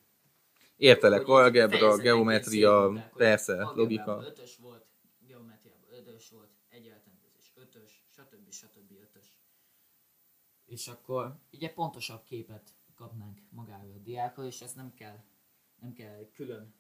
Értelek, 0.77 1.27
algebra, 1.27 1.97
geometria, 1.97 3.11
persze, 3.15 3.63
logika. 3.63 4.23
Ötös 4.25 4.57
volt, 4.57 4.87
geometriában 5.19 5.89
ötös 5.91 6.31
volt, 6.31 6.51
egyenletendezés 6.69 7.53
ötös, 7.55 8.07
stb. 8.11 8.51
stb. 8.51 8.93
ötös. 9.01 9.39
És 10.65 10.89
akkor 10.89 11.39
ugye 11.53 11.73
pontosabb 11.73 12.23
képet 12.23 12.75
kapnánk 12.95 13.41
magáról 13.51 13.93
a 13.93 13.99
diákról, 13.99 14.47
és 14.47 14.61
ezt 14.61 14.77
nem 14.77 14.95
kell, 14.95 15.25
nem 15.81 15.93
kell 15.93 16.31
külön, 16.33 16.75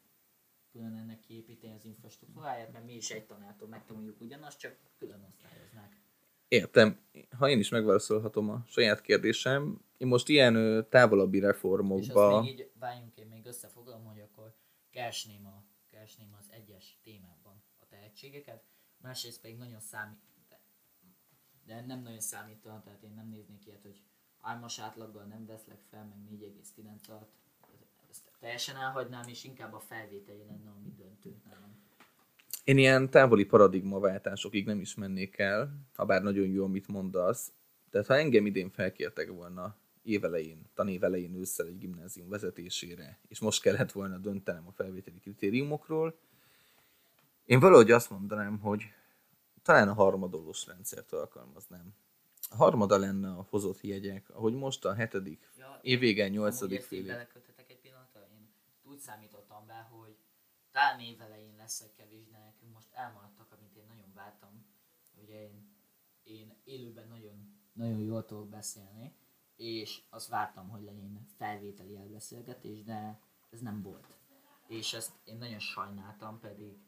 külön 0.70 0.96
ennek 0.96 1.20
kiépíteni 1.20 1.74
az 1.74 1.84
infrastruktúráját, 1.84 2.72
mert 2.72 2.84
mi 2.84 2.94
is 2.94 3.10
egy 3.10 3.26
tanártól 3.26 3.68
megtanuljuk 3.68 4.20
ugyanazt, 4.20 4.58
csak 4.58 4.76
külön 4.98 5.22
osztályoznák. 5.22 6.03
Értem. 6.48 7.00
Ha 7.38 7.48
én 7.48 7.58
is 7.58 7.68
megválaszolhatom 7.68 8.50
a 8.50 8.64
saját 8.66 9.00
kérdésem, 9.00 9.80
én 9.96 10.06
most 10.06 10.28
ilyen 10.28 10.86
távolabbi 10.88 11.36
És 11.36 11.42
azt 11.42 11.52
reformokba... 11.52 12.40
még 12.40 12.50
így, 12.50 12.70
váljunk, 12.78 13.16
én 13.16 13.26
még 13.26 13.46
összefoglalom, 13.46 14.04
hogy 14.04 14.20
akkor 14.20 14.54
keresném, 14.90 15.46
a, 15.46 15.64
keresném 15.90 16.36
az 16.38 16.46
egyes 16.50 16.98
témában 17.02 17.62
a 17.80 17.86
tehetségeket, 17.88 18.64
másrészt 18.96 19.40
pedig 19.40 19.56
nagyon 19.56 19.80
számít, 19.80 20.18
de, 20.48 20.60
de 21.66 21.84
nem 21.86 22.02
nagyon 22.02 22.20
számítanak, 22.20 22.84
tehát 22.84 23.02
én 23.02 23.14
nem 23.14 23.28
néznék 23.28 23.66
ilyet, 23.66 23.82
hogy 23.82 24.02
hármas 24.40 24.78
átlaggal 24.78 25.24
nem 25.24 25.46
veszlek 25.46 25.80
fel, 25.90 26.04
meg 26.04 26.40
4,9 26.40 27.08
alatt, 27.08 27.32
ezt 28.10 28.30
teljesen 28.40 28.76
elhagynám, 28.76 29.28
és 29.28 29.44
inkább 29.44 29.72
a 29.72 29.80
felvételi 29.80 30.44
lenne, 30.44 30.70
ami 30.70 30.94
döntő 30.96 31.40
nálam. 31.44 31.83
Én 32.64 32.78
ilyen 32.78 33.10
távoli 33.10 33.44
paradigmaváltásokig 33.44 34.66
nem 34.66 34.80
is 34.80 34.94
mennék 34.94 35.38
el, 35.38 35.86
ha 35.94 36.04
bár 36.04 36.22
nagyon 36.22 36.46
jó, 36.46 36.64
amit 36.64 36.88
mondasz. 36.88 37.52
Tehát 37.90 38.06
ha 38.06 38.16
engem 38.16 38.46
idén 38.46 38.70
felkértek 38.70 39.30
volna 39.30 39.76
évelején, 40.02 40.70
tanévelején 40.74 41.34
ősszel 41.34 41.66
egy 41.66 41.78
gimnázium 41.78 42.28
vezetésére, 42.28 43.18
és 43.28 43.40
most 43.40 43.62
kellett 43.62 43.92
volna 43.92 44.18
döntenem 44.18 44.66
a 44.66 44.72
felvételi 44.72 45.18
kritériumokról, 45.18 46.18
én 47.44 47.60
valahogy 47.60 47.90
azt 47.90 48.10
mondanám, 48.10 48.58
hogy 48.58 48.82
talán 49.62 49.88
a 49.88 49.92
harmadolós 49.92 50.66
rendszert 50.66 51.12
alkalmaznám. 51.12 51.94
A 52.50 52.56
harmada 52.56 52.98
lenne 52.98 53.28
a 53.28 53.46
hozott 53.50 53.80
jegyek, 53.80 54.30
ahogy 54.30 54.54
most 54.54 54.84
a 54.84 54.94
hetedik 54.94 55.50
Ja, 55.58 55.78
évvége, 55.82 56.24
Amúgy 56.24 56.36
nyolcadik 56.36 56.82
fél 56.82 57.06
beleköthetek 57.06 57.70
egy 57.70 57.80
pillanatra, 57.80 58.20
én 58.20 58.48
úgy 58.82 58.98
számítottam 58.98 59.66
be, 59.66 59.88
hogy 59.90 60.16
talán 60.72 61.00
évelején 61.00 61.54
lesz 61.56 61.80
egy 61.80 61.94
kevés, 61.96 62.28
de 62.28 62.43
elmaradtak, 62.94 63.52
amit 63.52 63.76
én 63.76 63.86
nagyon 63.88 64.12
vártam. 64.14 64.66
Ugye 65.22 65.40
én, 65.42 65.68
én 66.22 66.54
élőben 66.64 67.08
nagyon, 67.08 67.58
nagyon 67.72 67.98
jól 68.00 68.24
tudok 68.24 68.48
beszélni, 68.48 69.14
és 69.56 70.02
azt 70.10 70.28
vártam, 70.28 70.68
hogy 70.68 70.82
legyen 70.82 71.26
felvételi 71.36 71.96
elbeszélgetés, 71.96 72.82
de 72.82 73.20
ez 73.50 73.60
nem 73.60 73.82
volt. 73.82 74.18
És 74.66 74.92
ezt 74.92 75.12
én 75.24 75.36
nagyon 75.36 75.58
sajnáltam, 75.58 76.40
pedig 76.40 76.78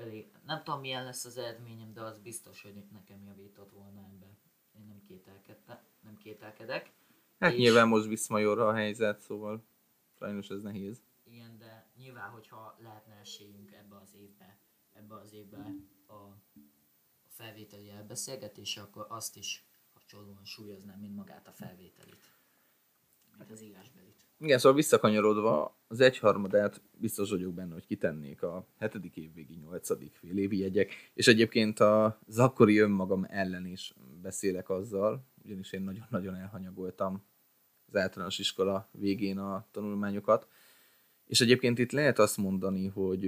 pedig 0.00 0.30
nem 0.46 0.62
tudom 0.62 0.80
milyen 0.80 1.04
lesz 1.04 1.24
az 1.24 1.36
eredményem, 1.36 1.92
de 1.92 2.00
az 2.02 2.18
biztos, 2.18 2.62
hogy 2.62 2.84
nekem 2.92 3.22
javított 3.24 3.72
volna 3.72 4.00
ebbe. 4.00 4.26
Én 4.78 4.86
nem 4.88 5.02
kételkedtem, 5.08 5.78
nem 6.00 6.16
kételkedek. 6.16 6.92
Hát 7.38 7.52
És- 7.52 7.58
nyilván 7.58 7.88
most 7.88 8.06
Viszmajorra 8.06 8.68
a 8.68 8.74
helyzet, 8.74 9.20
szóval 9.20 9.64
sajnos 10.18 10.48
ez 10.50 10.62
nehéz. 10.62 11.02
Igen, 11.24 11.58
de 11.58 11.86
nyilván, 11.96 12.30
hogyha 12.30 12.76
lehetne 12.78 13.14
esélyünk 13.14 13.72
ebbe 13.72 13.96
az 13.96 14.14
évbe, 14.14 14.39
ebbe 15.10 15.20
az 15.20 15.32
évbe 15.32 15.56
a, 16.06 16.12
a 16.12 16.40
felvételi 17.28 17.90
elbeszélgetésre, 17.90 18.82
akkor 18.82 19.06
azt 19.08 19.36
is 19.36 19.64
hasonlóan 19.92 20.44
súlyoznám, 20.44 20.98
mint 21.00 21.14
magát 21.14 21.46
a 21.46 21.52
felvételit. 21.52 22.34
Mint 23.38 23.50
az 23.50 23.62
írásbelit. 23.62 24.26
Igen, 24.38 24.58
szóval 24.58 24.76
visszakanyarodva, 24.76 25.78
az 25.86 26.00
egyharmadát 26.00 26.82
biztos 26.92 27.30
vagyok 27.30 27.54
benne, 27.54 27.72
hogy 27.72 27.86
kitennék 27.86 28.42
a 28.42 28.66
hetedik 28.78 29.16
évvégi, 29.16 29.54
nyolcadik 29.54 30.14
félévi 30.14 30.58
jegyek, 30.58 30.92
és 31.14 31.26
egyébként 31.26 31.80
az 31.80 32.38
akkori 32.38 32.78
önmagam 32.78 33.26
ellen 33.28 33.66
is 33.66 33.94
beszélek 34.22 34.70
azzal, 34.70 35.26
ugyanis 35.44 35.72
én 35.72 35.82
nagyon-nagyon 35.82 36.34
elhanyagoltam 36.34 37.24
az 37.86 37.96
általános 37.96 38.38
iskola 38.38 38.88
végén 38.92 39.38
a 39.38 39.66
tanulmányokat, 39.70 40.48
és 41.26 41.40
egyébként 41.40 41.78
itt 41.78 41.92
lehet 41.92 42.18
azt 42.18 42.36
mondani, 42.36 42.86
hogy 42.86 43.24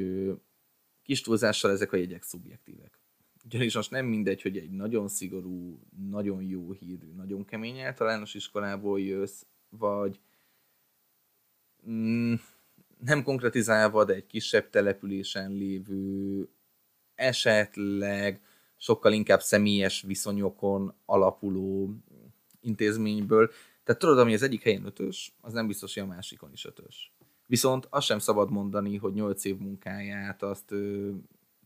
kis 1.02 1.20
túlzással 1.20 1.70
ezek 1.70 1.92
a 1.92 1.96
jegyek 1.96 2.22
szubjektívek. 2.22 2.98
Ugyanis 3.44 3.74
most 3.74 3.90
nem 3.90 4.06
mindegy, 4.06 4.42
hogy 4.42 4.56
egy 4.56 4.70
nagyon 4.70 5.08
szigorú, 5.08 5.80
nagyon 6.08 6.42
jó 6.42 6.72
hírű, 6.72 7.12
nagyon 7.16 7.44
kemény 7.44 7.78
általános 7.78 8.34
iskolából 8.34 9.00
jössz, 9.00 9.42
vagy 9.68 10.20
mm, 11.88 12.34
nem 12.98 13.22
konkretizálva, 13.22 14.04
de 14.04 14.14
egy 14.14 14.26
kisebb 14.26 14.70
településen 14.70 15.52
lévő, 15.52 16.48
esetleg 17.14 18.40
sokkal 18.76 19.12
inkább 19.12 19.40
személyes 19.40 20.02
viszonyokon 20.02 20.94
alapuló 21.04 21.94
intézményből. 22.60 23.50
Tehát 23.84 24.00
tudod, 24.00 24.18
ami 24.18 24.34
az 24.34 24.42
egyik 24.42 24.62
helyen 24.62 24.84
ötös, 24.84 25.34
az 25.40 25.52
nem 25.52 25.66
biztos, 25.66 25.94
hogy 25.94 26.02
a 26.02 26.06
másikon 26.06 26.52
is 26.52 26.64
ötös. 26.64 27.12
Viszont 27.52 27.86
azt 27.90 28.06
sem 28.06 28.18
szabad 28.18 28.50
mondani, 28.50 28.96
hogy 28.96 29.12
8 29.12 29.44
év 29.44 29.58
munkáját 29.58 30.42
azt 30.42 30.70
ö, 30.70 31.10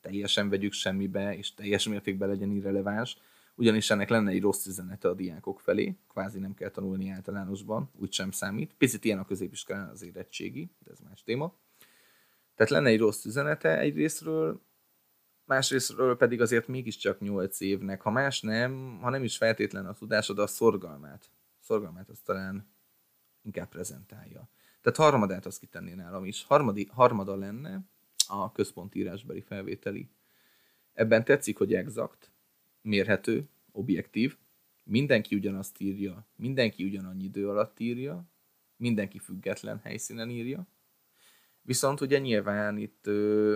teljesen 0.01 0.49
vegyük 0.49 0.73
semmibe, 0.73 1.37
és 1.37 1.55
teljes 1.55 1.89
mértékben 1.89 2.29
legyen 2.29 2.51
irreleváns, 2.51 3.19
ugyanis 3.55 3.91
ennek 3.91 4.09
lenne 4.09 4.31
egy 4.31 4.41
rossz 4.41 4.67
üzenete 4.67 5.09
a 5.09 5.15
diákok 5.15 5.61
felé, 5.61 5.97
kvázi 6.09 6.39
nem 6.39 6.55
kell 6.55 6.71
tanulni 6.71 7.09
általánosban, 7.09 7.91
úgysem 7.93 8.31
számít. 8.31 8.75
Picit 8.79 9.05
ilyen 9.05 9.19
a 9.19 9.25
középiskolán 9.25 9.89
az 9.89 10.03
érettségi, 10.03 10.71
de 10.79 10.91
ez 10.91 10.99
más 11.09 11.23
téma. 11.23 11.55
Tehát 12.55 12.73
lenne 12.73 12.89
egy 12.89 12.99
rossz 12.99 13.25
üzenete 13.25 13.79
egyrésztről, 13.79 14.61
másrésztről 15.45 16.17
pedig 16.17 16.41
azért 16.41 16.69
mégiscsak 16.69 17.21
8 17.21 17.61
évnek, 17.61 18.01
ha 18.01 18.11
más 18.11 18.41
nem, 18.41 18.99
ha 19.01 19.11
nem 19.11 19.25
is 19.25 19.37
feltétlen 19.37 19.87
a 19.87 19.95
tudásod, 19.95 20.39
a 20.39 20.47
szorgalmát. 20.47 21.31
Szorgalmát 21.61 22.09
az 22.09 22.21
talán 22.25 22.69
inkább 23.43 23.69
prezentálja. 23.69 24.49
Tehát 24.87 25.11
harmadát 25.11 25.47
azt 25.47 25.59
kitenné 25.59 25.95
nálam 25.95 26.25
is. 26.25 26.45
Harmadi, 26.45 26.89
harmada 26.93 27.37
lenne 27.37 27.81
a 28.29 28.53
központi 28.53 28.99
írásbeli 28.99 29.41
felvételi. 29.41 30.09
Ebben 30.93 31.25
tetszik, 31.25 31.59
hogy 31.59 31.75
exakt, 31.75 32.31
mérhető, 32.83 33.49
objektív, 33.73 34.37
mindenki 34.85 35.35
ugyanazt 35.35 35.81
írja, 35.81 36.27
mindenki 36.37 36.85
ugyanannyi 36.85 37.25
idő 37.25 37.49
alatt 37.49 37.81
írja, 37.81 38.25
mindenki 38.77 39.19
független 39.19 39.81
helyszínen 39.83 40.31
írja. 40.31 40.67
Viszont 41.63 42.01
ugye 42.01 42.19
nyilván 42.19 42.79
itt 42.79 43.07
ö, 43.07 43.55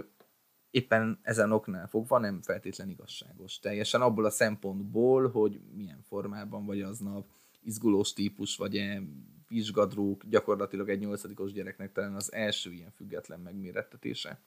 éppen 0.71 1.19
ezen 1.23 1.53
oknál 1.53 1.89
fogva 1.89 2.19
nem 2.19 2.43
feltétlen 2.43 2.89
igazságos. 2.89 3.59
Teljesen 3.59 4.01
abból 4.01 4.25
a 4.25 4.31
szempontból, 4.31 5.29
hogy 5.29 5.61
milyen 5.75 6.03
formában 6.03 6.65
vagy 6.67 6.81
aznap, 6.81 7.31
izgulós 7.61 8.13
típus, 8.13 8.57
vagy-e 8.57 9.03
vizsgadrók, 9.51 10.25
gyakorlatilag 10.25 10.89
egy 10.89 10.99
nyolcadikos 10.99 11.53
gyereknek 11.53 11.93
talán 11.93 12.15
az 12.15 12.33
első 12.33 12.73
ilyen 12.73 12.91
független 12.91 13.41
megmérettetése. 13.41 14.41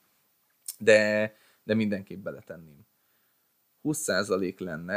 De, 0.80 1.34
de 1.64 1.74
mindenképp 1.74 2.24
beletenném. 2.24 2.86
20% 3.84 4.60
lenne, 4.60 4.96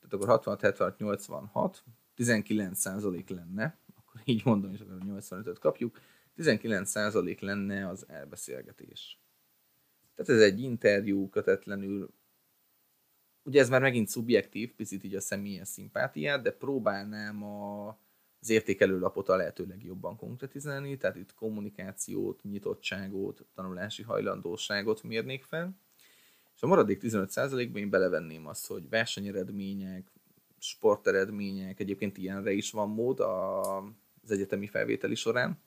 tehát 0.00 0.12
akkor 0.12 0.28
66, 0.28 0.60
76, 0.60 0.98
86, 0.98 1.84
19% 2.16 3.28
lenne, 3.28 3.78
akkor 3.94 4.20
így 4.24 4.44
mondom, 4.44 4.72
és 4.72 4.80
akkor 4.80 4.94
a 4.94 5.04
85-öt 5.04 5.58
kapjuk, 5.58 6.00
19% 6.36 7.40
lenne 7.40 7.88
az 7.88 8.04
elbeszélgetés. 8.08 9.20
Tehát 10.14 10.42
ez 10.42 10.50
egy 10.50 10.60
interjú, 10.60 11.28
kötetlenül, 11.28 12.10
ugye 13.42 13.60
ez 13.60 13.68
már 13.68 13.80
megint 13.80 14.08
szubjektív, 14.08 14.74
picit 14.74 15.04
így 15.04 15.14
a 15.14 15.20
személyes 15.20 15.68
szimpátiát, 15.68 16.42
de 16.42 16.52
próbálnám 16.52 17.42
a, 17.42 17.98
az 18.46 18.52
értékelőlapot 18.52 19.28
a 19.28 19.36
lehető 19.36 19.66
legjobban 19.68 20.16
konkretizálni, 20.16 20.96
tehát 20.96 21.16
itt 21.16 21.34
kommunikációt, 21.34 22.42
nyitottságot, 22.42 23.44
tanulási 23.54 24.02
hajlandóságot 24.02 25.02
mérnék 25.02 25.44
fel, 25.44 25.76
és 26.54 26.62
a 26.62 26.66
maradék 26.66 27.00
15%-ban 27.02 27.82
én 27.82 27.90
belevenném 27.90 28.46
azt, 28.46 28.66
hogy 28.66 28.88
versenyeredmények, 28.88 30.10
sporteredmények, 30.58 31.80
egyébként 31.80 32.18
ilyenre 32.18 32.52
is 32.52 32.70
van 32.70 32.88
mód 32.88 33.20
a, 33.20 33.76
az 34.22 34.30
egyetemi 34.30 34.66
felvételi 34.66 35.14
során. 35.14 35.60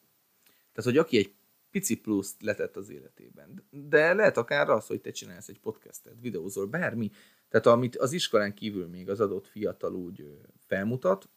Tehát, 0.45 0.89
hogy 0.91 0.97
aki 0.97 1.17
egy 1.17 1.34
pici 1.71 1.99
pluszt 1.99 2.41
letett 2.41 2.75
az 2.75 2.89
életében. 2.89 3.63
De 3.69 4.13
lehet 4.13 4.38
akár 4.38 4.69
az, 4.69 4.88
hogy 4.88 5.01
te 5.01 5.11
csinálsz 5.11 5.47
egy 5.47 5.59
podcastet, 5.59 6.15
videózol, 6.21 6.65
bármi. 6.65 7.11
Tehát 7.49 7.65
amit 7.65 7.95
az 7.95 8.11
iskolán 8.11 8.53
kívül 8.53 8.88
még 8.88 9.09
az 9.09 9.19
adott 9.19 9.47
fiatal 9.47 9.95
úgy 9.95 10.25
felmutat, 10.65 11.30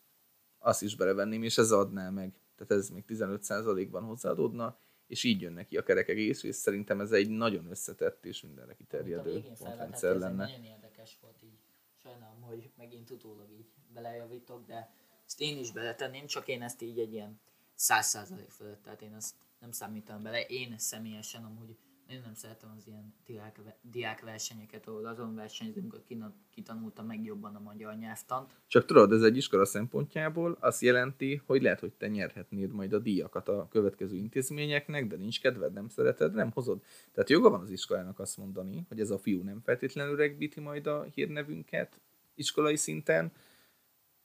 azt 0.62 0.82
is 0.82 0.96
belevenném, 0.96 1.42
és 1.42 1.58
ez 1.58 1.70
adná 1.70 2.10
meg. 2.10 2.32
Tehát 2.56 2.82
ez 2.82 2.88
még 2.88 3.04
15%-ban 3.08 4.02
hozzáadódna, 4.02 4.78
és 5.06 5.24
így 5.24 5.40
jön 5.40 5.52
neki 5.52 5.76
a 5.76 5.82
kerek 5.82 6.08
egész, 6.08 6.42
és 6.42 6.54
szerintem 6.54 7.00
ez 7.00 7.12
egy 7.12 7.28
nagyon 7.28 7.66
összetett 7.70 8.24
és 8.24 8.42
mindenre 8.42 8.74
kiterjedő 8.74 9.42
pontrendszer 9.58 10.14
ez 10.14 10.20
lenne. 10.20 10.44
nagyon 10.44 10.64
érdekes 10.64 11.18
volt 11.20 11.42
így. 11.42 11.58
Sajnálom, 12.02 12.40
hogy 12.40 12.70
megint 12.76 13.10
utólag 13.10 13.50
így 13.50 13.66
belejavítok, 13.94 14.66
de 14.66 14.90
ezt 15.26 15.40
én 15.40 15.58
is 15.58 15.72
beletenném, 15.72 16.26
csak 16.26 16.48
én 16.48 16.62
ezt 16.62 16.82
így 16.82 16.98
egy 16.98 17.12
ilyen 17.12 17.40
100% 17.78 18.46
fölött, 18.48 18.82
tehát 18.82 19.02
én 19.02 19.14
azt 19.14 19.34
nem 19.58 19.72
számítam 19.72 20.22
bele. 20.22 20.40
Én 20.46 20.78
személyesen 20.78 21.44
amúgy 21.44 21.76
nagyon 22.12 22.26
nem 22.26 22.34
szeretem 22.34 22.74
az 22.76 22.86
ilyen 22.86 23.14
diák, 23.26 23.58
diákversenyeket, 23.80 24.86
ahol 24.86 25.06
azon 25.06 25.34
versenyzünk, 25.34 26.00
kina- 26.06 26.34
kitanulta 26.50 27.02
meg 27.02 27.24
jobban 27.24 27.54
a 27.54 27.60
magyar 27.60 27.96
nyelvtant. 27.96 28.52
Csak 28.66 28.84
tudod, 28.84 29.12
ez 29.12 29.22
egy 29.22 29.36
iskola 29.36 29.64
szempontjából 29.64 30.56
azt 30.60 30.80
jelenti, 30.80 31.42
hogy 31.46 31.62
lehet, 31.62 31.80
hogy 31.80 31.92
te 31.92 32.08
nyerhetnéd 32.08 32.72
majd 32.72 32.92
a 32.92 32.98
díjakat 32.98 33.48
a 33.48 33.68
következő 33.70 34.16
intézményeknek, 34.16 35.06
de 35.06 35.16
nincs 35.16 35.40
kedved, 35.40 35.72
nem 35.72 35.88
szereted, 35.88 36.34
nem 36.34 36.50
hozod. 36.50 36.82
Tehát 37.12 37.30
joga 37.30 37.50
van 37.50 37.60
az 37.60 37.70
iskolának 37.70 38.18
azt 38.18 38.36
mondani, 38.36 38.84
hogy 38.88 39.00
ez 39.00 39.10
a 39.10 39.18
fiú 39.18 39.42
nem 39.42 39.60
feltétlenül 39.60 40.16
regbíti 40.16 40.60
majd 40.60 40.86
a 40.86 41.02
hírnevünket, 41.02 42.00
iskolai 42.34 42.76
szinten, 42.76 43.32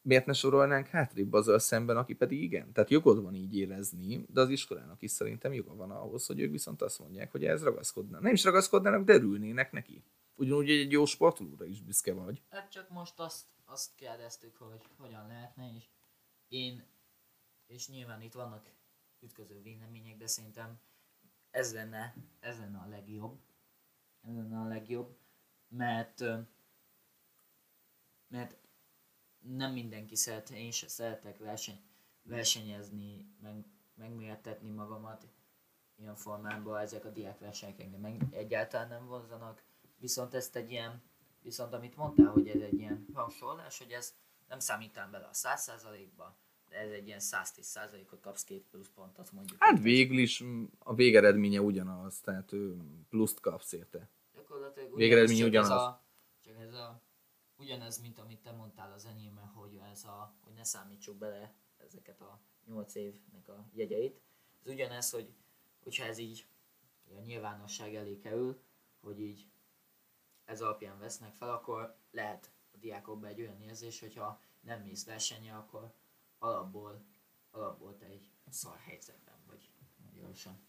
miért 0.07 0.25
ne 0.25 0.33
sorolnánk 0.33 0.87
hátrébb 0.87 1.33
azzal 1.33 1.59
szemben, 1.59 1.97
aki 1.97 2.13
pedig 2.13 2.41
igen. 2.41 2.71
Tehát 2.71 2.89
jogod 2.89 3.21
van 3.21 3.35
így 3.35 3.57
érezni, 3.57 4.25
de 4.29 4.41
az 4.41 4.49
iskolának 4.49 5.01
is 5.01 5.11
szerintem 5.11 5.53
joga 5.53 5.75
van 5.75 5.91
ahhoz, 5.91 6.25
hogy 6.25 6.39
ők 6.39 6.51
viszont 6.51 6.81
azt 6.81 6.99
mondják, 6.99 7.31
hogy 7.31 7.45
ez 7.45 7.63
ragaszkodnának. 7.63 8.21
Nem 8.21 8.33
is 8.33 8.43
ragaszkodnának, 8.43 9.03
de 9.03 9.13
örülnének 9.13 9.71
neki. 9.71 10.03
Ugyanúgy 10.35 10.69
egy 10.69 10.91
jó 10.91 11.05
sportolóra 11.05 11.65
is 11.65 11.81
büszke 11.81 12.13
vagy. 12.13 12.41
Hát 12.49 12.71
csak 12.71 12.89
most 12.89 13.19
azt, 13.19 13.45
azt 13.65 13.95
kérdeztük, 13.95 14.57
hogy 14.57 14.81
hogyan 14.97 15.27
lehetne, 15.27 15.75
és 15.75 15.83
én, 16.47 16.83
és 17.65 17.87
nyilván 17.87 18.21
itt 18.21 18.33
vannak 18.33 18.71
ütköző 19.19 19.61
vélemények, 19.61 20.17
de 20.17 20.27
szerintem 20.27 20.79
ez 21.51 21.73
lenne, 21.73 22.15
ez 22.39 22.59
lenne 22.59 22.77
a 22.77 22.87
legjobb. 22.89 23.39
Ez 24.21 24.35
lenne 24.35 24.59
a 24.59 24.67
legjobb, 24.67 25.17
mert, 25.67 26.23
mert 28.27 28.66
nem 29.55 29.71
mindenki 29.71 30.15
szeret, 30.15 30.49
én 30.49 30.71
se 30.71 30.87
szeretek 30.87 31.37
verseny, 31.37 31.81
versenyezni, 32.23 33.25
meg, 33.41 33.65
megmértetni 33.95 34.69
magamat 34.69 35.27
ilyen 35.95 36.15
formában, 36.15 36.79
ezek 36.79 37.05
a 37.05 37.09
diákversenyek 37.09 37.79
engem 37.79 37.99
meg 37.99 38.21
egyáltalán 38.31 38.87
nem 38.87 39.05
vonzanak, 39.05 39.63
viszont 39.99 40.33
ezt 40.33 40.55
egy 40.55 40.71
ilyen, 40.71 41.01
viszont 41.41 41.73
amit 41.73 41.95
mondtál, 41.95 42.31
hogy 42.31 42.47
ez 42.47 42.61
egy 42.61 42.79
ilyen 42.79 43.05
rangsorolás, 43.13 43.77
hogy 43.77 43.91
ez 43.91 44.15
nem 44.47 44.59
számítám 44.59 45.11
bele 45.11 45.25
a 45.25 45.33
100%-ba, 45.33 46.35
de 46.69 46.75
ez 46.75 46.91
egy 46.91 47.07
ilyen 47.07 47.19
110%-ot 47.21 48.19
kapsz 48.19 48.43
két 48.43 48.65
plusz 48.71 48.89
pontot 48.95 49.31
mondjuk. 49.31 49.63
Hát 49.63 49.81
végül 49.81 50.17
is 50.17 50.43
mm, 50.43 50.63
a 50.79 50.93
végeredménye 50.93 51.61
ugyanaz, 51.61 52.19
tehát 52.19 52.51
ő 52.51 52.77
pluszt 53.09 53.39
kapsz 53.39 53.71
érte. 53.71 54.09
Gyakorlatilag 54.35 54.93
ugyanaz, 54.93 55.37
csak 55.37 55.47
ugyanaz. 55.47 55.69
Ez 55.69 55.77
a, 55.77 56.03
csak 56.43 56.57
ez 56.59 56.73
a, 56.73 57.01
ugyanez, 57.57 58.01
mint 58.01 58.19
amit 58.19 58.41
te 58.41 58.51
mondtál 58.51 58.91
az 58.93 59.05
enyémben, 59.05 59.47
hogy 59.47 59.79
ez 59.91 60.03
a, 60.03 60.33
hogy 60.43 60.53
ne 60.53 60.63
számítsuk 60.63 61.17
bele 61.17 61.53
ezeket 61.77 62.21
a 62.21 62.39
8 62.65 62.95
évnek 62.95 63.47
a 63.47 63.65
jegyeit. 63.73 64.21
Ez 64.63 64.71
ugyanez, 64.71 65.09
hogy, 65.09 65.33
hogyha 65.83 66.05
ez 66.05 66.17
így 66.17 66.47
a 67.15 67.21
nyilvánosság 67.21 67.95
elé 67.95 68.17
kerül, 68.17 68.61
hogy 68.99 69.19
így 69.19 69.47
ez 70.45 70.61
alapján 70.61 70.99
vesznek 70.99 71.33
fel, 71.33 71.49
akkor 71.49 71.97
lehet 72.11 72.51
a 72.73 72.77
diákokban 72.77 73.29
egy 73.29 73.41
olyan 73.41 73.61
érzés, 73.61 73.99
hogyha 73.99 74.41
nem 74.61 74.81
mész 74.81 75.05
versenye, 75.05 75.55
akkor 75.55 75.93
alapból, 76.37 77.05
alapból 77.51 77.97
te 77.97 78.05
egy 78.05 78.29
szar 78.49 78.77
helyzetben 78.77 79.35
vagy. 79.47 79.69
Magyarosan. 80.05 80.59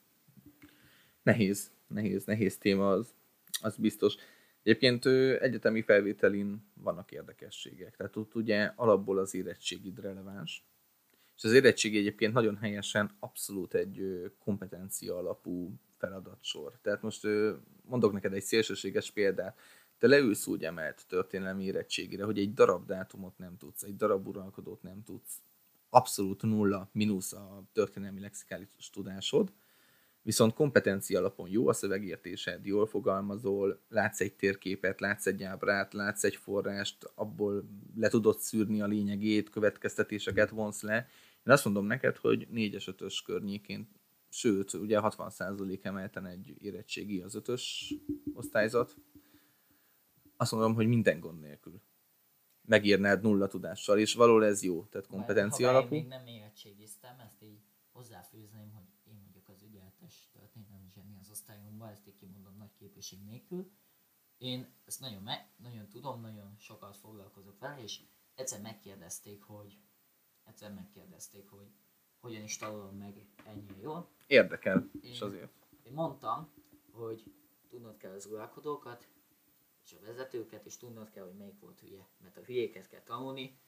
Nehéz, 1.22 1.72
nehéz, 1.86 2.24
nehéz 2.24 2.58
téma 2.58 2.90
az, 2.90 3.14
az 3.60 3.76
biztos. 3.76 4.14
Egyébként 4.62 5.06
egyetemi 5.40 5.82
felvételin 5.82 6.70
vannak 6.74 7.12
érdekességek. 7.12 7.96
Tehát 7.96 8.16
ott 8.16 8.34
ugye 8.34 8.72
alapból 8.76 9.18
az 9.18 9.34
érettségid 9.34 10.00
releváns. 10.00 10.64
És 11.36 11.44
az 11.44 11.52
érettségi 11.52 11.98
egyébként 11.98 12.32
nagyon 12.32 12.56
helyesen 12.56 13.16
abszolút 13.18 13.74
egy 13.74 14.30
kompetencia 14.38 15.16
alapú 15.16 15.74
feladatsor. 15.98 16.78
Tehát 16.82 17.02
most 17.02 17.26
mondok 17.82 18.12
neked 18.12 18.32
egy 18.32 18.42
szélsőséges 18.42 19.10
példát. 19.10 19.58
Te 19.98 20.06
leülsz 20.06 20.46
úgy 20.46 20.64
emelt 20.64 21.04
történelmi 21.08 21.64
érettségire, 21.64 22.24
hogy 22.24 22.38
egy 22.38 22.54
darab 22.54 22.86
dátumot 22.86 23.38
nem 23.38 23.56
tudsz, 23.56 23.82
egy 23.82 23.96
darab 23.96 24.28
uralkodót 24.28 24.82
nem 24.82 25.02
tudsz. 25.04 25.42
Abszolút 25.90 26.42
nulla, 26.42 26.88
mínusz 26.92 27.32
a 27.32 27.62
történelmi 27.72 28.20
lexikális 28.20 28.90
tudásod. 28.92 29.52
Viszont 30.22 30.54
kompetencia 30.54 31.18
alapon 31.18 31.48
jó 31.50 31.68
a 31.68 31.72
szövegértésed, 31.72 32.66
jól 32.66 32.86
fogalmazol, 32.86 33.80
látsz 33.88 34.20
egy 34.20 34.34
térképet, 34.34 35.00
látsz 35.00 35.26
egy 35.26 35.42
ábrát, 35.42 35.92
látsz 35.92 36.24
egy 36.24 36.36
forrást, 36.36 37.10
abból 37.14 37.68
le 37.96 38.08
tudod 38.08 38.38
szűrni 38.38 38.80
a 38.80 38.86
lényegét, 38.86 39.50
következtetéseket 39.50 40.50
vonsz 40.50 40.82
le. 40.82 41.08
Én 41.44 41.52
azt 41.52 41.64
mondom 41.64 41.84
neked, 41.84 42.16
hogy 42.16 42.48
4-es, 42.52 42.94
5-ös 42.96 43.18
környékén, 43.24 43.88
sőt, 44.28 44.72
ugye 44.72 44.98
60% 45.02 45.84
emelten 45.84 46.26
egy 46.26 46.54
érettségi 46.58 47.20
az 47.20 47.38
5-ös 47.44 47.62
osztályzat. 48.34 48.96
Azt 50.36 50.52
mondom, 50.52 50.74
hogy 50.74 50.86
minden 50.86 51.20
gond 51.20 51.40
nélkül. 51.40 51.80
Megírnád 52.62 53.22
nulla 53.22 53.46
tudással, 53.46 53.98
és 53.98 54.14
valahol 54.14 54.44
ez 54.44 54.62
jó, 54.62 54.84
tehát 54.84 55.06
kompetencia 55.06 55.66
ha 55.66 55.76
alapú. 55.76 55.94
még 55.94 56.06
nem 56.06 56.26
érettségiztem, 56.26 57.20
ezt 57.20 57.42
így 57.42 57.60
hozzáfűzném, 57.92 58.70
hogy 58.72 58.84
20-es 60.08 60.30
történelmi 60.32 60.90
zseni 60.90 61.18
az 61.20 61.30
osztályunkban, 61.30 61.88
ezt 61.88 62.06
így 62.06 62.14
kimondom 62.14 62.56
nagy 62.56 62.74
képesség 62.74 63.24
nélkül. 63.24 63.70
Én 64.36 64.74
ezt 64.84 65.00
nagyon, 65.00 65.22
meg, 65.22 65.50
nagyon 65.56 65.88
tudom, 65.88 66.20
nagyon 66.20 66.56
sokat 66.58 66.96
foglalkozok 66.96 67.58
vele, 67.58 67.82
és 67.82 68.02
egyszer 68.34 68.60
megkérdezték, 68.60 69.42
hogy 69.42 69.78
egyszer 70.44 70.72
megkérdezték, 70.74 71.48
hogy 71.48 71.72
hogyan 72.20 72.42
is 72.42 72.56
tanulom 72.56 72.96
meg 72.96 73.26
ennyire 73.44 73.80
jól. 73.80 74.10
Érdekel, 74.26 74.90
én, 75.00 75.10
és 75.10 75.20
azért. 75.20 75.52
Én 75.82 75.92
mondtam, 75.92 76.52
hogy 76.90 77.32
tudnod 77.68 77.96
kell 77.96 78.12
az 78.12 78.26
uralkodókat, 78.26 79.08
és 79.84 79.92
a 79.92 80.00
vezetőket, 80.00 80.66
és 80.66 80.76
tudnod 80.76 81.10
kell, 81.10 81.24
hogy 81.24 81.36
melyik 81.36 81.60
volt 81.60 81.80
hülye, 81.80 82.08
mert 82.18 82.36
a 82.36 82.42
hülyéket 82.42 82.88
kell 82.88 83.02
tanulni, 83.02 83.58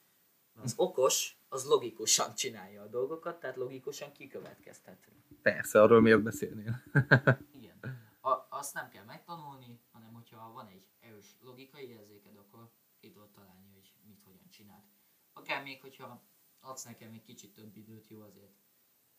az 0.63 0.75
okos, 0.77 1.37
az 1.49 1.65
logikusan 1.65 2.35
csinálja 2.35 2.83
a 2.83 2.87
dolgokat, 2.87 3.41
tehát 3.41 3.57
logikusan 3.57 4.13
kikövetkeztető. 4.13 5.13
Persze, 5.43 5.83
arról 5.83 6.01
miért 6.01 6.23
beszélnél? 6.23 6.83
Igen. 7.61 7.79
A, 8.21 8.47
azt 8.49 8.75
nem 8.75 8.89
kell 8.89 9.05
megtanulni, 9.05 9.81
hanem 9.93 10.13
hogyha 10.13 10.53
van 10.53 10.67
egy 10.67 10.87
erős 11.01 11.37
logikai 11.41 11.89
érzéked, 11.89 12.37
akkor 12.37 12.71
ki 13.01 13.11
tudod 13.11 13.31
találni, 13.31 13.69
hogy 13.73 13.93
mit 14.07 14.23
hogyan 14.25 14.49
csinált. 14.49 14.85
Akár 15.33 15.63
még, 15.63 15.81
hogyha 15.81 16.23
adsz 16.61 16.85
nekem 16.85 17.13
egy 17.13 17.23
kicsit 17.23 17.55
több 17.55 17.77
időt, 17.77 18.09
jó 18.09 18.21
azért 18.21 18.59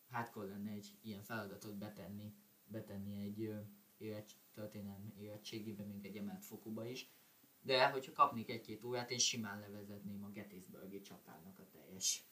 hátkor 0.09 0.45
lenne 0.45 0.71
egy 0.71 0.97
ilyen 1.01 1.23
feladatot 1.23 1.77
betenni, 1.77 2.35
betenni 2.63 3.21
egy 3.21 3.41
ö, 3.41 3.59
éret, 3.97 4.31
történelmi 4.51 5.13
érettségibe, 5.17 5.83
még 5.83 6.05
egy 6.05 6.17
emelt 6.17 6.45
fokúba 6.45 6.85
is. 6.85 7.09
De 7.61 7.89
hogyha 7.89 8.11
kapnék 8.11 8.49
egy-két 8.49 8.83
órát, 8.83 9.11
én 9.11 9.17
simán 9.17 9.59
levezetném 9.59 10.23
a 10.23 10.29
Gettysburgi 10.29 11.01
csatának 11.01 11.59
a 11.59 11.67
teljes, 11.71 12.23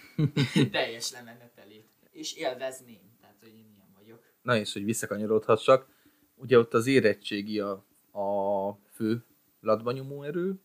teljes 0.70 1.12
lemenetelét. 1.12 1.88
És 2.10 2.34
élvezném, 2.34 3.16
tehát 3.20 3.36
hogy 3.40 3.48
én 3.48 3.70
ilyen 3.74 3.92
vagyok. 3.94 4.32
Na 4.42 4.56
és 4.56 4.72
hogy 4.72 4.84
visszakanyarodhassak, 4.84 5.88
ugye 6.34 6.58
ott 6.58 6.74
az 6.74 6.86
érettségi 6.86 7.60
a, 7.60 7.70
a 8.12 8.78
fő 8.92 9.24
latbanyomó 9.60 10.22
erő, 10.22 10.60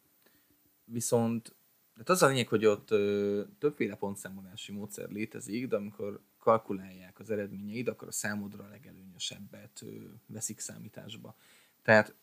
viszont 0.85 1.55
tehát 1.93 2.09
az 2.09 2.23
a 2.23 2.27
lényeg, 2.27 2.47
hogy 2.47 2.65
ott 2.65 2.91
ö, 2.91 3.41
többféle 3.59 3.95
pontszámolási 3.95 4.71
módszer 4.71 5.09
létezik, 5.09 5.67
de 5.67 5.75
amikor 5.75 6.21
kalkulálják 6.39 7.19
az 7.19 7.29
eredményeid, 7.29 7.87
akkor 7.87 8.07
a 8.07 8.11
számodra 8.11 8.63
a 8.63 8.69
legelőnyösebbet 8.69 9.81
ö, 9.81 9.87
veszik 10.25 10.59
számításba. 10.59 11.35
Tehát 11.81 12.15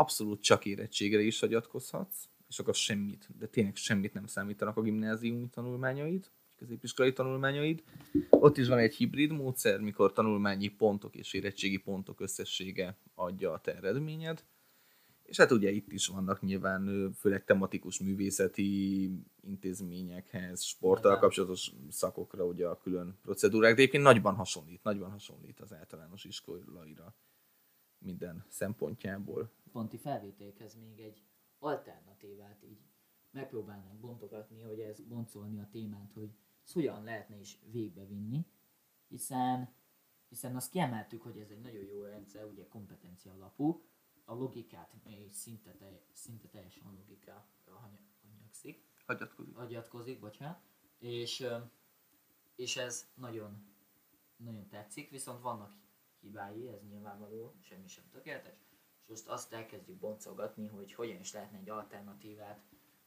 abszolút 0.00 0.42
csak 0.42 0.64
érettségre 0.64 1.20
is 1.20 1.40
hagyatkozhatsz, 1.40 2.28
és 2.48 2.58
akkor 2.58 2.74
semmit, 2.74 3.28
de 3.38 3.46
tényleg 3.46 3.76
semmit 3.76 4.12
nem 4.12 4.26
számítanak 4.26 4.76
a 4.76 4.82
gimnáziumi 4.82 5.48
tanulmányaid, 5.48 6.30
középiskolai 6.56 7.12
tanulmányaid. 7.12 7.82
Ott 8.30 8.56
is 8.56 8.68
van 8.68 8.78
egy 8.78 8.94
hibrid 8.94 9.32
módszer, 9.32 9.80
mikor 9.80 10.12
tanulmányi 10.12 10.68
pontok 10.68 11.16
és 11.16 11.32
érettségi 11.32 11.76
pontok 11.76 12.20
összessége 12.20 12.96
adja 13.14 13.52
a 13.52 13.60
te 13.60 13.74
eredményed. 13.76 14.44
És 15.22 15.36
hát 15.36 15.50
ugye 15.50 15.70
itt 15.70 15.92
is 15.92 16.06
vannak 16.06 16.42
nyilván 16.42 17.12
főleg 17.12 17.44
tematikus 17.44 17.98
művészeti 17.98 19.10
intézményekhez, 19.40 20.62
sporttal 20.62 21.18
kapcsolatos 21.18 21.72
szakokra 21.90 22.44
ugye 22.44 22.66
a 22.66 22.78
külön 22.78 23.18
procedúrák, 23.22 23.74
de 23.74 23.80
egyébként 23.80 24.02
nagyban 24.02 24.34
hasonlít, 24.34 24.82
nagyban 24.82 25.10
hasonlít 25.10 25.60
az 25.60 25.72
általános 25.72 26.24
iskolaira 26.24 27.14
minden 27.98 28.44
szempontjából. 28.48 29.50
Ponti 29.70 29.96
felvételhez 29.96 30.74
még 30.74 31.00
egy 31.00 31.22
alternatívát 31.58 32.62
így 32.62 32.80
megpróbálnánk 33.30 34.00
bontogatni, 34.00 34.60
hogy 34.60 34.80
ez 34.80 35.00
boncolni 35.00 35.58
a 35.58 35.68
témát, 35.70 36.12
hogy 36.12 36.30
ezt 36.64 36.72
hogyan 36.72 37.04
lehetne 37.04 37.36
is 37.36 37.58
végbevinni, 37.70 38.46
hiszen, 39.08 39.74
hiszen 40.28 40.56
azt 40.56 40.70
kiemeltük, 40.70 41.22
hogy 41.22 41.38
ez 41.38 41.50
egy 41.50 41.60
nagyon 41.60 41.82
jó 41.82 42.02
rendszer, 42.02 42.44
ugye 42.44 42.68
kompetencia 42.68 43.32
alapú, 43.32 43.84
a 44.24 44.34
logikát 44.34 44.94
még 45.04 45.32
szinte, 45.32 45.74
telj, 45.74 46.00
szinte 46.12 46.48
teljesen 46.48 46.92
logikára 46.94 47.46
hany- 47.64 48.08
hanyagszik, 48.22 48.84
Hagyatkozik. 49.06 49.56
agyatkozik, 49.56 50.20
bocsánat, 50.20 50.60
és, 50.98 51.46
és 52.56 52.76
ez 52.76 53.10
nagyon, 53.14 53.64
nagyon 54.36 54.68
tetszik, 54.68 55.10
viszont 55.10 55.40
vannak 55.40 55.76
hibái, 56.20 56.68
ez 56.68 56.82
nyilvánvaló, 56.82 57.54
semmi 57.60 57.88
sem 57.88 58.04
tökéletes, 58.10 58.69
most 59.10 59.28
azt 59.28 59.52
elkezdjük 59.52 59.98
boncolgatni, 59.98 60.66
hogy 60.66 60.92
hogyan 60.92 61.20
is 61.20 61.32
lehetne 61.32 61.58
egy 61.58 61.70
alternatívát 61.70 62.60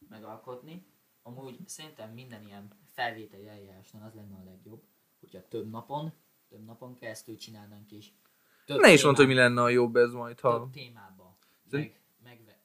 megalkotni. 0.08 0.86
Amúgy 1.22 1.58
szerintem 1.68 2.10
minden 2.10 2.42
ilyen 2.46 2.70
felvételi 2.92 3.48
eljárásnál 3.48 4.06
az 4.06 4.14
lenne 4.14 4.36
a 4.36 4.44
legjobb, 4.44 4.82
hogyha 5.20 5.48
több 5.48 5.70
napon, 5.70 6.12
több 6.48 6.64
napon 6.64 6.94
keresztül 6.94 7.36
csinálnánk 7.36 7.92
is. 7.92 8.14
Több 8.66 8.80
Ne 8.80 8.92
is 8.92 9.04
mondd, 9.04 9.16
hogy 9.16 9.26
mi 9.26 9.34
lenne 9.34 9.62
a 9.62 9.68
jobb 9.68 9.96
ez 9.96 10.12
majd, 10.12 10.40
ha... 10.40 10.58
több 10.58 10.70
témába. 10.70 11.38
Meg, 11.70 12.00
megve, 12.22 12.58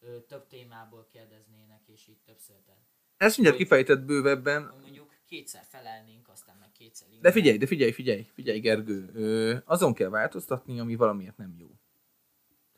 ö, 0.00 0.20
több 0.20 0.46
témából 0.46 1.06
kérdeznének, 1.12 1.88
és 1.88 2.08
így 2.08 2.20
többször. 2.24 2.56
Tehát, 2.66 2.80
Ezt 3.16 3.36
mindjárt 3.36 3.60
kifejtett 3.60 4.00
bővebben, 4.00 4.74
mondjuk 4.80 5.14
kétszer 5.26 5.64
felelnénk, 5.68 6.28
aztán 6.28 6.56
meg 6.60 6.72
kétszer 6.72 7.08
de 7.08 7.14
igen. 7.14 7.32
figyelj, 7.32 7.56
de 7.58 7.66
figyelj, 7.66 7.92
figyelj, 7.92 8.22
figyelj 8.22 8.58
Gergő, 8.58 9.10
ö, 9.14 9.56
azon 9.64 9.94
kell 9.94 10.08
változtatni, 10.08 10.80
ami 10.80 10.94
valamiért 10.94 11.36
nem 11.36 11.54
jó. 11.58 11.68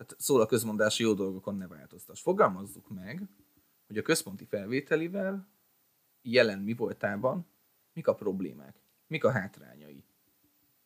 Tehát 0.07 0.21
szól 0.21 0.41
a 0.41 0.47
közmondási 0.47 1.03
jó 1.03 1.15
dolgokon 1.15 1.57
ne 1.57 1.67
változtass. 1.67 2.21
Fogalmazzuk 2.21 2.89
meg, 2.89 3.29
hogy 3.87 3.99
a 3.99 4.03
központi 4.03 4.45
felvételivel 4.45 5.49
jelen 6.23 6.59
mi 6.59 6.75
voltában, 6.75 7.47
mik 7.93 8.07
a 8.07 8.15
problémák, 8.15 8.81
mik 9.07 9.25
a 9.25 9.31
hátrányai. 9.31 10.05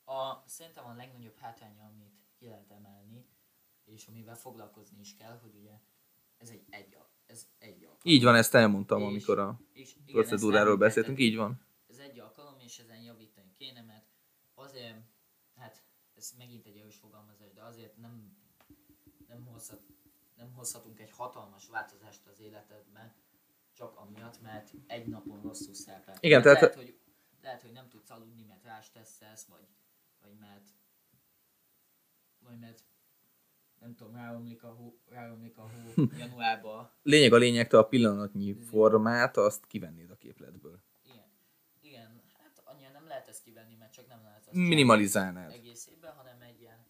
A, 0.04 0.42
szerintem 0.46 0.84
a 0.86 0.94
legnagyobb 0.94 1.36
hátránya, 1.36 1.84
amit 1.84 2.12
ki 2.38 2.46
lehet 2.46 2.70
emelni, 2.70 3.26
és 3.84 4.06
amivel 4.06 4.36
foglalkozni 4.36 5.00
is 5.00 5.14
kell, 5.14 5.38
hogy 5.42 5.54
ugye 5.54 5.80
ez 6.36 6.48
egy 6.50 6.64
egy, 6.70 6.96
ez 7.26 7.46
egy 7.58 7.84
alkalom. 7.84 8.00
Így 8.02 8.22
van, 8.22 8.34
ezt 8.34 8.54
elmondtam, 8.54 9.00
És- 9.00 9.06
amikor 9.06 9.38
a 9.38 9.60
És 9.72 9.94
igen, 10.06 10.12
procedúráról 10.12 10.76
beszéltünk, 10.76 11.18
így 11.18 11.36
van. 11.36 11.60
Ez 11.86 11.98
egy 11.98 12.18
alkalom, 12.18 12.58
és 12.58 12.78
ezen 12.78 13.00
javítani 13.00 13.52
kéne, 13.56 13.82
mert 13.82 14.06
azért, 14.54 14.96
hát 15.54 15.82
ez 16.14 16.34
megint 16.38 16.66
egy 16.66 16.76
erős 16.76 16.96
fogalmazás, 16.96 17.52
de 17.52 17.62
azért 17.62 17.96
nem 17.96 18.38
hozhatunk 20.59 21.00
egy 21.00 21.11
hatalmas 21.11 21.68
változást 21.68 22.26
az 22.26 22.40
életedbe, 22.40 23.14
csak 23.72 23.96
amiatt, 23.96 24.40
mert 24.42 24.72
egy 24.86 25.06
napon 25.06 25.40
rosszul 25.42 25.74
szerepel. 25.74 26.16
Igen, 26.20 26.42
Mert 26.42 26.59
tehát- 26.59 26.74
lehet, 26.74 26.88
hogy, 26.90 26.98
lehet, 27.42 27.62
hogy 27.62 27.72
nem 27.72 27.88
tudsz 27.88 28.11
aludni, 28.11 28.42
mert 28.42 28.64
rás 28.64 28.90
tesztelsz, 28.90 29.44
vagy, 29.44 29.66
vagy 30.22 30.34
mert, 30.38 30.68
vagy 32.38 32.59
mert 32.59 32.84
nem 33.78 33.94
tudom, 33.94 34.14
ráomlik 34.14 34.62
a 34.62 34.72
hó, 34.72 34.98
ráomlik 35.09 35.59
a 35.59 35.62
hó 35.70 36.02
januárban, 36.18 36.90
Lényeg 37.02 37.32
a 37.32 37.36
lényegtől 37.36 37.80
a 37.80 37.84
pillanatnyi 37.88 38.54
formát, 38.54 39.36
azt 39.36 39.66
kivennéd 39.66 40.11
a 40.11 40.16
képletből. 40.16 40.80
Igen. 41.04 41.26
Igen, 41.80 42.22
hát 42.32 42.62
annyira 42.64 42.90
nem 42.90 43.06
lehet 43.06 43.28
ezt 43.28 43.42
kivenni, 43.42 43.74
mert 43.74 43.92
csak 43.92 44.09
nem 44.09 44.22
lehet 44.22 44.46
azt 44.46 44.52
Minimalizálnád. 44.56 45.52
egész 45.52 45.86
évben, 45.86 46.12
hanem 46.14 46.40
egy 46.40 46.61
ilyen, 46.61 46.86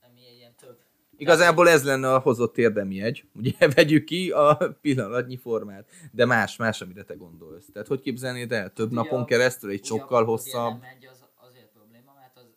ami 0.00 0.26
egy 0.26 0.36
ilyen 0.36 0.54
több. 0.56 0.82
Igazából 1.22 1.68
ez 1.68 1.84
lenne 1.84 2.14
a 2.14 2.18
hozott 2.18 2.58
érdemi 2.58 3.02
egy. 3.02 3.24
Ugye 3.34 3.52
vegyük 3.74 4.04
ki 4.04 4.30
a 4.30 4.56
pillanatnyi 4.80 5.36
formát. 5.36 5.90
De 6.12 6.24
más, 6.24 6.56
más, 6.56 6.80
amire 6.80 7.02
te 7.02 7.14
gondolsz. 7.14 7.66
Tehát 7.72 7.88
hogy 7.88 8.00
képzelnéd 8.00 8.52
el? 8.52 8.72
Több 8.72 8.86
Ugye 8.86 8.94
napon 8.94 9.20
a- 9.20 9.24
keresztül 9.24 9.70
egy 9.70 9.84
sokkal 9.84 10.24
hosszabb. 10.24 10.80
Megy, 10.80 11.06
az, 11.06 11.24
azért 11.36 11.68
probléma, 11.72 12.12
mert 12.14 12.36
az, 12.38 12.56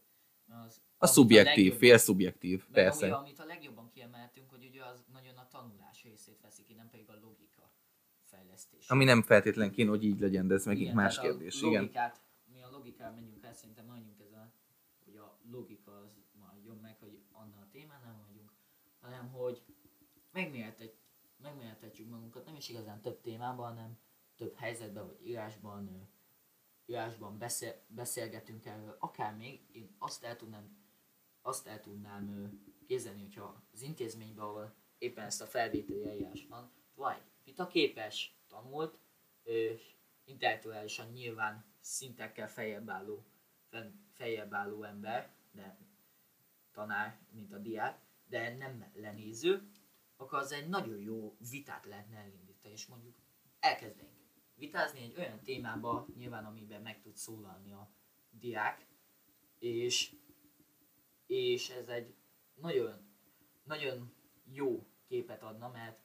az 0.65 0.81
A 0.97 1.07
szubjektív, 1.07 1.55
legjobban- 1.55 1.79
fél 1.79 1.97
szubjektív, 1.97 2.57
meg 2.71 2.83
persze. 2.83 3.05
Ugye, 3.05 3.15
amit 3.15 3.39
a 3.39 3.45
legjobban 3.45 3.89
kiemeltünk, 3.93 4.49
hogy 4.49 4.65
ugye 4.71 4.83
az 4.83 5.03
nagyon 5.13 5.35
a 5.37 5.47
tanulás 5.51 6.03
részét 6.03 6.37
veszi 6.41 6.63
ki, 6.63 6.73
nem 6.73 6.89
pedig 6.91 7.09
a 7.09 7.13
logika 7.21 7.71
fejlesztés. 8.31 8.89
Ami 8.89 9.03
nem 9.03 9.21
feltétlen 9.21 9.71
kéne, 9.71 9.89
hogy 9.89 10.03
így 10.03 10.19
legyen, 10.19 10.47
de 10.47 10.53
ez 10.53 10.65
megint 10.65 10.83
Igen, 10.85 10.95
más 10.95 11.19
kérdés. 11.19 11.61
A 11.61 11.67
Igen. 11.67 11.81
logikát, 11.81 12.21
mi 12.53 12.61
a 12.61 12.69
logikán 12.71 13.13
megyünk 13.13 13.43
el, 13.43 13.53
szerintem 13.53 13.85
menjünk 13.85 14.19
ezzel, 14.25 14.53
hogy 15.05 15.15
a 15.15 15.37
logika 15.51 15.91
az 15.91 16.11
maradjon 16.39 16.77
meg, 16.81 16.95
hogy 16.99 17.19
annál 17.31 17.61
a 17.61 17.69
témán 17.71 18.01
nem 18.05 18.15
vagyunk, 18.27 18.51
hanem 19.05 19.29
hogy 19.31 19.63
megmérhetet, 20.31 20.93
megmérhetjük 21.37 22.09
magunkat, 22.09 22.45
nem 22.45 22.55
is 22.55 22.69
igazán 22.69 23.01
több 23.01 23.21
témában, 23.21 23.67
hanem 23.67 23.97
több 24.35 24.55
helyzetben 24.55 25.05
vagy 25.05 25.27
írásban, 25.27 26.09
írásban 26.85 27.37
beszél, 27.37 27.81
beszélgetünk 27.87 28.65
erről, 28.65 28.95
akár 28.99 29.35
még 29.35 29.61
én 29.71 29.95
azt 29.99 30.23
el 30.23 30.35
tudnám, 30.35 30.77
azt 31.41 31.67
el 31.67 31.79
tudnám 31.79 32.29
ö, 32.29 32.47
képzelni, 32.85 33.21
hogyha 33.21 33.63
az 33.73 33.81
intézményben, 33.81 34.45
ahol 34.45 34.75
éppen 34.97 35.25
ezt 35.25 35.41
a 35.41 35.45
felvételi 35.45 36.07
eljárás 36.07 36.45
van, 36.49 36.71
vagy 36.93 37.21
vitaképes, 37.43 38.37
tanult, 38.47 38.99
ö, 39.43 39.73
intellektuálisan 40.23 41.11
nyilván 41.11 41.65
szintekkel 41.79 42.49
feljebb 42.49 42.89
álló, 42.89 43.25
feljebb 44.11 44.53
álló 44.53 44.83
ember, 44.83 45.33
de 45.51 45.77
tanár, 46.71 47.19
mint 47.31 47.53
a 47.53 47.57
diák, 47.57 48.04
de 48.27 48.55
nem 48.55 48.91
lenéző, 48.93 49.69
akkor 50.17 50.39
az 50.39 50.51
egy 50.51 50.67
nagyon 50.67 50.99
jó 50.99 51.37
vitát 51.49 51.85
lehetne 51.85 52.17
elindítani, 52.17 52.73
és 52.73 52.85
mondjuk 52.85 53.15
elkezdenénk 53.59 54.15
vitázni 54.55 55.01
egy 55.01 55.15
olyan 55.17 55.39
témába, 55.43 56.07
nyilván 56.17 56.45
amiben 56.45 56.81
meg 56.81 57.01
tud 57.01 57.15
szólalni 57.15 57.71
a 57.71 57.91
diák, 58.29 58.87
és, 59.59 60.15
és 61.25 61.69
ez 61.69 61.87
egy 61.87 62.15
nagyon, 62.53 62.91
nagyon 63.63 64.13
jó 64.51 64.87
képet 65.07 65.43
adna, 65.43 65.69
mert 65.69 65.99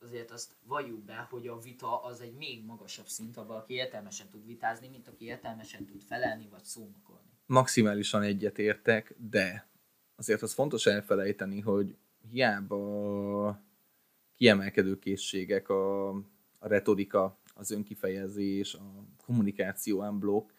azért 0.00 0.30
azt 0.30 0.56
valljuk 0.62 1.04
be, 1.04 1.16
hogy 1.16 1.46
a 1.46 1.58
vita 1.58 2.02
az 2.02 2.20
egy 2.20 2.34
még 2.34 2.64
magasabb 2.64 3.06
szint, 3.06 3.36
ahol 3.36 3.48
valaki 3.48 3.74
értelmesen 3.74 4.28
tud 4.30 4.46
vitázni, 4.46 4.88
mint 4.88 5.08
aki 5.08 5.24
értelmesen 5.24 5.86
tud 5.86 6.02
felelni 6.02 6.48
vagy 6.48 6.64
szónokolni. 6.64 7.30
Maximálisan 7.46 8.22
egyetértek, 8.22 9.14
de 9.18 9.68
azért 10.16 10.42
az 10.42 10.52
fontos 10.52 10.86
elfelejteni, 10.86 11.60
hogy 11.60 11.96
hiába 12.30 13.62
kiemelkedő 14.36 14.98
készségek, 14.98 15.68
a, 15.68 16.08
a 16.58 16.68
retorika, 16.68 17.38
az 17.54 17.70
önkifejezés, 17.70 18.74
a 18.74 19.04
kommunikáció 19.26 20.00
unblock, 20.00 20.52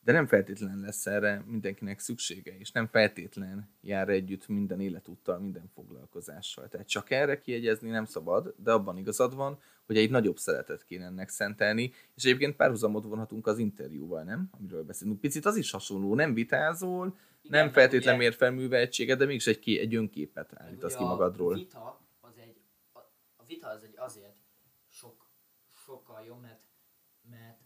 de 0.00 0.12
nem 0.12 0.26
feltétlen 0.26 0.80
lesz 0.80 1.06
erre 1.06 1.44
mindenkinek 1.46 1.98
szüksége, 1.98 2.58
és 2.58 2.72
nem 2.72 2.86
feltétlen 2.86 3.68
jár 3.80 4.08
együtt 4.08 4.48
minden 4.48 4.80
életúttal, 4.80 5.38
minden 5.38 5.70
foglalkozással. 5.74 6.68
Tehát 6.68 6.88
csak 6.88 7.10
erre 7.10 7.40
kiegyezni 7.40 7.90
nem 7.90 8.04
szabad, 8.04 8.54
de 8.56 8.72
abban 8.72 8.96
igazad 8.96 9.34
van, 9.34 9.58
hogy 9.86 9.96
egy 9.96 10.10
nagyobb 10.10 10.38
szeretet 10.38 10.84
kéne 10.84 11.04
ennek 11.04 11.28
szentelni, 11.28 11.92
és 12.14 12.24
egyébként 12.24 12.56
párhuzamot 12.56 13.04
vonhatunk 13.04 13.46
az 13.46 13.58
interjúval, 13.58 14.22
nem? 14.22 14.48
Amiről 14.50 14.84
beszélünk. 14.84 15.20
Picit 15.20 15.46
az 15.46 15.56
is 15.56 15.70
hasonló, 15.70 16.14
nem 16.14 16.34
vitázol, 16.34 17.16
Igen, 17.48 17.64
nem 17.64 17.72
feltétlen 17.72 18.14
ugye- 18.14 18.24
mér 18.24 18.34
fel 18.34 18.50
műveltséget, 18.50 19.18
de 19.18 19.24
mégis 19.24 19.46
egy, 19.46 19.58
ké, 19.58 19.78
egy 19.78 19.94
önképet 19.94 20.52
állítasz 20.54 20.96
ki 20.96 21.02
magadról. 21.02 21.52
A 21.52 21.56
vita 21.56 22.00
az 22.20 22.38
egy, 22.38 22.60
a, 22.92 22.98
a 23.36 23.44
vita 23.46 23.68
az 23.68 23.82
egy 23.82 23.94
azért 23.96 24.36
sok, 24.88 25.26
sokkal 25.84 26.24
jobb, 26.26 26.40
mert, 26.40 26.60
mert 27.30 27.58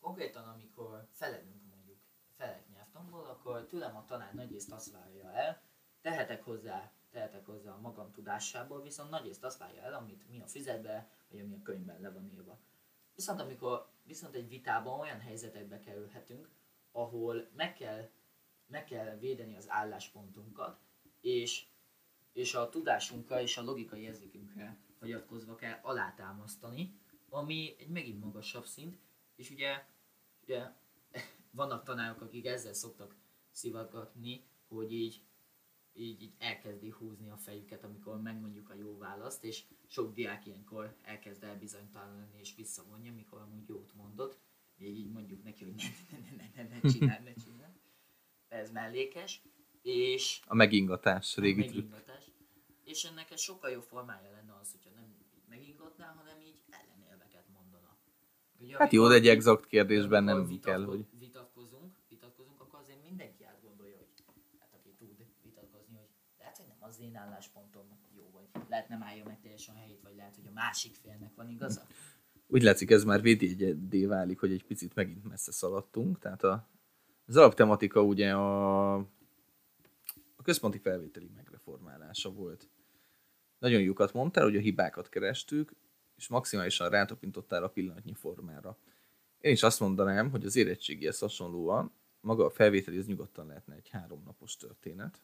konkrétan 0.00 0.48
amikor 0.48 1.06
felelünk 1.10 1.62
mondjuk 1.70 1.98
felek 2.36 2.68
nyelvtanból, 2.68 3.24
akkor 3.24 3.66
tőlem 3.66 3.96
a 3.96 4.04
tanár 4.04 4.34
nagyrészt 4.34 4.72
azt 4.72 4.92
várja 4.92 5.32
el, 5.32 5.62
tehetek 6.00 6.44
hozzá, 6.44 6.92
tehetek 7.10 7.46
hozzá 7.46 7.70
a 7.70 7.80
magam 7.80 8.10
tudásából, 8.12 8.82
viszont 8.82 9.10
nagyrészt 9.10 9.44
azt 9.44 9.58
várja 9.58 9.82
el, 9.82 9.94
amit 9.94 10.28
mi 10.28 10.40
a 10.40 10.46
füzetbe, 10.46 11.08
vagy 11.28 11.40
ami 11.40 11.54
a 11.54 11.62
könyvben 11.62 12.00
le 12.00 12.10
van 12.10 12.30
írva. 12.34 12.58
Viszont 13.14 13.40
amikor 13.40 13.88
viszont 14.02 14.34
egy 14.34 14.48
vitában 14.48 15.00
olyan 15.00 15.20
helyzetekbe 15.20 15.78
kerülhetünk, 15.78 16.48
ahol 16.92 17.48
meg 17.56 17.74
kell, 17.74 18.10
meg 18.72 18.84
kell 18.84 19.18
védeni 19.18 19.56
az 19.56 19.70
álláspontunkat, 19.70 20.80
és, 21.20 21.66
és 22.32 22.54
a 22.54 22.68
tudásunkra 22.68 23.40
és 23.40 23.56
a 23.56 23.62
logikai 23.62 24.00
érzékünkre 24.00 24.78
hagyatkozva 24.98 25.54
kell 25.54 25.78
alátámasztani, 25.82 27.00
ami 27.28 27.74
egy 27.78 27.88
megint 27.88 28.24
magasabb 28.24 28.66
szint, 28.66 28.98
és 29.36 29.50
ugye, 29.50 29.84
ugye 30.42 30.70
vannak 31.50 31.84
tanárok, 31.84 32.20
akik 32.20 32.46
ezzel 32.46 32.72
szoktak 32.72 33.16
szivatgatni, 33.50 34.44
hogy 34.68 34.92
így, 34.92 35.22
így, 35.92 36.22
így 36.22 36.34
elkezdi 36.38 36.90
húzni 36.90 37.30
a 37.30 37.36
fejüket, 37.36 37.84
amikor 37.84 38.20
megmondjuk 38.20 38.70
a 38.70 38.74
jó 38.74 38.98
választ, 38.98 39.44
és 39.44 39.64
sok 39.86 40.14
diák 40.14 40.46
ilyenkor 40.46 40.96
elkezd 41.02 41.42
elbizonytalanulni 41.42 42.38
és 42.38 42.54
visszavonja, 42.54 43.12
mikor 43.12 43.40
amúgy 43.40 43.68
jót 43.68 43.94
mondott, 43.94 44.38
még 44.76 44.98
így 44.98 45.10
mondjuk 45.10 45.42
neki, 45.42 45.64
hogy 45.64 45.74
ne, 45.74 46.18
ne, 46.18 46.30
ne, 46.30 46.36
ne, 46.36 46.62
ne, 46.62 46.80
ne 46.80 46.90
csinálj, 46.90 47.22
ne 47.24 47.32
csinálj. 47.34 47.71
Ez 48.52 48.70
mellékes, 48.70 49.42
és 49.82 50.40
A 50.46 50.54
megingatás, 50.54 51.36
régi 51.36 51.60
trükk. 51.64 51.74
megingatás. 51.74 52.30
És 52.84 53.04
ennek 53.04 53.30
egy 53.30 53.38
sokkal 53.38 53.70
jobb 53.70 53.82
formája 53.82 54.30
lenne 54.30 54.54
az, 54.60 54.70
hogyha 54.72 54.90
nem 55.00 55.04
így 55.04 55.26
megingatná, 55.48 56.06
hanem 56.18 56.40
így 56.40 56.60
ellenérveket 56.70 57.44
mondana. 57.54 57.96
Ugye, 58.58 58.76
Hát 58.78 58.92
jó, 58.92 59.08
de 59.08 59.14
egy 59.14 59.28
exakt 59.28 59.66
kérdésben 59.66 60.24
nem 60.24 60.46
vitatko- 60.46 60.64
kell, 60.64 60.84
hogy... 60.84 61.04
Vitatkozunk, 61.18 61.94
vitatkozunk, 62.08 62.60
akkor 62.60 62.78
azért 62.78 63.02
mindenki 63.02 63.44
átgondolja, 63.44 63.96
hogy 63.96 64.08
hát 64.60 64.72
aki 64.74 64.94
tud 64.98 65.26
vitatkozni, 65.42 65.96
hogy 65.96 66.08
lehet, 66.38 66.56
hogy 66.56 66.66
nem 66.66 66.76
az 66.80 67.00
én 67.00 67.16
álláspontom 67.16 67.98
jó, 68.16 68.30
vagy 68.30 68.62
lehet 68.68 68.88
nem 68.88 69.02
állja 69.02 69.24
meg 69.24 69.40
teljesen 69.40 69.74
a 69.74 69.78
helyét, 69.78 70.00
vagy 70.02 70.14
lehet, 70.16 70.34
hogy 70.36 70.46
a 70.46 70.52
másik 70.52 70.94
félnek 70.94 71.34
van 71.34 71.48
igaza. 71.48 71.86
Úgy 72.46 72.62
látszik, 72.62 72.90
ez 72.90 73.04
már 73.04 73.20
védjegyedé 73.22 74.06
válik, 74.06 74.40
hogy 74.40 74.52
egy 74.52 74.64
picit 74.64 74.94
megint 74.94 75.24
messze 75.28 75.52
szaladtunk. 75.52 76.18
Tehát 76.18 76.42
a, 76.42 76.68
az 77.26 77.36
alaptematika 77.36 78.02
ugye 78.02 78.32
a, 78.32 78.94
a 80.36 80.42
központi 80.42 80.78
felvételi 80.78 81.30
megreformálása 81.34 82.30
volt. 82.32 82.68
Nagyon 83.58 83.80
jókat 83.80 84.12
mondtál, 84.12 84.44
hogy 84.44 84.56
a 84.56 84.60
hibákat 84.60 85.08
kerestük, 85.08 85.72
és 86.16 86.28
maximálisan 86.28 86.88
rátapintottál 86.88 87.62
a 87.62 87.68
pillanatnyi 87.68 88.14
formára. 88.14 88.78
Én 89.40 89.52
is 89.52 89.62
azt 89.62 89.80
mondanám, 89.80 90.30
hogy 90.30 90.44
az 90.44 90.56
érettségihez 90.56 91.18
hasonlóan 91.18 91.92
maga 92.20 92.44
a 92.44 92.50
felvételi 92.50 92.98
az 92.98 93.06
nyugodtan 93.06 93.46
lehetne 93.46 93.74
egy 93.74 93.88
háromnapos 93.88 94.56
történet. 94.56 95.22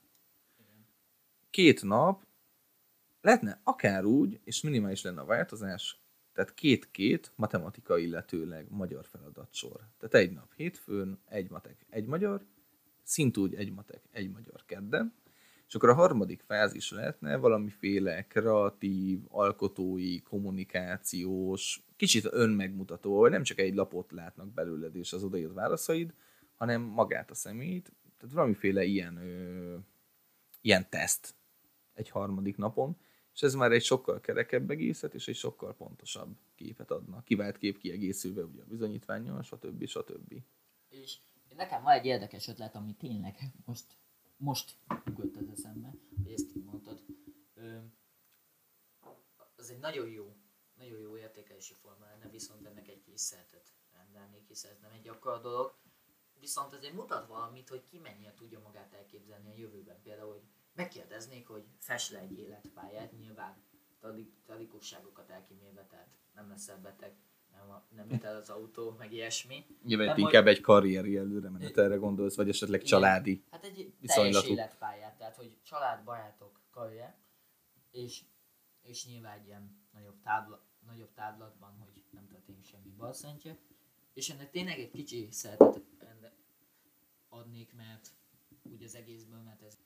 Két 1.51 1.83
nap 1.83 2.27
lehetne 3.21 3.61
akár 3.65 4.05
úgy, 4.05 4.41
és 4.45 4.63
minimális 4.63 5.03
lenne 5.03 5.21
a 5.21 5.25
változás, 5.25 6.01
tehát 6.39 6.55
két-két 6.55 7.33
matematika, 7.37 7.99
illetőleg 7.99 8.67
magyar 8.71 9.05
feladatsor. 9.05 9.81
Tehát 9.99 10.15
egy 10.15 10.33
nap 10.33 10.53
hétfőn, 10.57 11.19
egy 11.29 11.51
matek, 11.51 11.87
egy 11.91 12.07
magyar, 12.07 12.45
szintúgy 13.03 13.55
egy 13.55 13.73
matek, 13.73 14.03
egy 14.11 14.31
magyar 14.31 14.63
kedden, 14.67 15.15
és 15.69 15.75
akkor 15.75 15.89
a 15.89 15.95
harmadik 15.95 16.41
fázis 16.41 16.91
lehetne 16.91 17.37
valamiféle 17.37 18.27
kreatív, 18.27 19.21
alkotói, 19.29 20.21
kommunikációs, 20.21 21.85
kicsit 21.97 22.29
önmegmutató, 22.31 23.21
hogy 23.21 23.31
nem 23.31 23.43
csak 23.43 23.59
egy 23.59 23.75
lapot 23.75 24.13
látnak 24.13 24.53
belőled 24.53 24.97
és 24.97 25.13
az 25.13 25.25
odaírt 25.25 25.53
válaszaid, 25.53 26.15
hanem 26.57 26.83
magát 26.83 27.31
a 27.31 27.35
személyt, 27.35 27.93
tehát 28.19 28.35
valamiféle 28.35 28.85
ilyen, 28.85 29.17
ö, 29.17 29.77
ilyen 30.61 30.87
teszt 30.91 31.35
egy 31.95 32.11
harmadik 32.11 32.57
napon, 32.57 32.97
és 33.39 33.45
ez 33.45 33.55
már 33.55 33.73
egy 33.73 33.83
sokkal 33.83 34.21
kerekebb 34.21 34.71
egészet, 34.71 35.15
és 35.15 35.29
egy 35.29 35.37
sokkal 35.37 35.75
pontosabb 35.75 36.37
képet 36.55 36.91
adna. 36.91 37.23
Kivált 37.23 37.59
kép 37.59 37.79
kiegészülve 37.79 38.43
ugye 38.45 38.63
a 38.63 38.67
bizonyítványjal, 38.67 39.43
stb. 39.43 39.87
stb. 39.87 40.35
És 40.89 41.19
nekem 41.57 41.83
van 41.83 41.93
egy 41.93 42.05
érdekes 42.05 42.49
ötlet, 42.49 42.75
ami 42.75 42.95
tényleg 42.95 43.53
most, 43.65 43.85
most 44.37 44.77
ugrott 45.07 45.37
az 45.37 45.49
eszembe, 45.49 45.95
hogy 46.23 46.33
ezt 46.33 46.57
így 46.57 46.65
mondtad. 46.65 47.05
Az 49.57 49.71
egy 49.71 49.79
nagyon 49.79 50.09
jó, 50.09 50.37
nagyon 50.79 51.01
jó 51.01 51.17
értékelési 51.17 51.75
forma 51.75 52.05
lenne, 52.05 52.29
viszont 52.29 52.67
ennek 52.67 52.89
egy 52.89 53.03
kis 53.03 53.21
szeretet 53.21 53.73
rendelnék, 53.93 54.47
hiszen 54.47 54.71
ez 54.71 54.79
nem 54.81 54.93
egy 54.93 55.09
akkora 55.09 55.39
dolog. 55.39 55.75
Viszont 56.41 56.73
azért 56.73 56.95
mutat 56.95 57.27
valamit, 57.27 57.69
hogy 57.69 57.83
ki 57.85 57.99
mennyire 57.99 58.35
tudja 58.35 58.61
magát 58.61 58.95
elképzelni 58.95 59.51
a 59.51 59.57
jövőben. 59.57 60.03
Például, 60.03 60.33
hogy 60.33 60.43
megkérdeznék, 60.79 61.47
hogy 61.47 61.65
fes 61.79 62.11
le 62.11 62.19
egy 62.19 62.39
életpályát, 62.39 63.13
nyilván 63.19 63.55
tradikusságokat 64.45 65.31
elkímélve, 65.31 65.87
tehát 65.91 66.09
nem 66.35 66.49
leszel 66.49 66.79
beteg, 66.81 67.13
nem, 67.53 67.83
nem 67.97 68.11
üt 68.11 68.25
el 68.25 68.37
az 68.37 68.51
autó, 68.51 68.95
meg 68.99 69.13
ilyesmi. 69.13 69.67
Nyilván 69.85 70.07
nem, 70.07 70.19
inkább 70.19 70.43
hogy... 70.43 70.53
egy 70.53 70.61
karrieri 70.61 71.17
előre 71.17 71.51
erre 71.75 71.97
gondolsz, 71.97 72.37
vagy 72.37 72.49
esetleg 72.49 72.83
családi 72.83 73.45
Hát 73.51 73.65
egy 73.65 73.93
teljes 74.01 74.45
életpályát, 74.45 75.17
tehát 75.17 75.37
hogy 75.37 75.57
család, 75.63 76.05
barátok, 76.05 76.61
karrier, 76.71 77.17
és, 77.91 78.25
és 78.83 79.07
nyilván 79.07 79.39
egy 79.39 79.47
ilyen 79.47 79.87
nagyobb, 79.93 80.21
tábla, 80.23 80.63
nagyobb 80.87 81.13
táblatban, 81.15 81.77
hogy 81.79 82.05
nem 82.11 82.29
történik 82.29 82.65
semmi 82.65 82.91
balszentje. 82.97 83.59
És 84.13 84.31
ennek 84.31 84.51
tényleg 84.51 84.79
egy 84.79 84.91
kicsi 84.91 85.29
szeretet 85.31 85.83
adnék, 87.29 87.75
mert 87.75 88.11
úgy 88.63 88.83
az 88.83 88.95
egészből, 88.95 89.41
mert 89.41 89.63
ez... 89.63 89.79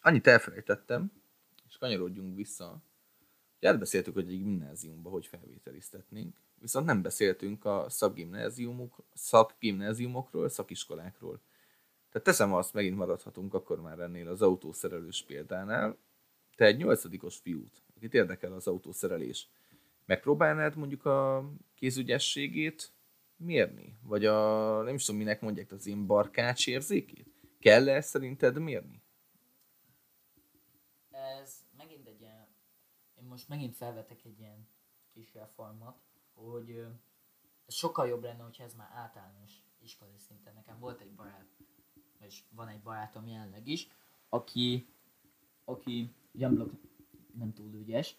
Annyit 0.00 0.26
elfelejtettem, 0.26 1.12
és 1.68 1.76
kanyarodjunk 1.76 2.36
vissza. 2.36 2.82
Elbeszéltük, 3.60 4.14
hogy 4.14 4.28
egy 4.28 4.42
gimnáziumba 4.42 5.10
hogy 5.10 5.26
felvételiztetnénk, 5.26 6.36
viszont 6.54 6.86
nem 6.86 7.02
beszéltünk 7.02 7.64
a 7.64 7.86
szakgimnáziumok, 7.88 9.04
szakgimnáziumokról, 9.14 10.48
szakiskolákról. 10.48 11.40
Tehát 12.10 12.26
teszem 12.26 12.52
azt, 12.52 12.72
megint 12.72 12.96
maradhatunk 12.96 13.54
akkor 13.54 13.80
már 13.80 13.98
ennél 13.98 14.28
az 14.28 14.42
autószerelős 14.42 15.22
példánál. 15.22 15.96
Te 16.56 16.64
egy 16.64 16.76
nyolcadikos 16.76 17.36
fiút, 17.36 17.82
akit 17.96 18.14
érdekel 18.14 18.52
az 18.52 18.66
autószerelés, 18.66 19.48
megpróbálnád 20.06 20.76
mondjuk 20.76 21.04
a 21.04 21.50
kézügyességét 21.74 22.92
mérni? 23.36 23.98
Vagy 24.02 24.24
a, 24.24 24.82
nem 24.82 24.94
is 24.94 25.04
tudom, 25.04 25.20
minek 25.20 25.40
mondják, 25.40 25.72
az 25.72 25.86
én 25.86 26.06
barkács 26.06 26.66
érzékét? 26.66 27.30
kell 27.60 27.88
-e 27.88 28.00
szerinted 28.00 28.58
mérni? 28.58 29.02
Ez 31.10 31.56
megint 31.76 32.06
egy 32.06 32.20
ilyen, 32.20 32.46
én 33.18 33.19
most 33.30 33.48
megint 33.48 33.76
felvetek 33.76 34.24
egy 34.24 34.38
ilyen 34.38 34.68
kis 35.12 35.34
reformat, 35.34 36.00
hogy 36.34 36.86
ez 37.66 37.74
sokkal 37.74 38.06
jobb 38.06 38.22
lenne, 38.22 38.42
hogyha 38.42 38.64
ez 38.64 38.74
már 38.74 38.90
általános 38.92 39.52
iskolai 39.78 40.18
szinten. 40.18 40.54
Nekem 40.54 40.78
volt 40.78 41.00
egy 41.00 41.14
barát, 41.14 41.46
és 42.18 42.42
van 42.50 42.68
egy 42.68 42.80
barátom 42.80 43.26
jelenleg 43.26 43.66
is, 43.66 43.88
aki, 44.28 44.88
aki 45.64 46.14
ugyan 46.32 46.80
nem 47.34 47.52
túl 47.52 47.74
ügyes, 47.74 48.16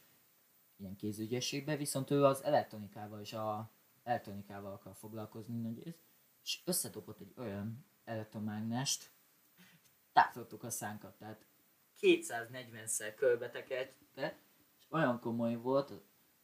ilyen 0.75 0.95
kézügyességben, 0.95 1.77
viszont 1.77 2.11
ő 2.11 2.25
az 2.25 2.43
elektronikával 2.43 3.19
és 3.19 3.33
a 3.33 3.71
elektronikával 4.03 4.73
akar 4.73 4.95
foglalkozni 4.95 5.55
nagy 5.55 5.83
rész, 5.83 6.01
és 6.43 6.61
összedobott 6.65 7.19
egy 7.19 7.33
olyan 7.37 7.85
elektromágnest, 8.03 9.11
tátottuk 10.13 10.63
a 10.63 10.69
szánkat, 10.69 11.17
tehát 11.17 11.45
240-szer 12.01 13.13
körbetekelte, 13.15 14.39
és 14.50 14.50
olyan 14.91 15.19
komoly 15.19 15.55
volt, 15.55 15.91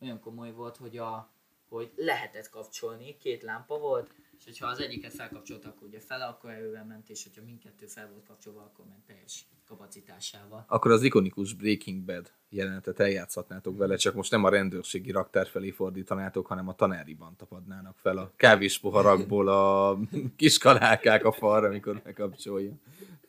olyan 0.02 0.20
komoly 0.20 0.52
volt, 0.52 0.78
hogy 0.78 0.98
a 0.98 1.36
hogy 1.70 1.91
lehetett 1.95 2.50
kapcsolni, 2.50 3.18
két 3.18 3.41
lámpa 3.41 3.78
volt, 3.78 4.12
és 4.38 4.45
hogyha 4.45 4.68
az 4.68 4.80
egyiket 4.80 5.14
felkapcsoltak, 5.14 5.76
akkor 5.76 5.88
ugye 5.88 6.00
fele, 6.00 6.26
akkor 6.26 6.50
erővel 6.50 6.86
ment, 6.86 7.10
és 7.10 7.24
hogyha 7.24 7.41
mindkettő 7.43 7.86
fel 7.86 8.10
volt 8.10 8.26
kapcsolva, 8.28 8.62
akkor 8.62 8.86
ment 8.86 9.06
teljes 9.06 9.45
kapacitásával. 9.66 10.66
Akkor 10.68 10.91
az 10.91 11.04
ikonikus 11.04 11.54
Breaking 11.54 12.04
Bad 12.04 12.32
jelenetet 12.50 13.00
eljátszhatnátok 13.00 13.78
vele, 13.78 13.95
csak 13.95 14.14
most 14.14 14.32
nem 14.32 14.43
a 14.43 14.50
rendőrségi 14.50 15.12
raktár 15.12 15.48
felé 15.48 15.70
fordítanátok, 15.70 16.48
hanem 16.48 16.68
a 16.68 16.76
tanáriban 16.76 17.36
tapadnának 17.36 17.98
fel 17.98 18.18
a 18.18 18.32
kávéspoharakból 18.36 19.48
a 19.48 19.98
kis 20.36 20.58
kalákák 20.58 21.26
a 21.26 21.32
falra, 21.32 21.68
amikor 21.68 22.02
megkapcsolja. 22.04 22.72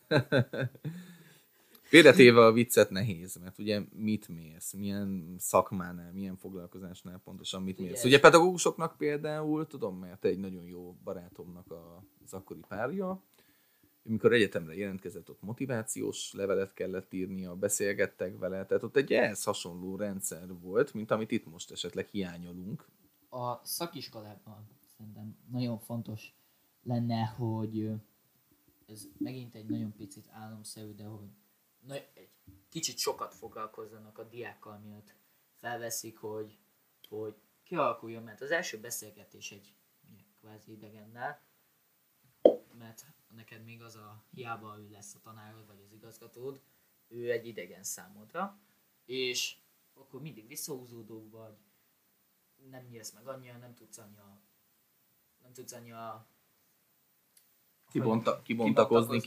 Félretéve 1.88 2.44
a 2.44 2.52
viccet 2.52 2.90
nehéz, 2.90 3.36
mert 3.36 3.58
ugye 3.58 3.82
mit 3.92 4.28
mész, 4.28 4.72
milyen 4.72 5.34
szakmánál, 5.38 6.12
milyen 6.12 6.36
foglalkozásnál 6.36 7.20
pontosan 7.24 7.62
mit 7.62 7.78
mész. 7.78 8.04
Ugye 8.04 8.20
pedagógusoknak 8.20 8.96
például, 8.96 9.66
tudom, 9.66 9.98
mert 9.98 10.24
egy 10.24 10.38
nagyon 10.38 10.64
jó 10.64 10.96
barátomnak 11.04 11.74
az 12.24 12.32
akkori 12.32 12.60
párja, 12.68 13.22
amikor 14.06 14.32
egyetemre 14.32 14.74
jelentkezett, 14.74 15.30
ott 15.30 15.42
motivációs 15.42 16.32
levelet 16.32 16.74
kellett 16.74 17.12
írnia, 17.12 17.56
beszélgettek 17.56 18.38
vele, 18.38 18.66
tehát 18.66 18.82
ott 18.82 18.96
egy 18.96 19.12
ehhez 19.12 19.44
hasonló 19.44 19.96
rendszer 19.96 20.58
volt, 20.60 20.94
mint 20.94 21.10
amit 21.10 21.30
itt 21.30 21.46
most 21.46 21.70
esetleg 21.70 22.06
hiányolunk. 22.06 22.86
A 23.28 23.64
szakiskolában 23.64 24.68
szerintem 24.96 25.36
nagyon 25.50 25.78
fontos 25.78 26.34
lenne, 26.82 27.24
hogy 27.24 27.90
ez 28.86 29.08
megint 29.18 29.54
egy 29.54 29.66
nagyon 29.66 29.94
picit 29.96 30.28
álomszerű, 30.30 30.94
de 30.94 31.04
hogy 31.04 31.28
na, 31.88 31.94
egy 31.94 32.30
kicsit 32.68 32.98
sokat 32.98 33.34
foglalkozzanak 33.34 34.18
a 34.18 34.24
diákkal, 34.24 34.78
miatt 34.78 35.14
felveszik, 35.54 36.18
hogy, 36.18 36.58
hogy 37.08 37.34
kialakuljon, 37.62 38.22
mert 38.22 38.40
az 38.40 38.50
első 38.50 38.80
beszélgetés 38.80 39.50
egy 39.50 39.74
kvázi 40.40 40.72
idegennel, 40.72 41.40
mert 42.78 43.06
neked 43.34 43.64
még 43.64 43.82
az 43.82 43.96
a 43.96 44.24
hiába 44.30 44.78
ő 44.78 44.90
lesz 44.90 45.14
a 45.14 45.20
tanárod, 45.20 45.66
vagy 45.66 45.80
az 45.84 45.92
igazgatód, 45.92 46.60
ő 47.08 47.30
egy 47.30 47.46
idegen 47.46 47.82
számodra, 47.82 48.58
és 49.04 49.56
akkor 49.94 50.20
mindig 50.20 50.46
visszahúzódó 50.46 51.28
vagy, 51.30 51.56
nem 52.70 52.84
nyílsz 52.84 53.12
meg 53.12 53.26
annyira, 53.26 53.56
nem 53.56 53.74
tudsz 53.74 53.98
annyira, 53.98 54.40
nem 55.42 55.52
tudsz 55.52 55.72
annyira 55.72 56.26
Kibonta, 57.90 58.42
kibontakozni, 58.42 59.20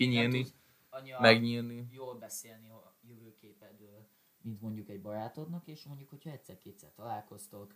kinyílni, 0.91 1.21
megnyílni. 1.21 1.87
Jól 1.91 2.15
beszélni 2.15 2.69
a 2.69 2.95
jövőképedről, 3.01 4.07
mint 4.41 4.61
mondjuk 4.61 4.89
egy 4.89 5.01
barátodnak, 5.01 5.67
és 5.67 5.83
mondjuk, 5.83 6.09
hogyha 6.09 6.29
egyszer-kétszer 6.29 6.93
találkoztok, 6.93 7.75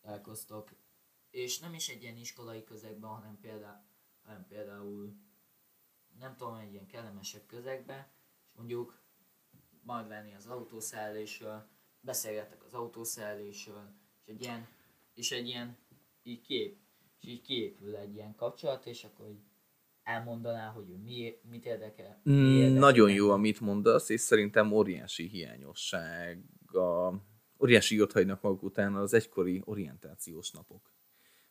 találkoztok, 0.00 0.70
és 1.30 1.58
nem 1.58 1.74
is 1.74 1.88
egy 1.88 2.02
ilyen 2.02 2.16
iskolai 2.16 2.64
közegben, 2.64 3.10
hanem 3.10 3.38
például, 3.40 3.82
hanem 4.22 4.46
például 4.46 5.16
nem 6.18 6.36
tudom, 6.36 6.54
egy 6.54 6.72
ilyen 6.72 6.86
kellemesebb 6.86 7.46
közegben, 7.46 8.06
és 8.44 8.52
mondjuk 8.54 9.02
majd 9.82 10.08
venni 10.08 10.34
az 10.34 10.46
autószállésről, 10.46 11.68
beszélgetek 12.00 12.64
az 12.64 12.74
autószállésről, 12.74 13.94
és 14.24 14.26
egy 14.26 14.42
ilyen, 14.42 14.68
és 15.14 15.30
egy 15.30 15.46
ilyen 15.46 15.78
így 16.22 16.40
kép, 16.40 16.78
és 17.18 17.26
így 17.26 17.40
kiépül 17.40 17.96
egy 17.96 18.14
ilyen 18.14 18.34
kapcsolat, 18.34 18.86
és 18.86 19.04
akkor 19.04 19.28
így 19.28 19.49
elmondaná, 20.02 20.68
hogy 20.68 20.90
ő 20.90 20.96
mi, 20.96 21.34
mit 21.50 21.66
érdekel? 21.66 22.20
Mi 22.22 22.32
mm, 22.32 22.54
érdekel 22.54 22.78
Nagyon 22.78 23.10
jó, 23.10 23.30
amit 23.30 23.60
mondasz, 23.60 24.08
és 24.08 24.20
szerintem 24.20 24.72
óriási 24.72 25.26
hiányosság 25.26 26.44
a 26.66 27.12
óriási 27.62 28.00
ott 28.00 28.12
hagynak 28.12 28.42
maguk 28.42 28.62
után 28.62 28.94
az 28.94 29.14
egykori 29.14 29.62
orientációs 29.64 30.50
napok. 30.50 30.92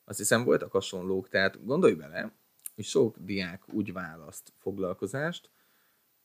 Azt 0.04 0.18
hiszem 0.18 0.44
voltak 0.44 0.72
hasonlók, 0.72 1.30
tehát 1.30 1.66
gondolj 1.66 1.94
bele, 1.94 2.34
hogy 2.76 2.84
sok 2.84 3.18
diák 3.18 3.74
úgy 3.74 3.94
választ 3.94 4.54
foglalkozást, 4.58 5.50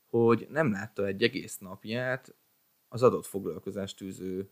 hogy 0.05 0.47
nem 0.49 0.71
látta 0.71 1.05
egy 1.05 1.23
egész 1.23 1.57
napját 1.57 2.35
az 2.87 3.03
adott 3.03 3.25
foglalkozást 3.25 3.97
tűző 3.97 4.49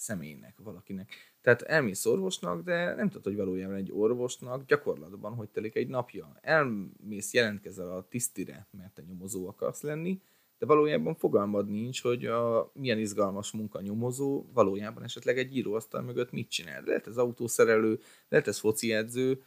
személynek, 0.00 0.54
valakinek. 0.58 1.12
Tehát 1.40 1.62
elmész 1.62 2.06
orvosnak, 2.06 2.62
de 2.62 2.94
nem 2.94 3.08
tudod, 3.08 3.24
hogy 3.24 3.36
valójában 3.36 3.76
egy 3.76 3.92
orvosnak 3.92 4.64
gyakorlatban 4.66 5.34
hogy 5.34 5.48
telik 5.48 5.74
egy 5.76 5.88
napja. 5.88 6.38
Elmész, 6.40 7.32
jelentkezel 7.32 7.90
a 7.90 8.06
tisztire, 8.08 8.66
mert 8.70 8.94
te 8.94 9.02
nyomozó 9.02 9.48
akarsz 9.48 9.80
lenni, 9.80 10.20
de 10.58 10.66
valójában 10.66 11.14
fogalmad 11.14 11.68
nincs, 11.68 12.02
hogy 12.02 12.26
a 12.26 12.70
milyen 12.74 12.98
izgalmas 12.98 13.52
munkanyomozó 13.52 14.44
valójában 14.52 15.02
esetleg 15.02 15.38
egy 15.38 15.56
íróasztal 15.56 16.02
mögött 16.02 16.30
mit 16.30 16.50
csinál. 16.50 16.82
Lehet 16.82 17.06
ez 17.06 17.16
autószerelő, 17.16 18.00
lehet 18.28 18.46
ez 18.46 18.58
foci 18.58 18.92
edző, 18.92 19.42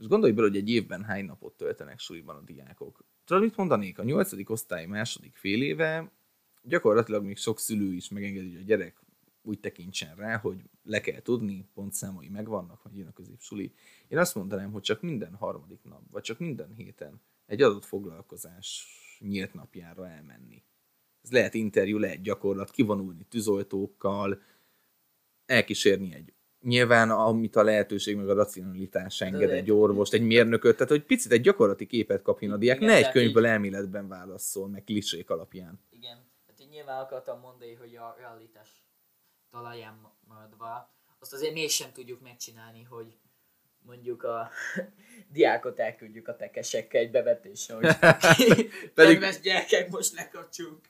és 0.00 0.06
gondolj 0.06 0.32
bele, 0.32 0.46
hogy 0.46 0.56
egy 0.56 0.70
évben 0.70 1.04
hány 1.04 1.24
napot 1.24 1.56
töltenek 1.56 1.98
suliban 1.98 2.36
a 2.36 2.40
diákok. 2.40 3.04
Tudod, 3.24 3.42
mit 3.42 3.56
mondanék? 3.56 3.98
A 3.98 4.04
nyolcadik 4.04 4.50
osztály 4.50 4.86
második 4.86 5.36
fél 5.36 5.62
éve 5.62 6.12
gyakorlatilag 6.62 7.24
még 7.24 7.36
sok 7.36 7.58
szülő 7.58 7.92
is 7.92 8.08
megengedi, 8.08 8.50
hogy 8.50 8.60
a 8.60 8.64
gyerek 8.64 9.00
úgy 9.42 9.60
tekintsen 9.60 10.16
rá, 10.16 10.36
hogy 10.36 10.62
le 10.82 11.00
kell 11.00 11.20
tudni, 11.20 11.68
pontszámai 11.74 12.28
megvannak, 12.28 12.80
hogy 12.80 12.96
jön 12.96 13.06
a 13.06 13.12
középsuli. 13.12 13.72
Én 14.08 14.18
azt 14.18 14.34
mondanám, 14.34 14.72
hogy 14.72 14.82
csak 14.82 15.02
minden 15.02 15.34
harmadik 15.34 15.80
nap, 15.82 16.02
vagy 16.10 16.22
csak 16.22 16.38
minden 16.38 16.74
héten 16.74 17.20
egy 17.46 17.62
adott 17.62 17.84
foglalkozás 17.84 18.86
nyílt 19.18 19.54
napjára 19.54 20.08
elmenni. 20.08 20.62
Ez 21.22 21.30
lehet 21.30 21.54
interjú, 21.54 21.98
lehet 21.98 22.22
gyakorlat, 22.22 22.70
kivonulni 22.70 23.24
tűzoltókkal, 23.24 24.42
elkísérni 25.46 26.14
egy 26.14 26.32
nyilván, 26.60 27.10
amit 27.10 27.56
a 27.56 27.62
lehetőség 27.62 28.16
meg 28.16 28.28
a 28.28 28.34
racionalitás 28.34 29.20
enged 29.20 29.50
egy 29.50 29.70
orvost, 29.70 30.12
egy 30.12 30.22
mérnököt, 30.22 30.74
tehát 30.76 30.90
hogy 30.90 31.04
picit 31.04 31.32
egy 31.32 31.40
gyakorlati 31.40 31.86
képet 31.86 32.22
kapjon 32.22 32.52
a 32.52 32.56
diák, 32.56 32.80
ne 32.80 32.94
egy 32.94 33.10
könyvből 33.10 33.46
elméletben 33.46 34.08
válaszol, 34.08 34.68
meg 34.68 34.84
klisék 34.84 35.30
alapján. 35.30 35.80
Igen, 35.90 36.16
hát 36.46 36.60
én 36.60 36.68
nyilván 36.68 37.00
akartam 37.00 37.40
mondani, 37.40 37.74
hogy 37.74 37.96
a 37.96 38.16
realitás 38.18 38.79
talaján 39.50 40.12
maradva, 40.28 40.94
azt 41.18 41.32
azért 41.32 41.54
mégsem 41.54 41.92
tudjuk 41.92 42.20
megcsinálni, 42.20 42.82
hogy 42.82 43.16
mondjuk 43.82 44.22
a 44.22 44.50
diákot 45.32 45.78
elküldjük 45.78 46.28
a 46.28 46.36
tekesekkel 46.36 47.00
egy 47.00 47.10
bevetésre, 47.10 47.74
hogy 47.74 47.86
Pedig... 47.98 48.68
kedves 48.94 49.40
gyerekek, 49.40 49.90
most 49.90 50.12
lekapcsolunk, 50.12 50.88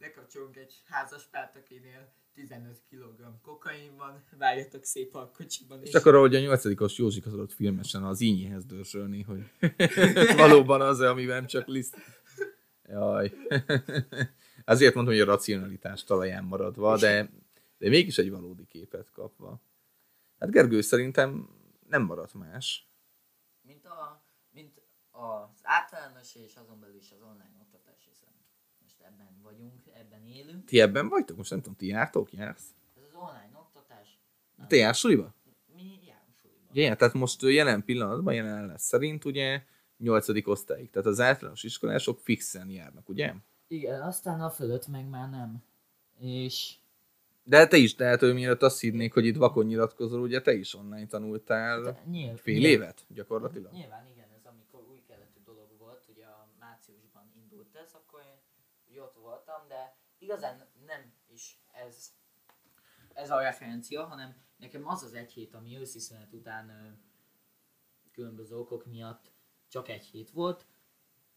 lekapcsolunk 0.00 0.56
egy 0.56 0.82
házas 0.84 1.24
párt, 1.30 1.56
akinél 1.56 2.12
15 2.34 2.82
kg 2.90 3.40
kokain 3.42 3.96
van, 3.96 4.24
várjatok 4.38 4.84
szép 4.84 5.14
a 5.14 5.30
kocsiban. 5.36 5.82
És, 5.82 5.88
és 5.88 5.94
akkor, 5.94 6.14
ahogy 6.14 6.34
a 6.34 6.40
nyolcadikos 6.40 6.98
Józsik 6.98 7.26
az 7.26 7.32
adott 7.32 7.52
filmesen 7.52 8.04
az 8.04 8.20
ínyihez 8.20 8.64
dörzsölni, 8.64 9.22
hogy 9.22 9.50
valóban 10.36 10.80
az-e, 10.80 11.08
amiben 11.08 11.46
csak 11.46 11.66
liszt. 11.66 11.96
Jaj. 12.88 13.32
Azért 14.64 14.94
mondom, 14.94 15.14
hogy 15.14 15.22
a 15.22 15.26
racionalitás 15.26 16.04
talaján 16.04 16.44
maradva, 16.44 16.98
de, 16.98 17.30
de 17.84 17.90
mégis 17.90 18.18
egy 18.18 18.30
valódi 18.30 18.66
képet 18.66 19.10
kapva. 19.10 19.60
Hát 20.38 20.50
Gergő 20.50 20.80
szerintem 20.80 21.48
nem 21.88 22.02
maradt 22.02 22.34
más. 22.34 22.88
Mint, 23.60 23.84
a, 23.84 24.24
mint 24.50 24.82
az 25.10 25.60
általános 25.62 26.34
és 26.34 26.56
azon 26.56 26.80
belül 26.80 26.96
is 26.96 27.12
az 27.12 27.22
online 27.22 27.56
oktatás, 27.60 28.04
hiszen 28.06 28.32
most 28.82 29.00
ebben 29.00 29.40
vagyunk, 29.42 29.82
ebben 29.94 30.26
élünk. 30.26 30.64
Ti 30.64 30.80
ebben 30.80 31.08
vagytok? 31.08 31.36
Most 31.36 31.50
nem 31.50 31.60
tudom, 31.60 31.76
ti 31.76 31.86
jártok, 31.86 32.32
jársz? 32.32 32.74
Ez 32.96 33.02
az 33.02 33.14
online 33.14 33.58
oktatás. 33.58 34.18
Nem. 34.56 34.68
Te 34.68 34.76
jársz 34.76 34.98
suliba? 34.98 35.34
Mi 35.74 35.82
járunk 35.82 36.36
suliba. 36.42 36.70
Igen, 36.72 36.96
tehát 36.96 37.14
most 37.14 37.42
jelen 37.42 37.84
pillanatban, 37.84 38.34
jelen 38.34 38.66
lesz 38.66 38.84
szerint 38.84 39.24
ugye 39.24 39.64
8. 39.96 40.46
osztályig. 40.46 40.90
Tehát 40.90 41.08
az 41.08 41.20
általános 41.20 41.62
iskolások 41.62 42.20
fixen 42.20 42.70
járnak, 42.70 43.08
ugye? 43.08 43.34
Igen, 43.66 44.02
aztán 44.02 44.40
a 44.40 44.50
fölött 44.50 44.86
meg 44.86 45.08
már 45.08 45.30
nem. 45.30 45.64
És 46.18 46.78
de 47.46 47.66
te 47.66 47.76
is, 47.76 47.94
tehát, 47.94 48.20
hogy 48.20 48.34
mielőtt 48.34 48.62
azt 48.62 48.80
hinnék, 48.80 49.12
hogy 49.12 49.26
itt 49.26 49.36
vakon 49.36 49.66
nyilatkozol, 49.66 50.20
ugye 50.20 50.40
te 50.40 50.52
is 50.52 50.74
online 50.74 51.06
tanultál 51.06 51.82
De, 51.82 52.02
nyilv, 52.06 52.38
fél 52.38 52.58
nyilv, 52.58 52.70
évet 52.70 53.04
gyakorlatilag? 53.08 53.72
Nyilván 53.72 54.06
igen, 54.06 54.28
ez 54.38 54.44
amikor 54.44 54.88
új 54.90 55.02
keletű 55.06 55.40
dolog 55.44 55.68
volt, 55.78 56.04
ugye 56.08 56.24
a 56.24 56.48
márciusban 56.58 57.32
indult 57.42 57.76
ez, 57.76 57.92
akkor 57.92 58.20
én 58.92 59.00
ott 59.00 59.16
voltam, 59.22 59.68
de 59.68 59.96
igazán 60.18 60.66
nem 60.86 61.12
is 61.32 61.58
ez, 61.72 62.12
ez 63.14 63.30
a 63.30 63.40
referencia, 63.40 64.04
hanem 64.04 64.34
nekem 64.56 64.88
az 64.88 65.02
az 65.02 65.14
egy 65.14 65.32
hét, 65.32 65.54
ami 65.54 65.78
őszi 65.78 65.98
szünet 65.98 66.32
után 66.32 66.98
különböző 68.12 68.56
okok 68.56 68.86
miatt 68.86 69.32
csak 69.68 69.88
egy 69.88 70.04
hét 70.04 70.30
volt, 70.30 70.66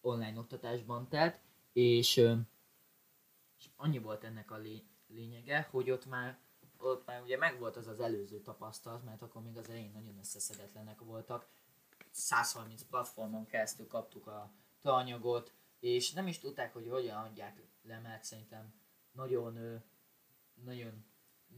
online 0.02 0.40
oktatásban 0.40 1.10
telt, 1.10 1.42
és, 1.74 2.18
és 3.58 3.70
annyi 3.76 4.00
volt 4.00 4.24
ennek 4.24 4.52
a 4.52 4.58
lé, 4.58 4.84
lényege, 5.08 5.68
hogy 5.72 5.92
ott 5.92 6.06
már 6.06 6.40
ott 6.80 7.06
már 7.06 7.22
ugye 7.22 7.38
megvolt 7.38 7.76
az 7.76 7.88
az 7.88 8.00
előző 8.00 8.42
tapasztalat, 8.42 9.04
mert 9.04 9.22
akkor 9.22 9.42
még 9.42 9.58
az 9.58 9.70
elején 9.70 9.92
nagyon 9.92 10.18
összeszedetlenek 10.18 11.00
voltak. 11.00 11.48
130 12.12 12.84
platformon 12.84 13.46
keresztül 13.46 13.88
kaptuk 13.88 14.28
a 14.28 14.52
tananyagot, 14.82 15.54
és 15.80 16.12
nem 16.12 16.28
is 16.28 16.40
tudták, 16.40 16.74
hogy 16.74 16.88
hogyan 16.90 17.18
adják 17.18 17.62
le, 17.82 18.00
mert 18.00 18.24
szerintem 18.24 18.74
nagyon, 19.12 19.82
nagyon, 20.54 21.06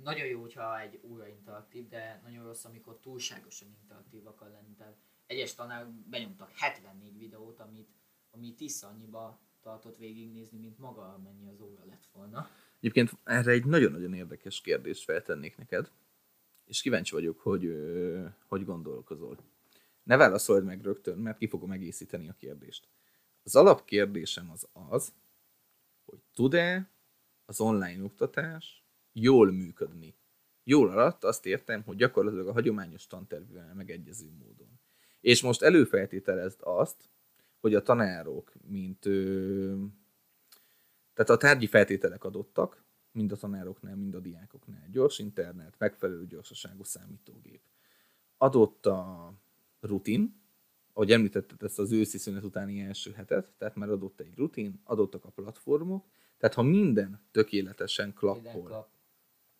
nagyon 0.03 0.25
jó, 0.27 0.41
hogyha 0.41 0.79
egy 0.79 0.99
újra 1.03 1.27
interaktív, 1.27 1.87
de 1.87 2.21
nagyon 2.23 2.43
rossz, 2.43 2.65
amikor 2.65 2.99
túlságosan 2.99 3.67
interaktív 3.81 4.27
akar 4.27 4.49
lenni. 4.49 4.75
Tehát 4.75 4.97
egyes 5.25 5.55
tanárok 5.55 5.91
benyomtak 5.91 6.51
74 6.51 7.17
videót, 7.17 7.59
amit, 7.59 7.89
ami 8.31 8.53
tízszer 8.53 8.89
annyiba 8.89 9.39
tartott 9.61 9.97
végignézni, 9.97 10.57
mint 10.57 10.77
maga 10.77 11.13
amennyi 11.13 11.49
az 11.49 11.61
óra 11.61 11.85
lett 11.85 12.05
volna. 12.11 12.49
Egyébként 12.79 13.11
erre 13.23 13.51
egy 13.51 13.65
nagyon-nagyon 13.65 14.13
érdekes 14.13 14.61
kérdést 14.61 15.03
feltennék 15.03 15.57
neked, 15.57 15.91
és 16.65 16.81
kíváncsi 16.81 17.13
vagyok, 17.13 17.39
hogy 17.39 17.75
hogy 18.47 18.65
gondolkozol. 18.65 19.37
Ne 20.03 20.17
válaszold 20.17 20.63
meg 20.63 20.83
rögtön, 20.83 21.17
mert 21.17 21.37
ki 21.37 21.47
fogom 21.47 21.71
egészíteni 21.71 22.29
a 22.29 22.33
kérdést. 22.33 22.87
Az 23.43 23.55
alapkérdésem 23.55 24.49
az 24.51 24.67
az, 24.71 25.13
hogy 26.05 26.19
tud-e 26.33 26.89
az 27.45 27.61
online 27.61 28.03
oktatás 28.03 28.83
jól 29.13 29.51
működni. 29.51 30.15
Jól 30.63 30.89
alatt 30.89 31.23
azt 31.23 31.45
értem, 31.45 31.83
hogy 31.83 31.97
gyakorlatilag 31.97 32.47
a 32.47 32.51
hagyományos 32.51 33.07
tantervűvel 33.07 33.73
megegyező 33.73 34.31
módon. 34.39 34.79
És 35.21 35.41
most 35.41 35.61
előfeltételezd 35.61 36.59
azt, 36.61 37.09
hogy 37.59 37.75
a 37.75 37.81
tanárok, 37.81 38.53
mint 38.67 39.05
ö, 39.05 39.83
tehát 41.19 41.33
a 41.33 41.47
tárgyi 41.47 41.67
feltételek 41.67 42.23
adottak, 42.23 42.83
mind 43.11 43.31
a 43.31 43.35
tanároknál, 43.35 43.95
mind 43.95 44.15
a 44.15 44.19
diákoknál. 44.19 44.87
Gyors 44.91 45.19
internet, 45.19 45.75
megfelelő 45.77 46.25
gyorsaságú 46.25 46.83
számítógép. 46.83 47.61
Adott 48.37 48.85
a 48.85 49.33
rutin, 49.79 50.41
ahogy 50.93 51.11
említetted 51.11 51.63
ezt 51.63 51.79
az 51.79 51.91
őszi 51.91 52.17
szünet 52.17 52.43
utáni 52.43 52.79
első 52.79 53.11
hetet, 53.11 53.53
tehát 53.57 53.75
már 53.75 53.89
adott 53.89 54.19
egy 54.19 54.35
rutin, 54.35 54.81
adottak 54.83 55.25
a 55.25 55.29
platformok, 55.29 56.05
tehát 56.37 56.55
ha 56.55 56.61
minden 56.61 57.21
tökéletesen 57.31 58.13
klappol, 58.13 58.63
klap. 58.63 58.89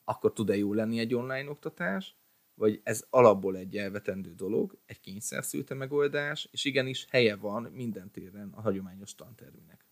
akkor 0.04 0.34
tud-e 0.34 0.56
jó 0.56 0.74
lenni 0.74 1.00
egy 1.00 1.16
online 1.16 1.50
oktatás, 1.50 2.16
vagy 2.54 2.82
ez 2.84 3.06
alapból 3.10 3.58
egy 3.58 3.78
elvetendő 3.78 4.34
dolog, 4.34 4.78
egy 4.86 5.00
kényszerszülte 5.00 5.74
megoldás, 5.74 6.48
és 6.52 6.66
igenis 6.66 7.08
helye 7.10 7.36
van 7.36 7.64
minden 7.64 8.12
téren 8.12 8.50
a 8.54 8.62
hagyományos 8.62 9.16
tanterminek. 9.16 9.89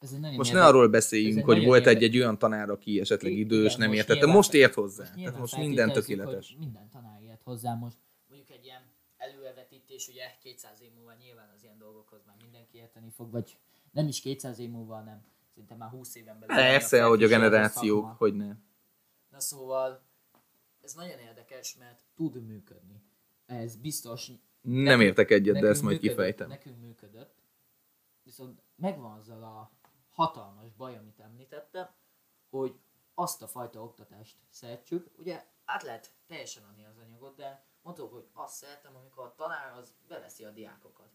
Ez 0.00 0.12
egy 0.12 0.36
Most 0.36 0.52
ne 0.52 0.64
arról 0.64 0.88
beszéljünk, 0.88 1.44
hogy 1.44 1.64
volt 1.64 1.86
egy, 1.86 2.02
egy 2.02 2.16
olyan 2.16 2.38
tanár, 2.38 2.70
aki 2.70 3.00
esetleg 3.00 3.32
idős, 3.32 3.74
igen, 3.74 3.78
nem 3.78 3.92
értette. 3.92 4.26
Most 4.26 4.54
ért 4.54 4.74
hozzá. 4.74 5.04
Most, 5.04 5.24
Tehát 5.24 5.38
most 5.38 5.56
minden 5.56 5.92
tökéletes. 5.92 6.56
Minden 6.58 6.88
tanár 6.88 7.22
ért 7.22 7.42
hozzá 7.42 7.74
most. 7.74 7.96
Mondjuk 8.28 8.50
egy 8.50 8.64
ilyen 8.64 8.82
előrevetítés, 9.16 10.08
ugye 10.08 10.24
200 10.42 10.80
év 10.82 10.88
múlva 10.96 11.12
nyilván 11.22 11.50
az 11.56 11.62
ilyen 11.62 11.78
dolgokhoz 11.78 12.20
már 12.26 12.36
mindenki 12.40 12.78
érteni 12.78 13.10
fog, 13.10 13.30
vagy 13.30 13.58
nem 13.90 14.08
is 14.08 14.20
200 14.20 14.58
év 14.58 14.70
múlva, 14.70 14.94
hanem 14.94 15.24
szinte 15.54 15.74
már 15.74 15.90
20 15.90 16.14
éven 16.14 16.38
belül. 16.40 16.56
Persze, 16.56 17.04
ahogy 17.04 17.22
a 17.22 17.28
generációk, 17.28 18.16
hogy 18.18 18.34
ne. 18.34 18.56
Na 19.30 19.40
szóval, 19.40 20.02
ez 20.82 20.92
nagyon 20.92 21.18
érdekes, 21.18 21.76
mert 21.78 22.00
tud 22.14 22.46
működni. 22.46 23.02
Ez 23.46 23.76
biztos. 23.76 24.30
Nem 24.60 24.82
nekünk, 24.82 25.02
értek 25.02 25.30
egyet, 25.30 25.60
de 25.60 25.68
ezt 25.68 25.82
majd 25.82 25.94
működött, 25.94 26.16
kifejtem. 26.16 26.48
Nekünk 26.48 26.80
működött. 26.80 27.34
Viszont 28.22 28.62
megvan 28.76 29.18
azzal 29.18 29.42
a 29.42 29.70
hatalmas 30.20 30.72
baj, 30.72 30.96
amit 30.96 31.20
említettem, 31.20 31.88
hogy 32.50 32.80
azt 33.14 33.42
a 33.42 33.48
fajta 33.48 33.82
oktatást 33.82 34.38
szeretjük, 34.48 35.10
ugye 35.18 35.46
át 35.64 35.82
lehet 35.82 36.14
teljesen 36.26 36.64
adni 36.64 36.84
az 36.84 36.96
anyagot, 36.98 37.36
de 37.36 37.64
mondtuk, 37.82 38.12
hogy 38.12 38.28
azt 38.32 38.54
szeretem, 38.54 38.96
amikor 38.96 39.24
a 39.24 39.34
tanár 39.34 39.72
az 39.72 39.94
beveszi 40.08 40.44
a 40.44 40.50
diákokat. 40.50 41.10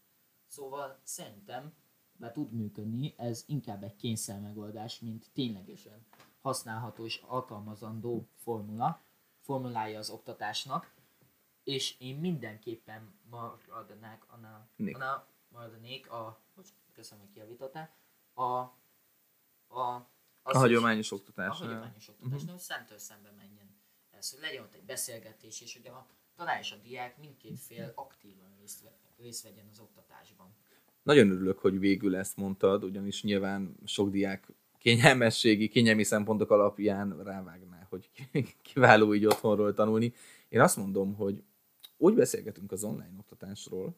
Szóval 0.46 1.00
szerintem, 1.02 1.74
bár 2.12 2.32
tud 2.32 2.52
működni, 2.52 3.14
ez 3.16 3.44
inkább 3.46 3.82
egy 3.82 3.96
kényszer 3.96 4.40
megoldás, 4.40 5.00
mint 5.00 5.30
ténylegesen 5.32 6.06
használható 6.40 7.04
és 7.04 7.22
alkalmazandó 7.26 8.28
formula, 8.36 9.02
formulája 9.40 9.98
az 9.98 10.10
oktatásnak, 10.10 10.94
és 11.64 12.00
én 12.00 12.16
mindenképpen 12.16 13.18
maradnék, 13.30 14.24
annál, 14.26 14.68
annál 14.76 15.26
maradnék 15.48 16.10
a, 16.10 16.40
hogy 16.54 16.66
köszönöm, 16.92 17.24
hogy 17.24 17.34
kiavítotál, 17.34 17.94
a 18.34 18.64
a, 19.76 20.10
a 20.42 20.58
hagyományos 20.58 21.12
oktatás. 21.12 21.60
A 21.60 21.64
hagyományos 21.64 22.08
oktatás, 22.08 22.32
uh-huh. 22.32 22.50
hogy 22.50 22.60
szemtől 22.60 22.98
szembe 22.98 23.32
menjen 23.36 23.76
ez, 24.18 24.30
hogy 24.30 24.40
legyen 24.40 24.62
ott 24.62 24.74
egy 24.74 24.84
beszélgetés, 24.84 25.60
és 25.60 25.76
hogy 25.76 25.86
a 25.86 26.06
tanár 26.36 26.60
és 26.60 26.72
a 26.72 26.76
diák 26.82 27.18
mindkét 27.18 27.58
fél 27.60 27.92
aktívan 27.94 28.54
részt, 28.60 28.90
részt 29.16 29.42
vegyen 29.42 29.68
az 29.70 29.80
oktatásban. 29.80 30.54
Nagyon 31.02 31.30
örülök, 31.30 31.58
hogy 31.58 31.78
végül 31.78 32.16
ezt 32.16 32.36
mondtad, 32.36 32.84
ugyanis 32.84 33.22
nyilván 33.22 33.76
sok 33.84 34.10
diák 34.10 34.48
kényelmességi, 34.78 35.68
kényelmi 35.68 36.04
szempontok 36.04 36.50
alapján 36.50 37.22
rávágná, 37.22 37.86
hogy 37.88 38.10
kiváló 38.62 39.14
így 39.14 39.26
otthonról 39.26 39.74
tanulni. 39.74 40.14
Én 40.48 40.60
azt 40.60 40.76
mondom, 40.76 41.14
hogy 41.14 41.42
úgy 41.96 42.14
beszélgetünk 42.14 42.72
az 42.72 42.84
online 42.84 43.16
oktatásról, 43.18 43.96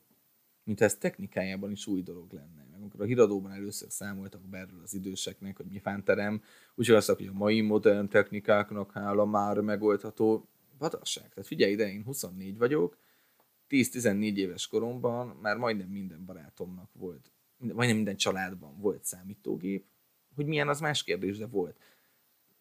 mint 0.68 0.80
ez 0.80 0.96
technikájában 0.96 1.70
is 1.70 1.86
új 1.86 2.02
dolog 2.02 2.32
lenne. 2.32 2.66
Meg 2.70 2.80
amikor 2.80 3.00
a 3.00 3.04
híradóban 3.04 3.52
először 3.52 3.90
számoltak 3.90 4.40
be 4.40 4.58
erről 4.58 4.80
az 4.82 4.94
időseknek, 4.94 5.56
hogy 5.56 5.66
mi 5.66 5.78
fánterem, 5.78 6.42
úgy 6.74 6.90
azt 6.90 7.10
hogy 7.10 7.26
a 7.26 7.32
mai 7.32 7.60
modern 7.60 8.08
technikáknak 8.08 8.92
hála 8.92 9.24
már 9.24 9.60
megoldható. 9.60 10.48
Vadasság. 10.78 11.28
Tehát 11.28 11.46
figyelj 11.46 11.72
ide, 11.72 11.92
én 11.92 12.02
24 12.04 12.58
vagyok, 12.58 12.96
10-14 13.68 14.36
éves 14.36 14.66
koromban 14.66 15.26
már 15.26 15.56
majdnem 15.56 15.88
minden 15.88 16.24
barátomnak 16.24 16.90
volt, 16.92 17.30
majdnem 17.58 17.96
minden 17.96 18.16
családban 18.16 18.80
volt 18.80 19.04
számítógép, 19.04 19.84
hogy 20.34 20.46
milyen 20.46 20.68
az 20.68 20.80
más 20.80 21.02
kérdés, 21.02 21.38
de 21.38 21.46
volt. 21.46 21.78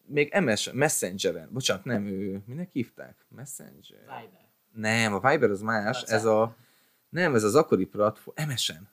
Még 0.06 0.34
MS, 0.40 0.70
Messengeren, 0.72 1.48
bocsánat, 1.52 1.84
nem 1.84 2.06
ő, 2.06 2.42
minek 2.46 2.70
hívták? 2.70 3.26
Messenger? 3.28 4.00
Viber. 4.00 4.48
Nem, 4.72 5.14
a 5.14 5.30
Viber 5.30 5.50
az 5.50 5.60
más, 5.60 5.96
WhatsApp. 5.96 6.16
ez 6.16 6.24
a, 6.24 6.56
nem, 7.08 7.34
ez 7.34 7.42
az 7.42 7.54
akkori 7.54 7.84
platform, 7.84 8.50
MSN. 8.50 8.88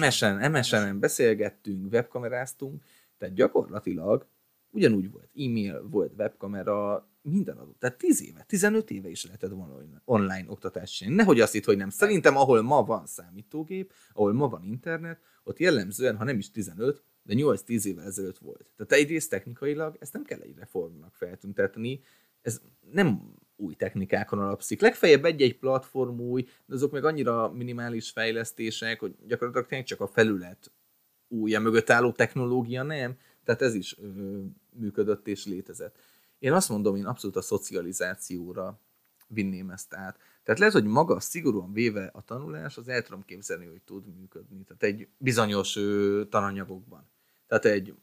MSN, 0.00 0.50
MSN-en 0.50 1.00
beszélgettünk, 1.00 1.92
webkameráztunk, 1.92 2.82
tehát 3.18 3.34
gyakorlatilag 3.34 4.26
ugyanúgy 4.70 5.10
volt. 5.10 5.30
E-mail, 5.34 5.88
volt 5.90 6.12
webkamera, 6.16 7.08
minden 7.22 7.56
adott. 7.56 7.78
Tehát 7.78 7.98
10 7.98 8.22
éve, 8.22 8.42
15 8.42 8.90
éve 8.90 9.08
is 9.08 9.24
lehetett 9.24 9.50
volna 9.50 9.76
online, 10.04 10.44
oktatást 10.46 10.94
csinálni. 10.94 11.18
Nehogy 11.18 11.40
azt 11.40 11.54
itt, 11.54 11.64
hogy 11.64 11.76
nem. 11.76 11.90
Szerintem, 11.90 12.36
ahol 12.36 12.62
ma 12.62 12.82
van 12.82 13.06
számítógép, 13.06 13.92
ahol 14.12 14.32
ma 14.32 14.48
van 14.48 14.64
internet, 14.64 15.20
ott 15.44 15.58
jellemzően, 15.58 16.16
ha 16.16 16.24
nem 16.24 16.38
is 16.38 16.50
15, 16.50 17.04
de 17.22 17.34
8-10 17.36 17.84
évvel 17.84 18.04
ezelőtt 18.04 18.38
volt. 18.38 18.70
Tehát 18.76 18.92
egyrészt 18.92 19.30
technikailag 19.30 19.96
ezt 20.00 20.12
nem 20.12 20.24
kell 20.24 20.40
egy 20.40 20.56
reformnak 20.56 21.14
feltüntetni, 21.14 22.00
ez 22.40 22.60
nem 22.92 23.34
új 23.56 23.74
technikákon 23.74 24.38
alapszik. 24.38 24.80
Legfeljebb 24.80 25.24
egy-egy 25.24 25.58
platform 25.58 26.20
új, 26.20 26.42
de 26.66 26.74
azok 26.74 26.92
meg 26.92 27.04
annyira 27.04 27.52
minimális 27.52 28.10
fejlesztések, 28.10 29.00
hogy 29.00 29.14
gyakorlatilag 29.26 29.68
tényleg 29.68 29.86
csak 29.86 30.00
a 30.00 30.06
felület 30.06 30.72
újja 31.28 31.60
mögött 31.60 31.90
álló 31.90 32.12
technológia 32.12 32.82
nem. 32.82 33.16
Tehát 33.44 33.62
ez 33.62 33.74
is 33.74 33.98
ö, 33.98 34.40
működött 34.72 35.26
és 35.26 35.46
létezett. 35.46 35.98
Én 36.38 36.52
azt 36.52 36.68
mondom, 36.68 36.96
én 36.96 37.06
abszolút 37.06 37.36
a 37.36 37.42
szocializációra 37.42 38.80
vinném 39.26 39.70
ezt 39.70 39.94
át. 39.94 40.18
Tehát 40.42 40.60
lehet, 40.60 40.74
hogy 40.74 40.84
maga 40.84 41.20
szigorúan 41.20 41.72
véve 41.72 42.10
a 42.12 42.22
tanulás, 42.22 42.76
az 42.76 42.88
el 42.88 43.02
tudom 43.02 43.22
képzelni, 43.24 43.66
hogy 43.66 43.82
tud 43.82 44.16
működni. 44.18 44.64
Tehát 44.64 44.82
egy 44.82 45.08
bizonyos 45.18 45.76
ö, 45.76 46.22
tananyagokban. 46.28 47.10
Tehát 47.46 47.64
egy 47.64 47.94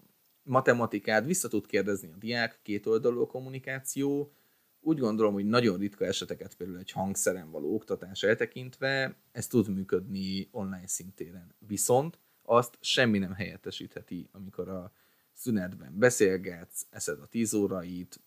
matematikát 0.44 1.26
vissza 1.26 1.48
tud 1.48 1.66
kérdezni 1.66 2.12
a 2.12 2.18
diák, 2.18 2.60
kétoldalú 2.62 3.26
kommunikáció, 3.26 4.34
úgy 4.82 4.98
gondolom, 4.98 5.34
hogy 5.34 5.46
nagyon 5.46 5.78
ritka 5.78 6.06
eseteket 6.06 6.56
például 6.56 6.80
egy 6.80 6.92
hangszeren 6.92 7.52
való 7.52 7.74
oktatás 7.74 8.24
eltekintve, 8.24 9.16
ez 9.32 9.48
tud 9.48 9.70
működni 9.70 10.48
online 10.52 10.88
szintéren. 10.88 11.56
Viszont 11.60 12.20
azt 12.44 12.78
semmi 12.80 13.18
nem 13.18 13.34
helyettesítheti, 13.34 14.30
amikor 14.32 14.70
a 14.70 14.92
szünetben 15.34 15.98
beszélgetsz, 15.98 16.86
eszed 16.90 17.20
a 17.20 17.28
tíz 17.28 17.54
órait, 17.54 18.20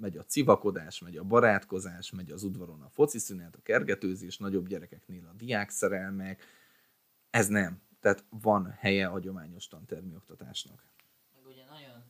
megy 0.00 0.16
a 0.16 0.24
civakodás, 0.24 1.00
megy 1.00 1.16
a 1.16 1.24
barátkozás, 1.24 2.10
megy 2.10 2.30
az 2.30 2.42
udvaron 2.42 2.82
a 2.82 2.88
foci 2.88 3.18
szünet, 3.18 3.56
a 3.56 3.62
kergetőzés, 3.62 4.38
nagyobb 4.38 4.68
gyerekeknél 4.68 5.26
a 5.26 5.36
diákszerelmek. 5.36 6.44
Ez 7.30 7.46
nem. 7.46 7.80
Tehát 8.00 8.24
van 8.30 8.70
helye 8.70 9.06
a 9.06 9.10
hagyományos 9.10 9.68
tantermi 9.68 10.14
oktatásnak. 10.14 10.86
Meg 11.34 11.46
ugye 11.46 11.64
nagyon, 11.64 12.02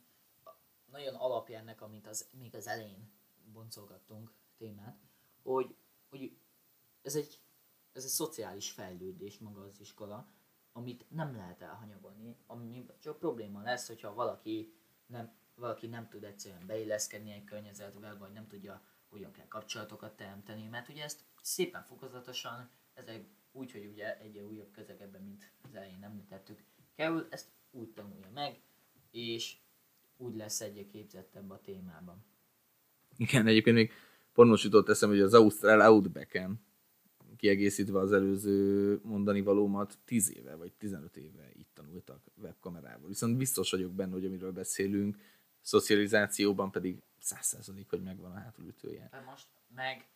nagyon 0.91 1.15
alapja 1.15 1.59
ennek, 1.59 1.83
amit 1.83 2.07
az, 2.07 2.29
még 2.39 2.55
az 2.55 2.67
elején 2.67 3.17
boncolgattunk 3.59 4.33
témát, 4.57 4.99
hogy, 5.43 5.77
hogy 6.09 6.39
ez, 7.03 7.17
egy, 7.17 7.41
ez 7.93 8.05
egy 8.05 8.11
szociális 8.11 8.71
fejlődés 8.71 9.39
maga 9.39 9.61
az 9.61 9.81
iskola, 9.81 10.29
amit 10.73 11.11
nem 11.11 11.37
lehet 11.37 11.63
elhanyagolni, 11.63 12.37
ami 12.47 12.87
csak 12.99 13.19
probléma 13.19 13.63
lesz, 13.63 13.87
hogyha 13.87 14.15
valaki 14.15 14.73
nem, 15.07 15.37
valaki 15.55 15.87
nem 15.87 16.09
tud 16.09 16.25
egyszerűen 16.25 16.67
beilleszkedni 16.67 17.33
egy 17.33 17.45
környezetbe, 17.45 18.15
vagy 18.15 18.33
nem 18.33 18.47
tudja, 18.47 18.83
hogyan 19.09 19.33
kell 19.33 19.49
kapcsolatokat 19.49 20.17
teremteni, 20.17 20.67
mert 20.67 20.89
ugye 20.89 21.05
ezt 21.05 21.25
szépen 21.43 21.83
fokozatosan, 21.83 22.71
ezek 22.95 23.29
úgy, 23.53 23.73
hogy 23.73 23.87
ugye 23.87 24.19
egy 24.19 24.39
újabb 24.39 24.71
közegeben, 24.71 25.23
mint 25.23 25.53
az 25.63 25.75
elején 25.75 26.05
említettük, 26.05 26.65
kerül, 26.95 27.27
ezt 27.31 27.51
úgy 27.71 27.93
tanulja 27.93 28.31
meg, 28.31 28.63
és 29.11 29.59
úgy 30.17 30.37
lesz 30.37 30.61
egyre 30.61 30.87
képzettebb 30.87 31.51
a 31.51 31.61
témában. 31.61 32.25
Igen, 33.19 33.47
egyébként 33.47 33.77
még 33.77 33.93
pont 34.33 34.51
most 34.51 34.65
jutott 34.65 34.89
eszem, 34.89 35.09
hogy 35.09 35.21
az 35.21 35.35
Ausztrál 35.35 35.91
Outback-en, 35.91 36.61
kiegészítve 37.37 37.99
az 37.99 38.13
előző 38.13 39.01
mondani 39.03 39.41
valómat, 39.41 39.99
10 40.05 40.37
éve 40.37 40.55
vagy 40.55 40.73
15 40.73 41.17
éve 41.17 41.51
itt 41.53 41.69
tanultak 41.75 42.21
webkamerával. 42.35 43.09
Viszont 43.09 43.37
biztos 43.37 43.71
vagyok 43.71 43.93
benne, 43.93 44.13
hogy 44.13 44.25
amiről 44.27 44.53
beszélünk, 44.53 45.17
szocializációban 45.61 46.71
pedig 46.71 47.03
100% 47.23 47.85
hogy 47.89 48.03
megvan 48.03 48.31
a 48.31 48.35
hátulütője. 48.39 49.09
Tehát 49.11 49.27
most 49.27 49.47
meg, 49.75 50.09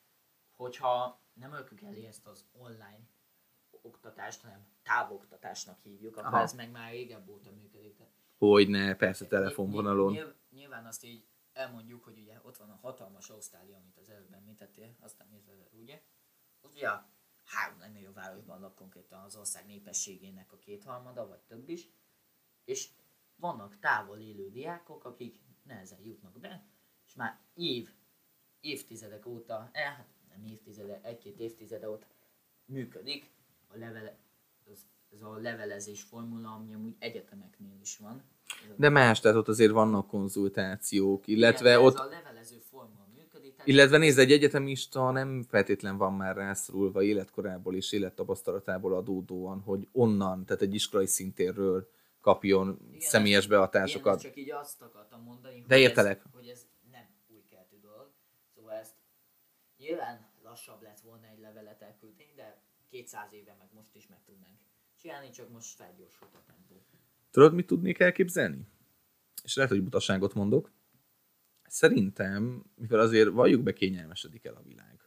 hogyha 0.57 1.20
nem 1.34 1.53
ölkük 1.53 1.80
elé 1.80 2.07
ezt 2.07 2.26
az 2.26 2.44
online 2.53 3.00
oktatást, 3.82 4.40
hanem 4.42 4.66
távoktatásnak 4.82 5.78
hívjuk, 5.82 6.16
akkor 6.16 6.32
Aha. 6.32 6.42
ez 6.42 6.53
meg 6.53 6.70
már 6.70 6.90
régebb 6.90 7.28
óta 7.28 7.50
működik. 7.50 7.96
Tehát 7.96 8.12
Hogy 8.38 8.68
ne, 8.68 8.94
persze 8.94 9.26
telefonvonalon. 9.26 10.12
Nyilv- 10.12 10.34
Nyilván 10.50 10.86
azt 10.86 11.05
így 11.05 11.24
elmondjuk, 11.53 12.05
hogy 12.05 12.18
ugye 12.18 12.40
ott 12.42 12.57
van 12.57 12.70
a 12.70 12.78
hatalmas 12.82 13.30
Ausztrália, 13.30 13.76
amit 13.76 13.98
az 13.98 14.09
előbb 14.09 14.32
említettél, 14.32 14.96
aztán 15.00 15.28
nézve, 15.30 15.53
ugye? 15.72 16.03
Ott 16.61 16.74
ugye 16.74 16.88
a 16.88 17.11
három 17.44 17.78
legnagyobb 17.78 18.14
városban 18.14 18.61
lak 18.61 18.74
konkrétan 18.74 19.24
az 19.24 19.36
ország 19.36 19.66
népességének 19.66 20.53
a 20.53 20.59
kétharmada, 20.59 21.26
vagy 21.26 21.40
több 21.40 21.68
is, 21.68 21.88
és 22.64 22.88
vannak 23.36 23.78
távol 23.78 24.18
élő 24.18 24.50
diákok, 24.50 25.05
akik 25.05 25.40
nehezen 25.62 26.00
jutnak 26.00 26.38
be, 26.38 26.64
és 27.07 27.14
már 27.14 27.40
év, 27.55 27.94
évtizedek 28.61 29.26
óta, 29.26 29.68
eh, 29.72 29.96
hát 29.96 30.09
nem 30.28 30.44
évtizedek, 30.44 31.05
egy-két 31.05 31.40
évtizede 31.40 31.90
óta 31.90 32.07
működik 32.64 33.30
a 33.66 33.76
levele, 33.76 34.18
az, 34.70 34.86
ez 35.12 35.22
a 35.22 35.36
levelezés 35.36 36.03
formula, 36.03 36.55
ami 36.55 36.74
amúgy 36.74 36.96
egyetemeknél 36.98 37.80
is 37.80 37.96
van. 37.96 38.22
De 38.76 38.88
más, 38.88 39.20
tehát 39.20 39.36
ott 39.36 39.48
azért 39.48 39.72
vannak 39.72 40.07
konzultációk, 40.09 41.26
illetve 41.26 41.68
igen, 41.70 41.82
ott 41.82 41.94
Ez 41.94 42.00
a 42.00 42.05
levelező 42.09 42.57
forma 42.70 43.07
működik. 43.16 43.50
tehát- 43.55 43.66
Illetve 43.68 43.96
nézd, 43.98 44.18
egy 44.18 44.32
egyetemista 44.32 45.11
nem 45.11 45.42
feltétlen 45.48 45.96
van 45.96 46.12
már 46.12 46.36
rászorulva 46.36 47.03
életkorából 47.03 47.74
és 47.76 47.92
élettapasztalatából 47.92 48.94
adódóan, 48.94 49.61
hogy 49.61 49.88
onnan, 49.92 50.44
tehát 50.44 50.62
egy 50.62 50.74
iskolai 50.74 51.07
szintérről 51.07 51.90
kapjon 52.20 52.78
Igen, 52.88 53.00
személyes. 53.00 53.46
Igen, 53.46 53.62
ezt 54.05 54.20
csak 54.20 54.36
így 54.36 54.50
azt 54.50 54.82
akartam 54.82 55.22
mondani, 55.22 55.64
De 55.66 55.74
hogy, 55.74 55.82
értelek. 55.82 56.16
Ez, 56.24 56.30
hogy 56.32 56.46
ez 56.48 56.66
nem 56.90 57.07
új 57.28 57.42
keletű 57.50 57.76
dolog. 57.80 58.11
Szóval 58.55 58.72
ezt 58.74 58.94
nyilván 59.78 60.30
lassabb 60.42 60.82
lett 60.82 61.00
volna 61.00 61.26
egy 61.26 61.40
levelet 61.40 61.82
elküldeni, 61.82 62.32
de 62.36 62.62
200 62.90 63.32
éve 63.32 63.57
meg 63.59 63.68
most 63.74 63.94
is 63.94 64.07
meg 64.07 64.22
tudnánk 64.26 64.57
csinálni, 65.00 65.30
csak 65.30 65.48
most 65.50 65.76
felgyorsult 65.76 66.34
a 66.34 66.42
tempó. 66.46 66.82
Tudod, 67.33 67.55
mit 67.55 67.66
tudnék 67.66 67.99
elképzelni? 67.99 68.66
És 69.45 69.55
lehet, 69.55 69.70
hogy 69.70 69.83
butaságot 69.83 70.35
mondok. 70.35 70.70
Szerintem, 71.68 72.64
mivel 72.74 73.01
azért 73.01 73.30
valljuk 73.30 73.62
be, 73.62 73.72
kényelmesedik 73.72 74.45
el 74.45 74.55
a 74.55 74.62
világ. 74.62 75.01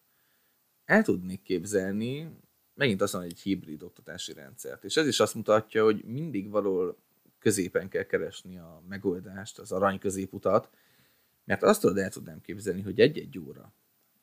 El 0.85 1.03
tudnék 1.03 1.41
képzelni, 1.41 2.29
megint 2.73 3.01
azt 3.01 3.13
mondom, 3.13 3.31
egy 3.31 3.39
hibrid 3.39 3.83
oktatási 3.83 4.33
rendszert. 4.33 4.83
És 4.83 4.97
ez 4.97 5.07
is 5.07 5.19
azt 5.19 5.35
mutatja, 5.35 5.83
hogy 5.83 6.03
mindig 6.03 6.49
valahol 6.49 6.97
középen 7.39 7.89
kell 7.89 8.03
keresni 8.03 8.57
a 8.57 8.83
megoldást, 8.87 9.59
az 9.59 9.71
arany 9.71 9.99
középutat, 9.99 10.69
mert 11.43 11.63
azt 11.63 11.81
tudod, 11.81 11.97
el 11.97 12.09
tudnám 12.09 12.41
képzelni, 12.41 12.81
hogy 12.81 12.99
egy-egy 12.99 13.39
óra 13.39 13.73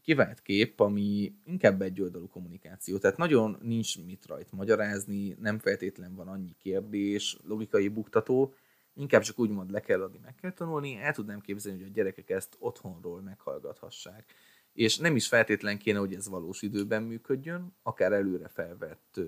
kivált 0.02 0.42
kép, 0.42 0.80
ami 0.80 1.34
inkább 1.44 1.82
egy 1.82 2.00
oldalú 2.00 2.28
kommunikáció. 2.28 2.98
Tehát 2.98 3.16
nagyon 3.16 3.58
nincs 3.62 4.04
mit 4.04 4.26
rajt 4.26 4.52
magyarázni, 4.52 5.36
nem 5.40 5.58
feltétlen 5.58 6.14
van 6.14 6.28
annyi 6.28 6.54
kérdés, 6.58 7.38
logikai 7.44 7.88
buktató, 7.88 8.54
inkább 8.94 9.22
csak 9.22 9.38
úgymond 9.38 9.70
le 9.70 9.80
kell 9.80 10.02
adni, 10.02 10.18
meg 10.22 10.34
kell 10.34 10.52
tanulni, 10.52 10.96
el 10.96 11.12
tudnám 11.12 11.40
képzelni, 11.40 11.78
hogy 11.78 11.88
a 11.88 11.92
gyerekek 11.94 12.30
ezt 12.30 12.56
otthonról 12.58 13.20
meghallgathassák. 13.20 14.34
És 14.72 14.98
nem 14.98 15.16
is 15.16 15.28
feltétlen 15.28 15.78
kéne, 15.78 15.98
hogy 15.98 16.14
ez 16.14 16.28
valós 16.28 16.62
időben 16.62 17.02
működjön, 17.02 17.74
akár 17.82 18.12
előre 18.12 18.48
felvett 18.48 19.20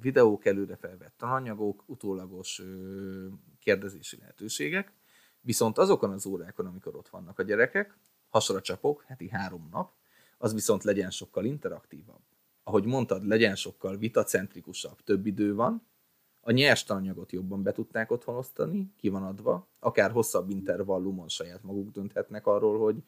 videók, 0.00 0.44
előre 0.44 0.76
felvett 0.76 1.14
tananyagok, 1.16 1.84
utólagos 1.86 2.62
kérdezési 3.58 4.16
lehetőségek, 4.16 4.92
viszont 5.40 5.78
azokon 5.78 6.10
az 6.10 6.26
órákon, 6.26 6.66
amikor 6.66 6.96
ott 6.96 7.08
vannak 7.08 7.38
a 7.38 7.42
gyerekek, 7.42 7.96
hasra 8.32 8.60
csapok, 8.60 9.04
heti 9.06 9.28
három 9.28 9.68
nap, 9.72 9.92
az 10.38 10.54
viszont 10.54 10.84
legyen 10.84 11.10
sokkal 11.10 11.44
interaktívabb. 11.44 12.22
Ahogy 12.64 12.84
mondtad, 12.84 13.26
legyen 13.26 13.54
sokkal 13.54 13.96
vitacentrikusabb, 13.96 15.00
több 15.04 15.26
idő 15.26 15.54
van, 15.54 15.86
a 16.40 16.50
nyers 16.50 16.84
tananyagot 16.84 17.32
jobban 17.32 17.62
be 17.62 17.72
tudták 17.72 18.10
otthon 18.10 18.36
osztani, 18.36 18.92
ki 18.96 19.08
van 19.08 19.22
adva, 19.22 19.68
akár 19.78 20.10
hosszabb 20.10 20.50
intervallumon 20.50 21.28
saját 21.28 21.62
maguk 21.62 21.90
dönthetnek 21.90 22.46
arról, 22.46 22.78
hogy 22.78 23.02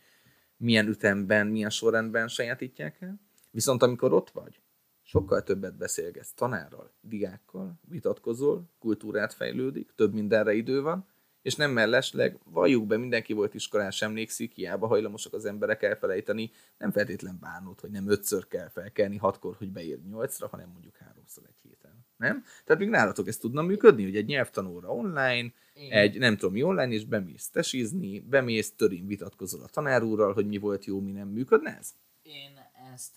milyen 0.57 0.87
ütemben, 0.87 1.47
milyen 1.47 1.71
sorrendben 1.71 2.29
sajátítják 2.29 3.01
el. 3.01 3.21
Viszont 3.51 3.83
amikor 3.83 4.13
ott 4.13 4.31
vagy, 4.31 4.61
sokkal 5.03 5.43
többet 5.43 5.77
beszélgetsz 5.77 6.33
tanárral, 6.33 6.93
diákkal, 7.01 7.81
vitatkozol, 7.89 8.71
kultúrát 8.79 9.33
fejlődik, 9.33 9.93
több 9.95 10.13
mindenre 10.13 10.53
idő 10.53 10.83
van, 10.83 11.07
és 11.45 11.55
nem 11.55 11.71
mellesleg, 11.71 12.39
valljuk 12.45 12.87
be, 12.87 12.97
mindenki 12.97 13.33
volt 13.33 13.55
iskolás, 13.55 14.03
emlékszik, 14.03 14.53
hiába 14.53 14.87
hajlamosak 14.87 15.33
az 15.33 15.45
emberek 15.45 15.83
elfelejteni, 15.83 16.51
nem 16.79 16.91
feltétlen 16.91 17.39
bánod, 17.41 17.81
hogy 17.81 17.91
nem 17.91 18.11
ötször 18.11 18.49
kell 18.49 18.69
felkelni 18.69 19.17
hatkor, 19.17 19.57
hogy 19.57 19.71
beír 19.71 19.99
nyolcra, 20.09 20.49
hanem 20.49 20.69
mondjuk 20.69 20.97
háromszor 20.97 21.45
egy 21.47 21.59
héten. 21.63 22.07
Nem? 22.17 22.45
Tehát 22.65 22.83
még 22.83 22.91
nálatok 22.91 23.29
ez 23.29 23.37
tudna 23.37 23.63
működni, 23.63 24.03
hogy 24.03 24.17
egy 24.17 24.27
nyelvtanóra 24.27 24.95
online, 24.95 25.53
Igen. 25.75 25.99
egy 25.99 26.19
nem 26.19 26.37
tudom 26.37 26.53
mi 26.53 26.63
online, 26.63 26.93
és 26.93 27.05
bemész 27.05 27.51
tesizni, 27.51 28.21
bemész, 28.21 28.75
törin 28.77 29.07
vitatkozol 29.07 29.63
a 29.63 29.69
tanárúrral, 29.69 30.33
hogy 30.33 30.47
mi 30.47 30.59
volt 30.59 30.85
jó, 30.85 31.01
mi 31.01 31.11
nem 31.11 31.29
működne 31.29 31.77
ez? 31.79 31.95
Én 32.23 32.61
ezt, 32.93 33.15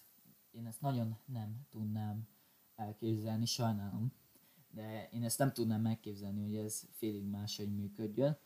én 0.52 0.66
ezt 0.66 0.82
nagyon 0.82 1.18
nem 1.26 1.68
tudnám 1.72 2.28
elképzelni, 2.76 3.46
sajnálom 3.46 4.12
de 4.78 5.10
én 5.12 5.24
ezt 5.24 5.38
nem 5.38 5.54
tudnám 5.54 5.82
megképzelni, 5.82 6.44
hogy 6.44 6.66
ez 6.66 6.84
félig 6.92 7.24
máshogy 7.24 7.76
működjön. 7.76 8.38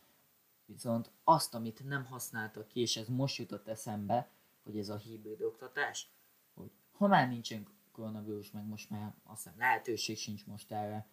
Viszont 0.66 1.12
azt, 1.24 1.54
amit 1.54 1.84
nem 1.84 2.06
használtak 2.06 2.68
ki, 2.68 2.80
és 2.80 2.98
ez 2.98 3.08
most 3.08 3.38
jutott 3.38 3.68
eszembe, 3.68 4.30
hogy 4.64 4.78
ez 4.78 4.90
a 4.90 4.98
hibrid 4.98 5.42
oktatás, 5.42 6.10
hogy 6.54 6.72
ha 6.92 7.08
már 7.08 7.28
nincsen 7.28 7.68
koronavírus, 7.92 8.52
meg 8.52 8.66
most 8.66 8.90
már 8.90 9.16
aztán 9.24 9.54
lehetőség 9.58 10.18
sincs 10.18 10.46
most 10.46 10.72
erre, 10.72 11.08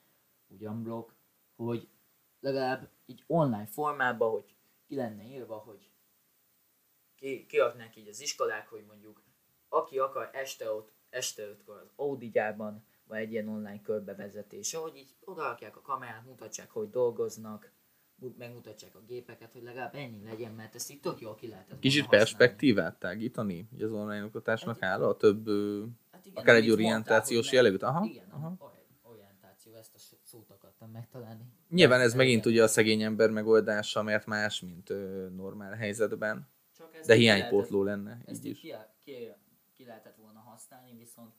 ugyan 0.48 0.82
blog, 0.82 1.14
hogy 1.56 1.88
legalább 2.40 2.90
így 3.06 3.24
online 3.26 3.66
formában, 3.66 4.30
hogy 4.30 4.54
ki 4.86 4.94
lenne 4.94 5.24
írva, 5.24 5.56
hogy 5.56 5.90
ki, 7.14 7.46
kiadnák 7.46 7.96
így 7.96 8.08
az 8.08 8.20
iskolák, 8.20 8.68
hogy 8.68 8.84
mondjuk 8.86 9.22
aki 9.68 9.98
akar 9.98 10.30
este, 10.32 10.70
ott, 10.72 10.92
este 11.10 11.42
ötkor 11.42 11.76
az 11.76 11.90
Audi 11.96 12.30
gyárban 12.30 12.84
vagy 13.08 13.18
egy 13.18 13.32
ilyen 13.32 13.48
online 13.48 13.80
körbevezetés, 13.82 14.74
ahogy 14.74 14.96
így 14.96 15.14
odarakják 15.24 15.76
a 15.76 15.80
kamerát, 15.80 16.26
mutatják, 16.26 16.70
hogy 16.70 16.90
dolgoznak, 16.90 17.72
megmutatják 18.38 18.94
a 18.94 19.02
gépeket, 19.06 19.52
hogy 19.52 19.62
legalább 19.62 19.94
ennyi 19.94 20.24
legyen, 20.24 20.52
mert 20.52 20.74
ezt 20.74 20.90
itt 20.90 21.02
tök 21.02 21.20
jól 21.20 21.34
ki 21.34 21.48
lehetett 21.48 21.78
Kicsit 21.78 22.08
perspektívát 22.08 22.98
tágítani, 22.98 23.68
az 23.80 23.92
online 23.92 24.24
oktatásnak 24.24 24.78
hát, 24.78 24.90
áll 24.90 25.04
a 25.04 25.16
több, 25.16 25.46
hát 26.10 26.26
igen, 26.26 26.42
akár 26.42 26.54
egy 26.54 26.70
orientációs 26.70 27.52
jellegűt. 27.52 27.82
Aha, 27.82 28.04
igen, 28.04 28.28
aha. 28.30 28.56
orientáció, 29.02 29.74
ezt 29.74 29.94
a 29.94 29.98
szót 30.22 30.50
akartam 30.50 30.90
megtalálni. 30.90 31.44
Nyilván 31.68 32.00
ez 32.00 32.14
megint 32.14 32.46
ugye 32.46 32.62
a 32.62 32.68
szegény 32.68 33.02
ember 33.02 33.30
megoldása, 33.30 34.02
mert 34.02 34.26
más, 34.26 34.60
mint 34.60 34.90
ö, 34.90 35.28
normál 35.36 35.72
helyzetben, 35.72 36.48
de 37.06 37.14
hiánypótló 37.14 37.82
lenne. 37.82 38.20
Ezt 38.24 38.44
így 38.44 38.50
is. 38.50 38.60
Ki, 38.60 38.74
ki, 39.04 39.12
ki 39.72 39.84
lehetett 39.84 40.16
volna 40.16 40.38
használni, 40.38 40.94
viszont 40.98 41.34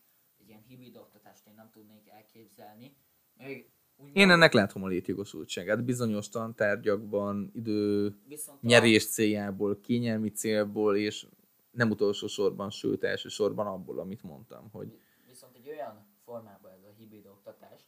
ilyen 0.49 0.63
hibrid 0.67 0.95
oktatást 0.95 1.47
én 1.47 1.53
nem 1.53 1.69
tudnék 1.69 2.09
elképzelni. 2.09 2.95
Még 3.37 3.71
én 4.13 4.29
ennek 4.29 4.53
látom 4.53 4.83
a 4.83 4.87
létjogosultságát. 4.87 5.83
Bizonyos 5.83 6.29
tantárgyakban, 6.29 7.51
idő 7.53 8.15
Viszont 8.27 8.61
nyerés 8.61 9.05
a... 9.05 9.07
céljából, 9.07 9.79
kényelmi 9.79 10.31
célból, 10.31 10.97
és 10.97 11.27
nem 11.71 11.89
utolsó 11.89 12.27
sorban, 12.27 12.69
sőt 12.69 13.03
elsősorban 13.03 13.67
abból, 13.67 13.99
amit 13.99 14.23
mondtam. 14.23 14.69
Hogy... 14.71 14.99
Viszont 15.27 15.55
egy 15.55 15.69
olyan 15.69 16.07
formában 16.23 16.71
ez 16.71 16.83
a 16.83 16.93
hibrid 16.97 17.25
oktatás, 17.25 17.81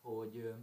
hogy, 0.00 0.54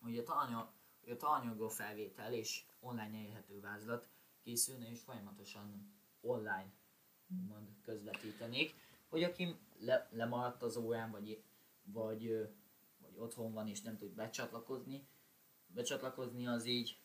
hogy 0.00 0.18
a, 0.18 0.72
hogy 1.00 1.10
a 1.10 1.16
tananyagról 1.16 1.70
felvétel 1.70 2.32
és 2.32 2.64
online 2.80 3.16
elérhető 3.16 3.60
vázlat 3.60 4.08
készülne, 4.42 4.90
és 4.90 5.00
folyamatosan 5.00 5.92
online 6.20 6.72
mond, 7.26 7.68
közvetítenék 7.82 8.74
hogy 9.08 9.22
aki 9.22 9.56
le, 9.80 10.08
lemaradt 10.10 10.62
az 10.62 10.76
órán, 10.76 11.10
vagy, 11.10 11.42
vagy, 11.82 12.48
vagy 12.98 13.16
otthon 13.16 13.52
van 13.52 13.68
és 13.68 13.82
nem 13.82 13.96
tud 13.96 14.10
becsatlakozni, 14.10 15.06
becsatlakozni 15.66 16.46
az 16.46 16.66
így, 16.66 16.98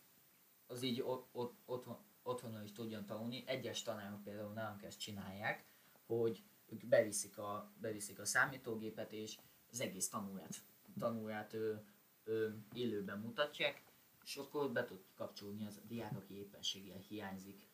az 0.67 0.83
így 0.83 1.01
ot, 1.01 1.27
ot, 1.31 1.53
otthon, 1.65 1.97
otthonról 2.23 2.63
is 2.63 2.71
tudjon 2.71 3.05
tanulni. 3.05 3.43
Egyes 3.45 3.81
tanárok 3.81 4.23
például 4.23 4.53
nálunk 4.53 4.83
ezt 4.83 4.99
csinálják, 4.99 5.65
hogy 6.05 6.43
ők 6.65 6.85
beviszik 6.85 7.37
a, 7.37 7.71
beviszik 7.81 8.19
a 8.19 8.25
számítógépet, 8.25 9.11
és 9.11 9.37
az 9.71 9.81
egész 9.81 10.09
tanulát, 10.09 10.55
tanulát 10.99 11.53
ő, 11.53 11.83
ő, 12.23 12.55
élőben 12.73 13.19
mutatják, 13.19 13.81
és 14.23 14.35
akkor 14.35 14.71
be 14.71 14.85
tud 14.85 15.03
kapcsolni 15.15 15.65
az 15.65 15.77
a 15.83 15.87
diák, 15.87 16.15
aki 16.17 16.37
éppenséggel 16.37 16.97
hiányzik. 16.97 17.67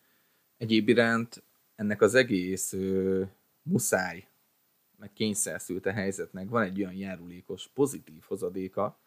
Egyéb 0.57 0.87
iránt 0.87 1.43
ennek 1.75 2.01
az 2.01 2.15
egész 2.15 2.73
muszáj, 3.61 4.27
meg 4.99 5.13
kényszerszült 5.13 5.85
a 5.85 5.91
helyzetnek 5.91 6.49
van 6.49 6.63
egy 6.63 6.79
olyan 6.79 6.93
járulékos, 6.93 7.67
pozitív 7.67 8.23
hozadéka, 8.27 8.99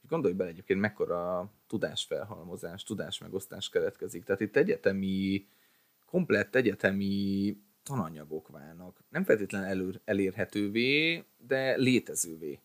hogy 0.00 0.08
gondolj 0.08 0.34
bele 0.34 0.50
egyébként 0.50 0.80
mekkora 0.80 1.52
tudásfelhalmozás, 1.66 2.82
tudásmegosztás 2.82 3.68
keletkezik. 3.68 4.24
Tehát 4.24 4.40
itt 4.40 4.56
egyetemi, 4.56 5.46
komplett 6.06 6.54
egyetemi 6.54 7.56
tananyagok 7.82 8.48
válnak. 8.48 9.04
Nem 9.08 9.24
feltétlenül 9.24 9.68
elő, 9.68 10.00
elérhetővé, 10.04 11.24
de 11.36 11.76
létezővé 11.76 12.60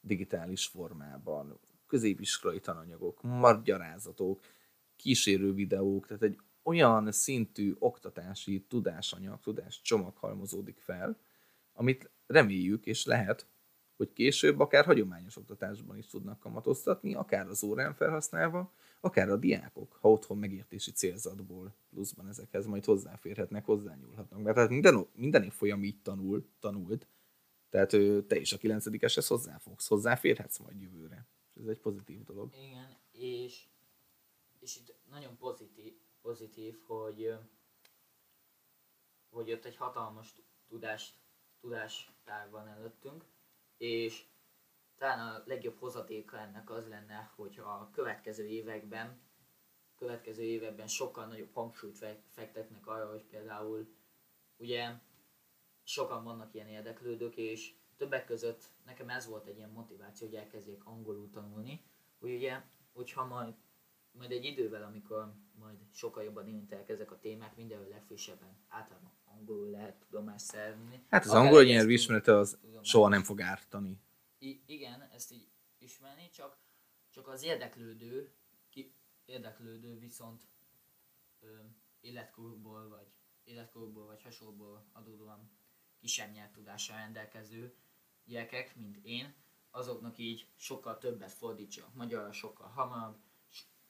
digitális 0.00 0.66
formában. 0.66 1.60
Középiskolai 1.86 2.60
tananyagok, 2.60 3.22
magyarázatok, 3.22 4.40
kísérő 4.96 5.52
videók, 5.52 6.06
tehát 6.06 6.22
egy 6.22 6.38
olyan 6.62 7.12
szintű 7.12 7.74
oktatási 7.78 8.64
tudásanyag, 8.68 9.40
tudáscsomag 9.40 10.16
halmozódik 10.16 10.78
fel, 10.78 11.18
amit 11.74 12.10
reméljük 12.26 12.86
és 12.86 13.04
lehet, 13.04 13.46
hogy 13.96 14.12
később 14.12 14.60
akár 14.60 14.84
hagyományos 14.84 15.36
oktatásban 15.36 15.96
is 15.96 16.06
tudnak 16.06 16.40
kamatoztatni, 16.40 17.14
akár 17.14 17.48
az 17.48 17.62
órán 17.62 17.94
felhasználva, 17.94 18.72
akár 19.00 19.28
a 19.28 19.36
diákok, 19.36 19.98
ha 20.00 20.10
otthon 20.10 20.38
megértési 20.38 20.90
célzatból 20.90 21.74
pluszban 21.90 22.28
ezekhez 22.28 22.66
majd 22.66 22.84
hozzáférhetnek, 22.84 23.64
hozzányúlhatnak. 23.64 24.42
Mert 24.42 24.54
tehát 24.54 24.70
minden, 24.70 25.06
minden 25.14 25.50
folyam 25.50 25.84
így 25.84 26.02
tanul, 26.02 26.48
tanult, 26.60 27.06
tehát 27.70 27.90
te 28.26 28.36
is 28.36 28.52
a 28.52 28.58
9 28.58 29.02
eshez 29.02 29.26
hozzáfogsz, 29.26 29.88
hozzáférhetsz 29.88 30.58
majd 30.58 30.80
jövőre. 30.80 31.26
Ez 31.60 31.66
egy 31.66 31.78
pozitív 31.78 32.22
dolog. 32.22 32.54
Igen, 32.54 32.96
és, 33.12 33.66
és 34.60 34.76
itt 34.76 34.94
nagyon 35.10 35.36
pozitív, 35.36 35.92
pozitív, 36.22 36.78
hogy, 36.86 37.34
hogy 39.30 39.52
ott 39.52 39.64
egy 39.64 39.76
hatalmas 39.76 40.34
tudás, 40.68 41.14
tudástár 41.64 42.50
van 42.50 42.68
előttünk, 42.68 43.24
és 43.76 44.24
talán 44.98 45.34
a 45.34 45.42
legjobb 45.46 45.78
hozadéka 45.78 46.38
ennek 46.38 46.70
az 46.70 46.88
lenne, 46.88 47.32
hogy 47.36 47.58
a 47.58 47.90
következő 47.92 48.46
években 48.46 49.20
következő 49.96 50.42
években 50.42 50.86
sokkal 50.86 51.26
nagyobb 51.26 51.52
hangsúlyt 51.52 51.98
fektetnek 52.28 52.86
arra, 52.86 53.10
hogy 53.10 53.22
például 53.22 53.94
ugye 54.56 54.92
sokan 55.82 56.24
vannak 56.24 56.54
ilyen 56.54 56.68
érdeklődők, 56.68 57.36
és 57.36 57.74
többek 57.96 58.24
között 58.24 58.64
nekem 58.84 59.08
ez 59.08 59.26
volt 59.26 59.46
egy 59.46 59.56
ilyen 59.56 59.70
motiváció, 59.70 60.26
hogy 60.26 60.36
elkezdjék 60.36 60.84
angolul 60.84 61.30
tanulni, 61.30 61.84
hogy 62.18 62.34
ugye, 62.34 62.62
hogyha 62.92 63.24
majd 63.24 63.54
majd 64.10 64.30
egy 64.30 64.44
idővel, 64.44 64.82
amikor 64.82 65.32
majd 65.58 65.78
sokkal 65.92 66.22
jobban 66.22 66.48
érintelek 66.48 66.88
ezek 66.88 67.10
a 67.10 67.18
témák, 67.18 67.56
mindenhol 67.56 67.88
legfrissebben 67.88 68.56
általában 68.68 69.12
angolul 69.38 69.70
lehet 69.70 69.96
tudomást 70.08 70.44
szerzni. 70.44 71.04
Hát 71.10 71.24
az 71.24 71.30
Akár 71.30 71.44
angol 71.44 71.64
nyelv 71.64 71.90
ismerete 71.90 72.36
az 72.36 72.58
tudomást. 72.60 72.90
soha 72.90 73.08
nem 73.08 73.22
fog 73.22 73.40
ártani. 73.40 74.00
I- 74.38 74.62
igen, 74.66 75.08
ezt 75.14 75.32
így 75.32 75.48
ismerni, 75.78 76.28
csak, 76.30 76.58
csak 77.10 77.28
az 77.28 77.42
érdeklődő, 77.42 78.32
ki, 78.70 78.94
érdeklődő 79.24 79.98
viszont 79.98 80.42
ö, 81.40 81.46
életkorból 82.00 82.88
vagy 82.88 83.06
életkorból 83.44 84.06
vagy 84.06 84.22
hasonlóból 84.22 84.84
adódóan 84.92 85.50
kisebb 85.98 86.32
nyelvtudással 86.32 86.96
rendelkező 86.96 87.74
gyerekek, 88.24 88.76
mint 88.76 88.98
én, 89.02 89.34
azoknak 89.70 90.18
így 90.18 90.48
sokkal 90.56 90.98
többet 90.98 91.32
fordítsa. 91.32 91.90
Magyarra 91.94 92.32
sokkal 92.32 92.66
hamarabb, 92.68 93.16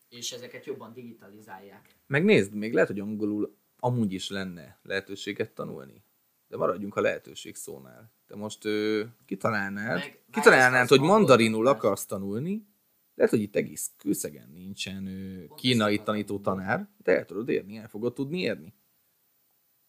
és 0.09 0.33
ezeket 0.33 0.65
jobban 0.65 0.93
digitalizálják. 0.93 1.97
Megnézd, 2.07 2.53
még 2.55 2.73
lehet, 2.73 2.89
hogy 2.89 3.01
angolul 3.01 3.57
amúgy 3.85 4.13
is 4.13 4.29
lenne 4.29 4.79
lehetőséget 4.83 5.55
tanulni. 5.55 6.05
De 6.47 6.57
maradjunk 6.57 6.97
a 6.97 7.01
lehetőség 7.01 7.55
szónál. 7.55 8.13
Te 8.27 8.37
most 8.37 8.65
ö, 8.65 9.05
kitalálnád, 9.25 9.99
Meg, 9.99 10.23
kitalálnád, 10.31 10.89
hogy 10.89 11.01
mandarinul 11.01 11.67
akarsz 11.67 12.07
tanulni, 12.07 12.67
lehet, 13.15 13.33
hogy 13.33 13.41
itt 13.41 13.57
egész 13.57 13.93
kőszegen 13.97 14.51
nincsen 14.51 15.07
ö, 15.07 15.45
kínai 15.55 16.03
tanító 16.03 16.39
tanár, 16.39 16.89
de 16.97 17.17
el 17.17 17.25
tudod 17.25 17.49
érni, 17.49 17.77
el 17.77 17.89
fogod 17.89 18.15
tudni 18.15 18.41
érni. 18.41 18.75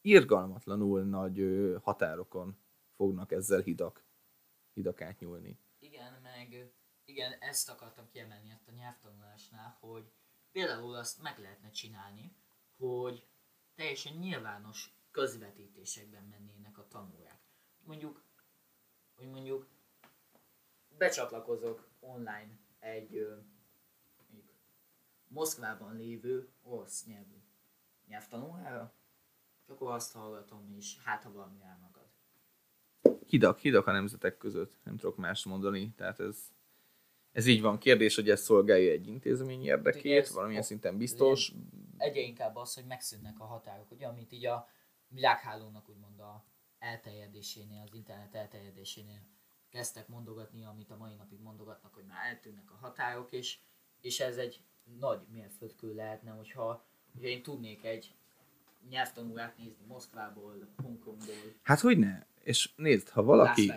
Irgalmatlanul 0.01 1.03
nagy 1.03 1.39
ö, 1.39 1.77
határokon 1.81 2.57
fognak 2.95 3.31
ezzel 3.31 3.61
hidak, 3.61 4.05
hidak 4.73 5.01
átnyúlni. 5.01 5.59
Igen, 5.79 6.19
meg 6.21 6.73
igen, 7.05 7.31
ezt 7.39 7.69
akartam 7.69 8.07
kiemelni 8.11 8.49
ezt 8.49 8.67
a 8.67 8.71
nyelvtanulásnál, 8.71 9.77
hogy 9.79 10.11
például 10.51 10.95
azt 10.95 11.21
meg 11.21 11.39
lehetne 11.39 11.69
csinálni, 11.69 12.35
hogy 12.77 13.25
teljesen 13.75 14.17
nyilvános 14.17 14.93
közvetítésekben 15.11 16.23
mennének 16.23 16.77
a 16.77 16.87
tanórák. 16.87 17.39
Mondjuk, 17.83 18.23
hogy 19.15 19.27
mondjuk 19.27 19.67
becsatlakozok 20.97 21.87
online 21.99 22.57
egy 22.79 23.27
mondjuk 24.27 24.51
Moszkvában 25.27 25.95
lévő 25.95 26.49
orosz 26.63 27.05
nyelvű 27.05 27.35
nyelvtanórára, 28.07 28.93
és 29.63 29.69
akkor 29.69 29.91
azt 29.91 30.13
hallgatom, 30.13 30.73
és 30.77 30.97
hát 31.03 31.23
ha 31.23 31.31
valami 31.31 31.61
elmagad. 31.61 32.03
Hidak, 33.27 33.59
hidak 33.59 33.87
a 33.87 33.91
nemzetek 33.91 34.37
között, 34.37 34.73
nem 34.83 34.97
tudok 34.97 35.17
más 35.17 35.45
mondani, 35.45 35.93
tehát 35.95 36.19
ez, 36.19 36.51
ez 37.31 37.45
így 37.45 37.61
van. 37.61 37.77
Kérdés, 37.77 38.15
hogy 38.15 38.29
ez 38.29 38.41
szolgálja 38.41 38.91
egy 38.91 39.07
intézmény 39.07 39.61
Igen, 39.61 39.77
érdekét, 39.77 40.27
valamilyen 40.27 40.61
szinten 40.61 40.97
biztos. 40.97 41.51
Egyre 41.97 42.21
inkább 42.21 42.55
az, 42.55 42.73
hogy 42.73 42.85
megszűnnek 42.85 43.39
a 43.39 43.45
határok, 43.45 43.91
ugye, 43.91 44.07
amit 44.07 44.31
így 44.31 44.45
a 44.45 44.69
világhálónak 45.07 45.89
úgymond 45.89 46.19
a 46.19 46.45
elterjedésénél, 46.79 47.81
az 47.85 47.93
internet 47.93 48.35
elterjedésénél 48.35 49.21
kezdtek 49.69 50.07
mondogatni, 50.07 50.65
amit 50.65 50.91
a 50.91 50.97
mai 50.97 51.15
napig 51.15 51.39
mondogatnak, 51.39 51.93
hogy 51.93 52.05
már 52.05 52.25
eltűnnek 52.27 52.71
a 52.71 52.77
határok, 52.81 53.31
és, 53.31 53.59
és 54.01 54.19
ez 54.19 54.37
egy 54.37 54.63
nagy 54.99 55.21
mérföldkő 55.31 55.93
lehetne, 55.93 56.31
hogyha, 56.31 56.85
hogyha 57.13 57.27
én 57.27 57.43
tudnék 57.43 57.83
egy 57.83 58.15
nyelvtanulát 58.89 59.57
nézni 59.57 59.85
Moszkvából, 59.85 60.73
Hongkongból, 60.83 61.35
Hát 61.63 61.79
hogy 61.79 61.97
ne? 61.97 62.25
És 62.43 62.73
nézd, 62.75 63.09
ha 63.09 63.23
valaki, 63.23 63.71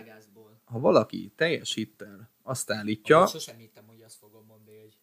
ha 0.63 0.79
valaki 0.79 1.33
teljes 1.35 1.73
hittel 1.73 2.29
azt 2.41 2.69
Ja. 2.69 2.75
állítja, 2.75 3.25
Sosem 3.25 3.57
hittem, 3.57 3.87
hogy 3.87 4.01
azt 4.01 4.15
fogom 4.15 4.45
mondani, 4.45 4.77
hogy 4.79 4.97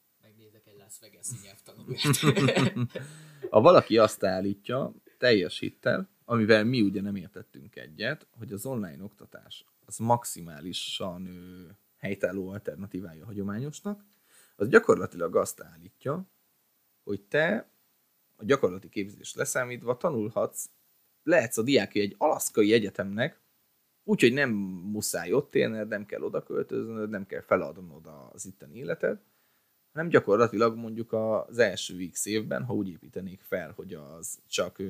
megnézek 0.53 0.67
egy 0.67 0.79
Las 0.79 0.99
Vegas-i 1.01 1.37
nyelvtanulát. 1.43 2.73
ha 3.51 3.61
valaki 3.61 3.99
azt 3.99 4.25
állítja 4.25 4.95
teljes 5.19 5.59
hittel, 5.59 6.09
amivel 6.25 6.65
mi 6.65 6.81
ugye 6.81 7.01
nem 7.01 7.17
értettünk 7.17 7.77
egyet, 7.77 8.27
hogy 8.31 8.53
az 8.53 8.67
online 8.67 9.03
oktatás 9.03 9.65
az 9.87 9.97
maximálisan 9.97 11.27
ö, 11.27 11.67
helytálló 11.97 12.49
alternatívája 12.49 13.23
a 13.23 13.27
hagyományosnak, 13.27 14.05
az 14.57 14.69
gyakorlatilag 14.69 15.37
azt 15.37 15.61
állítja, 15.61 16.27
hogy 17.05 17.21
te 17.23 17.71
a 18.37 18.45
gyakorlati 18.45 18.89
képzés 18.89 19.35
leszámítva 19.35 19.97
tanulhatsz, 19.97 20.69
lehetsz 21.23 21.57
a 21.59 21.63
diákja 21.63 22.03
egy 22.03 22.15
alaszkai 22.19 22.73
egyetemnek, 22.73 23.41
úgyhogy 24.05 24.33
nem 24.33 24.51
muszáj 24.93 25.33
ott 25.33 25.55
élned, 25.55 25.89
nem 25.89 26.07
kell 26.07 26.23
oda 26.23 26.43
költöznöd, 26.43 27.11
nem 27.11 27.27
kell 27.27 27.41
feladnod 27.41 28.07
az 28.33 28.47
itteni 28.47 28.77
életed, 28.77 29.21
hanem 29.97 30.11
gyakorlatilag 30.11 30.77
mondjuk 30.77 31.13
az 31.13 31.59
első 31.59 32.09
X 32.13 32.27
évben, 32.27 32.65
ha 32.65 32.75
úgy 32.75 32.89
építenék 32.89 33.41
fel, 33.41 33.73
hogy 33.73 33.95
az 33.95 34.39
csak, 34.47 34.83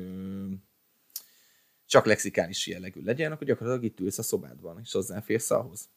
csak 1.85 2.05
lexikális 2.05 2.67
jellegű 2.67 3.03
legyen, 3.03 3.33
akkor 3.33 3.47
gyakorlatilag 3.47 3.85
itt 3.85 4.01
ülsz 4.01 4.19
a 4.19 4.23
szobádban, 4.23 4.81
és 4.81 4.93
hozzáférsz 4.93 5.51
ahhoz. 5.51 5.89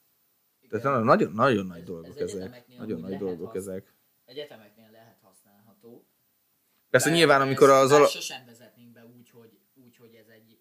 Igen. 0.61 0.81
Tehát 0.81 1.03
nagyon, 1.03 1.31
nagyon 1.31 1.65
nagy 1.65 1.80
Ez- 1.80 1.86
dolgok 1.86 2.19
ez 2.19 2.34
ezek. 2.34 2.77
Nagyon 2.77 2.99
nagy 2.99 3.18
dolgok 3.18 3.45
hasz- 3.45 3.56
ezek. 3.56 3.94
egyetemeknél 4.26 4.90
lehet 4.91 5.19
használható. 5.22 6.06
Persze 6.90 7.07
Bár 7.10 7.18
nyilván, 7.18 7.41
amikor 7.41 7.69
az 7.69 7.91
ala... 7.91 8.07
sosem 8.07 8.45
vezetnénk 8.45 8.91
be 8.91 9.06
úgy 9.06 9.30
hogy, 9.30 9.60
úgy, 9.73 9.98
hogy 9.98 10.14
ez 10.14 10.27
egy 10.27 10.60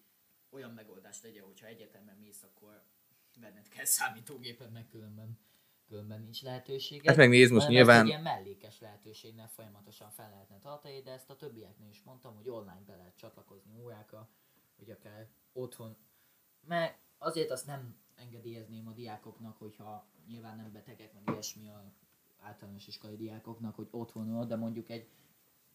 olyan 0.49 0.71
megoldás 0.71 1.21
legyen, 1.23 1.43
hogyha 1.43 1.67
egyetemben 1.67 2.17
mész, 2.17 2.43
akkor 2.43 2.81
venned 3.39 3.67
kell 3.67 3.85
számítógépet, 3.85 4.71
meg 4.71 4.87
különben, 4.87 5.39
különben 5.89 6.21
nincs 6.21 6.41
lehetőség. 6.41 7.05
Hát 7.05 7.15
megnézd, 7.15 7.51
most 7.51 7.67
nyilván- 7.67 8.01
egy 8.01 8.07
ilyen 8.07 8.21
mellékes 8.21 8.79
lehetőségnél 8.79 9.47
folyamatosan 9.47 10.09
fel 10.09 10.29
lehetne 10.29 10.59
tartani, 10.59 11.01
de 11.01 11.11
ezt 11.11 11.29
a 11.29 11.35
többieknél 11.35 11.89
is 11.89 12.03
mondtam, 12.03 12.35
hogy 12.35 12.49
online 12.49 12.83
be 12.85 12.95
lehet 12.95 13.15
csatlakozni 13.15 13.71
órákra, 13.83 14.29
hogy 14.77 14.89
akár 14.89 15.27
otthon. 15.53 15.97
Mert 16.67 16.97
azért 17.17 17.51
azt 17.51 17.65
nem 17.65 17.95
engedélyezném 18.15 18.87
a 18.87 18.91
diákoknak, 18.91 19.57
hogyha 19.57 20.07
nyilván 20.27 20.57
nem 20.57 20.71
betegek, 20.71 21.13
meg 21.13 21.23
ilyesmi 21.25 21.69
a 21.69 21.93
általános 22.39 22.87
iskolai 22.87 23.15
diákoknak, 23.15 23.75
hogy 23.75 23.87
otthonról, 23.91 24.45
de 24.45 24.55
mondjuk 24.55 24.89
egy 24.89 25.07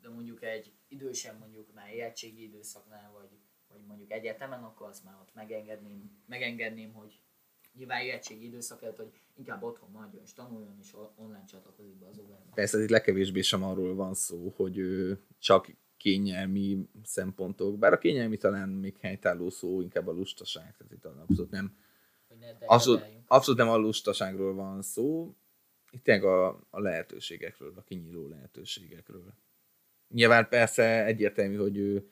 de 0.00 0.10
mondjuk 0.10 0.42
egy 0.42 0.72
idősen 0.88 1.36
mondjuk 1.36 1.72
már 1.74 1.92
érettségi 1.92 2.42
időszaknál, 2.42 3.12
vagy, 3.12 3.38
vagy 3.68 3.84
mondjuk 3.86 4.10
egyetemen, 4.10 4.64
akkor 4.64 4.88
azt 4.88 5.04
már 5.04 5.14
ott 5.20 5.34
megengedném, 5.34 6.22
megengedném, 6.26 6.92
hogy 6.92 7.20
nyilván 7.76 8.02
érettségi 8.02 8.44
időszak 8.46 8.82
előtt, 8.82 8.96
hogy 8.96 9.10
inkább 9.34 9.62
otthon 9.62 9.90
maradjon 9.90 10.22
és 10.22 10.32
tanuljon, 10.32 10.78
és 10.80 10.94
online 11.16 11.44
csatlakozik 11.44 11.94
be 11.94 12.06
az 12.06 12.18
órába. 12.18 12.52
Persze 12.54 12.82
itt 12.82 12.88
legkevésbé 12.88 13.40
sem 13.40 13.62
arról 13.62 13.94
van 13.94 14.14
szó, 14.14 14.52
hogy 14.56 14.78
ő 14.78 15.20
csak 15.38 15.74
kényelmi 15.96 16.88
szempontok, 17.04 17.78
bár 17.78 17.92
a 17.92 17.98
kényelmi 17.98 18.36
talán 18.36 18.68
még 18.68 18.96
helytálló 19.00 19.50
szó, 19.50 19.80
inkább 19.80 20.06
a 20.06 20.12
lustaság, 20.12 20.76
tehát 20.76 20.92
itt 20.92 21.04
abszolút 21.04 21.50
nem, 21.50 21.76
abszolút, 22.66 23.04
abszolút 23.26 23.60
nem 23.60 23.68
a 23.68 23.76
lustaságról 23.76 24.54
van 24.54 24.82
szó, 24.82 25.34
itt 25.90 26.02
tényleg 26.02 26.24
a, 26.24 26.48
a 26.70 26.80
lehetőségekről, 26.80 27.72
a 27.76 27.82
kinyíló 27.82 28.28
lehetőségekről. 28.28 29.34
Nyilván 30.08 30.48
persze 30.48 31.04
egyértelmű, 31.04 31.56
hogy 31.56 31.76
ő 31.76 32.10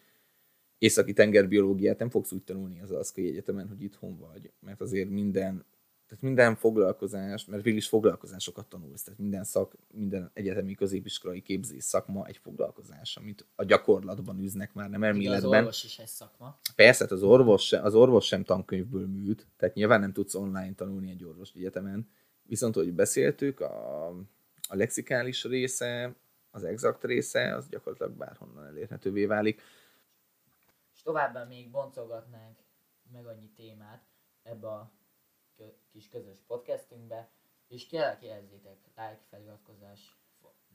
északi 0.83 1.13
tengerbiológiát 1.13 1.99
nem 1.99 2.11
fogsz 2.11 2.33
úgy 2.33 2.43
tanulni 2.43 2.81
az 2.81 2.91
Alaszkai 2.91 3.29
Egyetemen, 3.29 3.69
hogy 3.69 3.83
itthon 3.83 4.19
vagy, 4.19 4.51
mert 4.61 4.81
azért 4.81 5.09
minden, 5.09 5.65
tehát 6.07 6.25
minden 6.25 6.55
foglalkozás, 6.55 7.45
mert 7.45 7.63
végül 7.63 7.79
is 7.79 7.89
foglalkozásokat 7.89 8.67
tanulsz, 8.67 9.03
tehát 9.03 9.19
minden 9.19 9.45
szak, 9.45 9.75
minden 9.91 10.31
egyetemi 10.35 10.75
középiskolai 10.75 11.41
képzés 11.41 11.85
szakma 11.85 12.27
egy 12.27 12.37
foglalkozás, 12.37 13.17
amit 13.17 13.47
a 13.55 13.65
gyakorlatban 13.65 14.39
üznek 14.39 14.75
már, 14.75 14.91
nem 14.91 15.01
Ugye 15.01 15.09
az 15.09 15.15
elméletben. 15.15 15.59
orvos 15.61 15.85
is 15.85 15.99
egy 15.99 16.07
szakma. 16.07 16.59
Persze, 16.75 17.03
hát 17.03 17.13
az 17.13 17.23
orvos, 17.23 17.67
sem, 17.67 17.85
az 17.85 17.95
orvos 17.95 18.27
sem 18.27 18.45
tankönyvből 18.45 19.07
műt, 19.07 19.47
tehát 19.57 19.75
nyilván 19.75 20.01
nem 20.01 20.13
tudsz 20.13 20.35
online 20.35 20.75
tanulni 20.75 21.11
egy 21.11 21.25
orvos 21.25 21.53
egyetemen. 21.57 22.09
Viszont, 22.43 22.75
hogy 22.75 22.93
beszéltük, 22.93 23.61
a, 23.61 24.07
a 24.69 24.77
lexikális 24.77 25.45
része, 25.45 26.15
az 26.51 26.65
exakt 26.65 27.05
része, 27.05 27.55
az 27.55 27.69
gyakorlatilag 27.69 28.13
bárhonnan 28.13 28.67
elérhetővé 28.67 29.25
válik. 29.25 29.61
És 31.03 31.09
továbbá 31.09 31.45
még 31.45 31.70
boncolgatnánk 31.70 32.59
meg 33.12 33.27
annyi 33.27 33.51
témát 33.51 34.07
ebbe 34.43 34.69
a 34.69 34.93
kis 35.93 36.09
közös 36.09 36.39
podcastünkbe, 36.47 37.31
és 37.69 37.87
kérlek 37.87 38.23
jelezzétek 38.23 38.79
like, 38.97 39.20
feliratkozás 39.31 40.19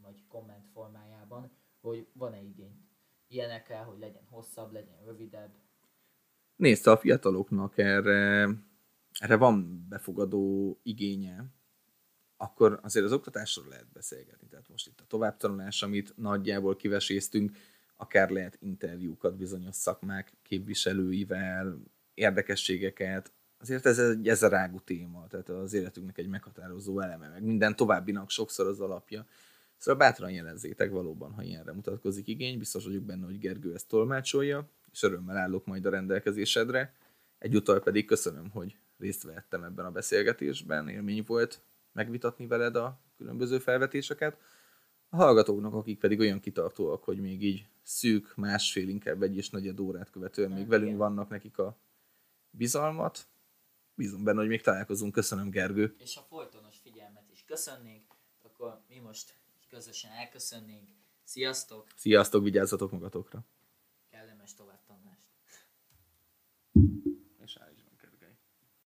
vagy 0.01 0.27
komment 0.27 0.65
formájában, 0.73 1.51
hogy 1.81 2.07
van-e 2.13 2.41
igény 2.41 2.87
ilyenekkel, 3.27 3.83
hogy 3.83 3.99
legyen 3.99 4.25
hosszabb, 4.29 4.71
legyen 4.71 5.03
rövidebb. 5.05 5.55
Nézd, 6.55 6.87
a 6.87 6.97
fiataloknak 6.97 7.77
erre, 7.77 8.49
erre 9.19 9.35
van 9.37 9.85
befogadó 9.89 10.79
igénye, 10.83 11.45
akkor 12.37 12.79
azért 12.83 13.05
az 13.05 13.11
oktatásról 13.13 13.67
lehet 13.67 13.91
beszélgetni. 13.91 14.47
Tehát 14.47 14.69
most 14.69 14.87
itt 14.87 14.99
a 14.99 15.07
továbbtanulás, 15.07 15.83
amit 15.83 16.17
nagyjából 16.17 16.75
kiveséztünk, 16.75 17.57
akár 17.97 18.29
lehet 18.29 18.57
interjúkat 18.61 19.37
bizonyos 19.37 19.75
szakmák 19.75 20.33
képviselőivel, 20.43 21.79
érdekességeket. 22.13 23.31
Azért 23.59 23.85
ez 23.85 23.99
egy 23.99 24.27
ezerágú 24.27 24.79
téma, 24.79 25.27
tehát 25.27 25.49
az 25.49 25.73
életünknek 25.73 26.17
egy 26.17 26.27
meghatározó 26.27 26.99
eleme, 26.99 27.27
meg 27.27 27.43
minden 27.43 27.75
továbbinak 27.75 28.29
sokszor 28.29 28.67
az 28.67 28.79
alapja. 28.79 29.25
Szóval 29.77 29.99
bátran 29.99 30.31
jelezzétek 30.31 30.91
valóban, 30.91 31.33
ha 31.33 31.43
ilyenre 31.43 31.73
mutatkozik 31.73 32.27
igény, 32.27 32.57
biztos 32.57 32.85
vagyok 32.85 33.03
benne, 33.03 33.25
hogy 33.25 33.39
Gergő 33.39 33.73
ezt 33.73 33.87
tolmácsolja, 33.87 34.69
és 34.91 35.03
örömmel 35.03 35.37
állok 35.37 35.65
majd 35.65 35.85
a 35.85 35.89
rendelkezésedre. 35.89 36.93
Egyúttal 37.37 37.79
pedig 37.79 38.05
köszönöm, 38.05 38.49
hogy 38.49 38.77
részt 38.97 39.23
vettem 39.23 39.63
ebben 39.63 39.85
a 39.85 39.91
beszélgetésben, 39.91 40.89
élmény 40.89 41.23
volt 41.27 41.61
megvitatni 41.93 42.47
veled 42.47 42.75
a 42.75 42.99
különböző 43.17 43.59
felvetéseket. 43.59 44.37
A 45.09 45.15
hallgatóknak, 45.15 45.73
akik 45.73 45.99
pedig 45.99 46.19
olyan 46.19 46.39
kitartóak, 46.39 47.03
hogy 47.03 47.19
még 47.19 47.43
így 47.43 47.65
szűk, 47.87 48.35
másfél, 48.35 48.87
inkább 48.89 49.21
egy 49.21 49.37
és 49.37 49.49
negyed 49.49 49.79
órát 49.79 50.09
követően 50.09 50.49
még 50.49 50.59
Hát, 50.59 50.67
velünk 50.67 50.87
igen. 50.87 50.97
vannak 50.99 51.29
nekik 51.29 51.57
a 51.57 51.77
bizalmat. 52.49 53.27
Bízom 53.93 54.23
benne, 54.23 54.39
hogy 54.39 54.47
még 54.47 54.61
találkozunk. 54.61 55.13
Köszönöm, 55.13 55.49
Gergő. 55.49 55.95
És 55.99 56.17
a 56.17 56.21
folytonos 56.21 56.77
figyelmet 56.77 57.29
is 57.31 57.43
köszönnénk, 57.45 58.03
akkor 58.41 58.81
mi 58.87 58.99
most 58.99 59.33
közösen 59.69 60.11
elköszönnénk. 60.11 60.87
Sziasztok, 61.23 61.87
Sziasztok, 61.95 62.43
vigyázzatok 62.43 62.91
magatokra! 62.91 63.45
kellemes 64.09 64.53
továbbtanulást! 64.53 65.29